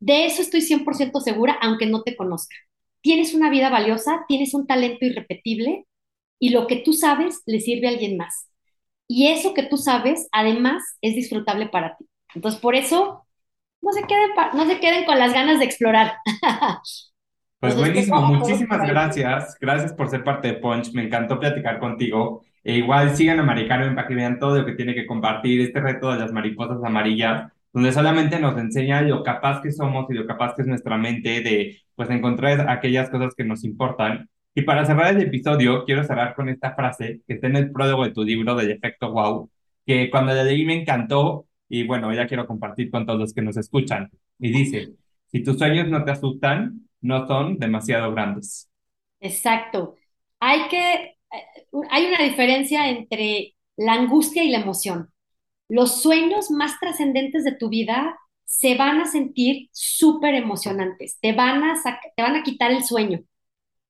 de 0.01 0.26
eso 0.26 0.43
estoy 0.43 0.61
100% 0.61 1.20
segura, 1.20 1.59
aunque 1.61 1.86
no 1.86 2.03
te 2.03 2.16
conozca. 2.16 2.57
Tienes 3.01 3.34
una 3.34 3.51
vida 3.51 3.70
valiosa, 3.70 4.24
tienes 4.28 4.55
un 4.55 4.66
talento 4.66 5.05
irrepetible 5.07 5.86
y 6.39 6.51
lo 6.51 6.66
que 6.66 6.76
tú 6.76 6.93
sabes 6.93 7.43
le 7.47 7.61
sirve 7.61 7.89
a 7.89 7.91
alguien 7.91 8.16
más. 8.16 8.49
Y 9.09 9.28
eso 9.28 9.55
que 9.55 9.62
tú 9.62 9.76
sabes, 9.76 10.28
además, 10.32 10.82
es 11.01 11.14
disfrutable 11.14 11.68
para 11.68 11.97
ti. 11.97 12.07
Entonces, 12.34 12.61
por 12.61 12.74
eso, 12.74 13.26
no 13.80 13.93
se 13.93 14.03
queden, 14.03 14.30
no 14.55 14.66
se 14.66 14.80
queden 14.80 15.05
con 15.05 15.18
las 15.18 15.32
ganas 15.32 15.59
de 15.59 15.64
explorar. 15.64 16.16
Pues 17.61 17.76
buenísimo, 17.76 18.20
muchísimas 18.22 18.86
gracias. 18.86 19.57
Gracias 19.61 19.93
por 19.93 20.09
ser 20.09 20.22
parte 20.22 20.47
de 20.47 20.55
Punch. 20.55 20.93
Me 20.93 21.03
encantó 21.03 21.41
platicar 21.41 21.80
contigo. 21.80 22.45
E 22.64 22.76
igual 22.76 23.16
sigan 23.16 23.40
a 23.40 23.42
Maricano 23.42 23.94
para 23.94 24.06
que 24.06 24.14
vean 24.14 24.38
todo 24.38 24.59
lo 24.59 24.66
que 24.66 24.72
tiene 24.72 24.94
que 24.94 25.06
compartir, 25.06 25.61
este 25.61 25.80
reto 25.80 26.12
de 26.12 26.18
las 26.18 26.32
mariposas 26.32 26.82
amarillas, 26.84 27.52
donde 27.72 27.92
solamente 27.92 28.40
nos 28.40 28.59
enseña 28.59 29.02
lo 29.02 29.22
capaz 29.22 29.62
que 29.62 29.72
somos 29.72 30.11
y 30.11 30.14
lo 30.14 30.26
capaz 30.26 30.54
que 30.54 30.62
es 30.62 30.68
nuestra 30.68 30.96
mente 30.98 31.40
de 31.40 31.78
pues 31.94 32.11
encontrar 32.11 32.68
aquellas 32.68 33.11
cosas 33.11 33.34
que 33.34 33.44
nos 33.44 33.64
importan. 33.64 34.28
Y 34.54 34.62
para 34.62 34.84
cerrar 34.84 35.14
el 35.14 35.22
episodio, 35.22 35.84
quiero 35.84 36.04
cerrar 36.04 36.34
con 36.34 36.48
esta 36.48 36.74
frase 36.74 37.20
que 37.26 37.34
está 37.34 37.46
en 37.46 37.56
el 37.56 37.70
prólogo 37.70 38.04
de 38.04 38.12
tu 38.12 38.24
libro 38.24 38.54
del 38.54 38.70
efecto 38.70 39.12
wow, 39.12 39.50
que 39.86 40.11
cuando 40.11 40.34
la 40.34 40.44
leí 40.44 40.64
me 40.64 40.80
encantó 40.80 41.46
y 41.68 41.86
bueno, 41.86 42.12
ya 42.12 42.26
quiero 42.26 42.46
compartir 42.46 42.90
con 42.90 43.06
todos 43.06 43.20
los 43.20 43.34
que 43.34 43.42
nos 43.42 43.56
escuchan. 43.56 44.11
Y 44.38 44.50
dice, 44.50 44.94
si 45.26 45.42
tus 45.42 45.59
sueños 45.59 45.88
no 45.88 46.04
te 46.04 46.12
asustan, 46.12 46.88
no 47.00 47.26
son 47.26 47.59
demasiado 47.59 48.12
grandes. 48.12 48.70
Exacto. 49.20 49.94
Hay 50.40 50.68
que, 50.68 51.17
hay 51.91 52.07
una 52.07 52.22
diferencia 52.22 52.89
entre 52.89 53.55
la 53.76 53.95
angustia 53.95 54.43
y 54.45 54.51
la 54.51 54.61
emoción. 54.61 55.12
Los 55.68 56.03
sueños 56.03 56.51
más 56.51 56.79
trascendentes 56.81 57.45
de 57.45 57.53
tu 57.53 57.68
vida 57.68 58.18
se 58.45 58.76
van 58.76 59.01
a 59.01 59.07
sentir 59.07 59.68
súper 59.72 60.35
emocionantes, 60.35 61.18
te 61.20 61.33
van, 61.33 61.62
a 61.64 61.74
te 62.16 62.22
van 62.22 62.37
a 62.37 62.43
quitar 62.43 62.70
el 62.70 62.83
sueño. 62.83 63.20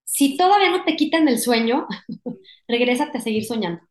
Si 0.05 0.37
todavía 0.37 0.71
no 0.71 0.85
te 0.85 0.97
quitan 0.97 1.29
el 1.29 1.39
sueño, 1.39 1.87
regrésate 2.69 3.19
a 3.19 3.21
seguir 3.21 3.45
soñando, 3.45 3.83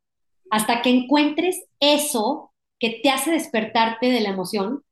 hasta 0.50 0.82
que 0.82 0.90
encuentres 0.90 1.64
eso 1.80 2.54
que 2.80 3.00
te 3.02 3.10
hace 3.10 3.32
despertarte 3.32 4.08
de 4.08 4.22
la 4.22 4.30
emoción, 4.30 4.84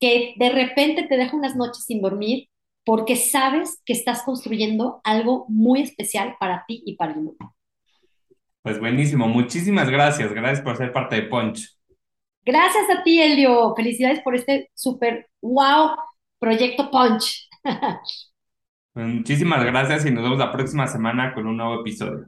que 0.00 0.34
de 0.36 0.50
repente 0.50 1.04
te 1.04 1.16
deja 1.16 1.36
unas 1.36 1.56
noches 1.56 1.84
sin 1.84 2.02
dormir, 2.02 2.48
porque 2.84 3.16
sabes 3.16 3.80
que 3.86 3.92
estás 3.92 4.24
construyendo 4.24 5.00
algo 5.04 5.46
muy 5.48 5.82
especial 5.82 6.36
para 6.40 6.64
ti 6.66 6.82
y 6.84 6.96
para 6.96 7.12
el 7.12 7.22
mundo. 7.22 7.54
Pues 8.62 8.78
buenísimo, 8.78 9.26
muchísimas 9.26 9.90
gracias, 9.90 10.32
gracias 10.32 10.60
por 10.60 10.76
ser 10.76 10.92
parte 10.92 11.16
de 11.16 11.22
Punch. 11.22 11.76
Gracias 12.44 12.84
a 12.90 13.02
ti, 13.02 13.20
Elio, 13.20 13.74
felicidades 13.74 14.20
por 14.20 14.36
este 14.36 14.70
súper 14.74 15.28
wow 15.40 15.96
proyecto 16.38 16.90
Punch. 16.90 17.48
Muchísimas 18.94 19.64
gracias 19.64 20.04
y 20.06 20.10
nos 20.10 20.24
vemos 20.24 20.38
la 20.38 20.52
próxima 20.52 20.86
semana 20.86 21.34
con 21.34 21.46
un 21.46 21.56
nuevo 21.56 21.80
episodio. 21.80 22.26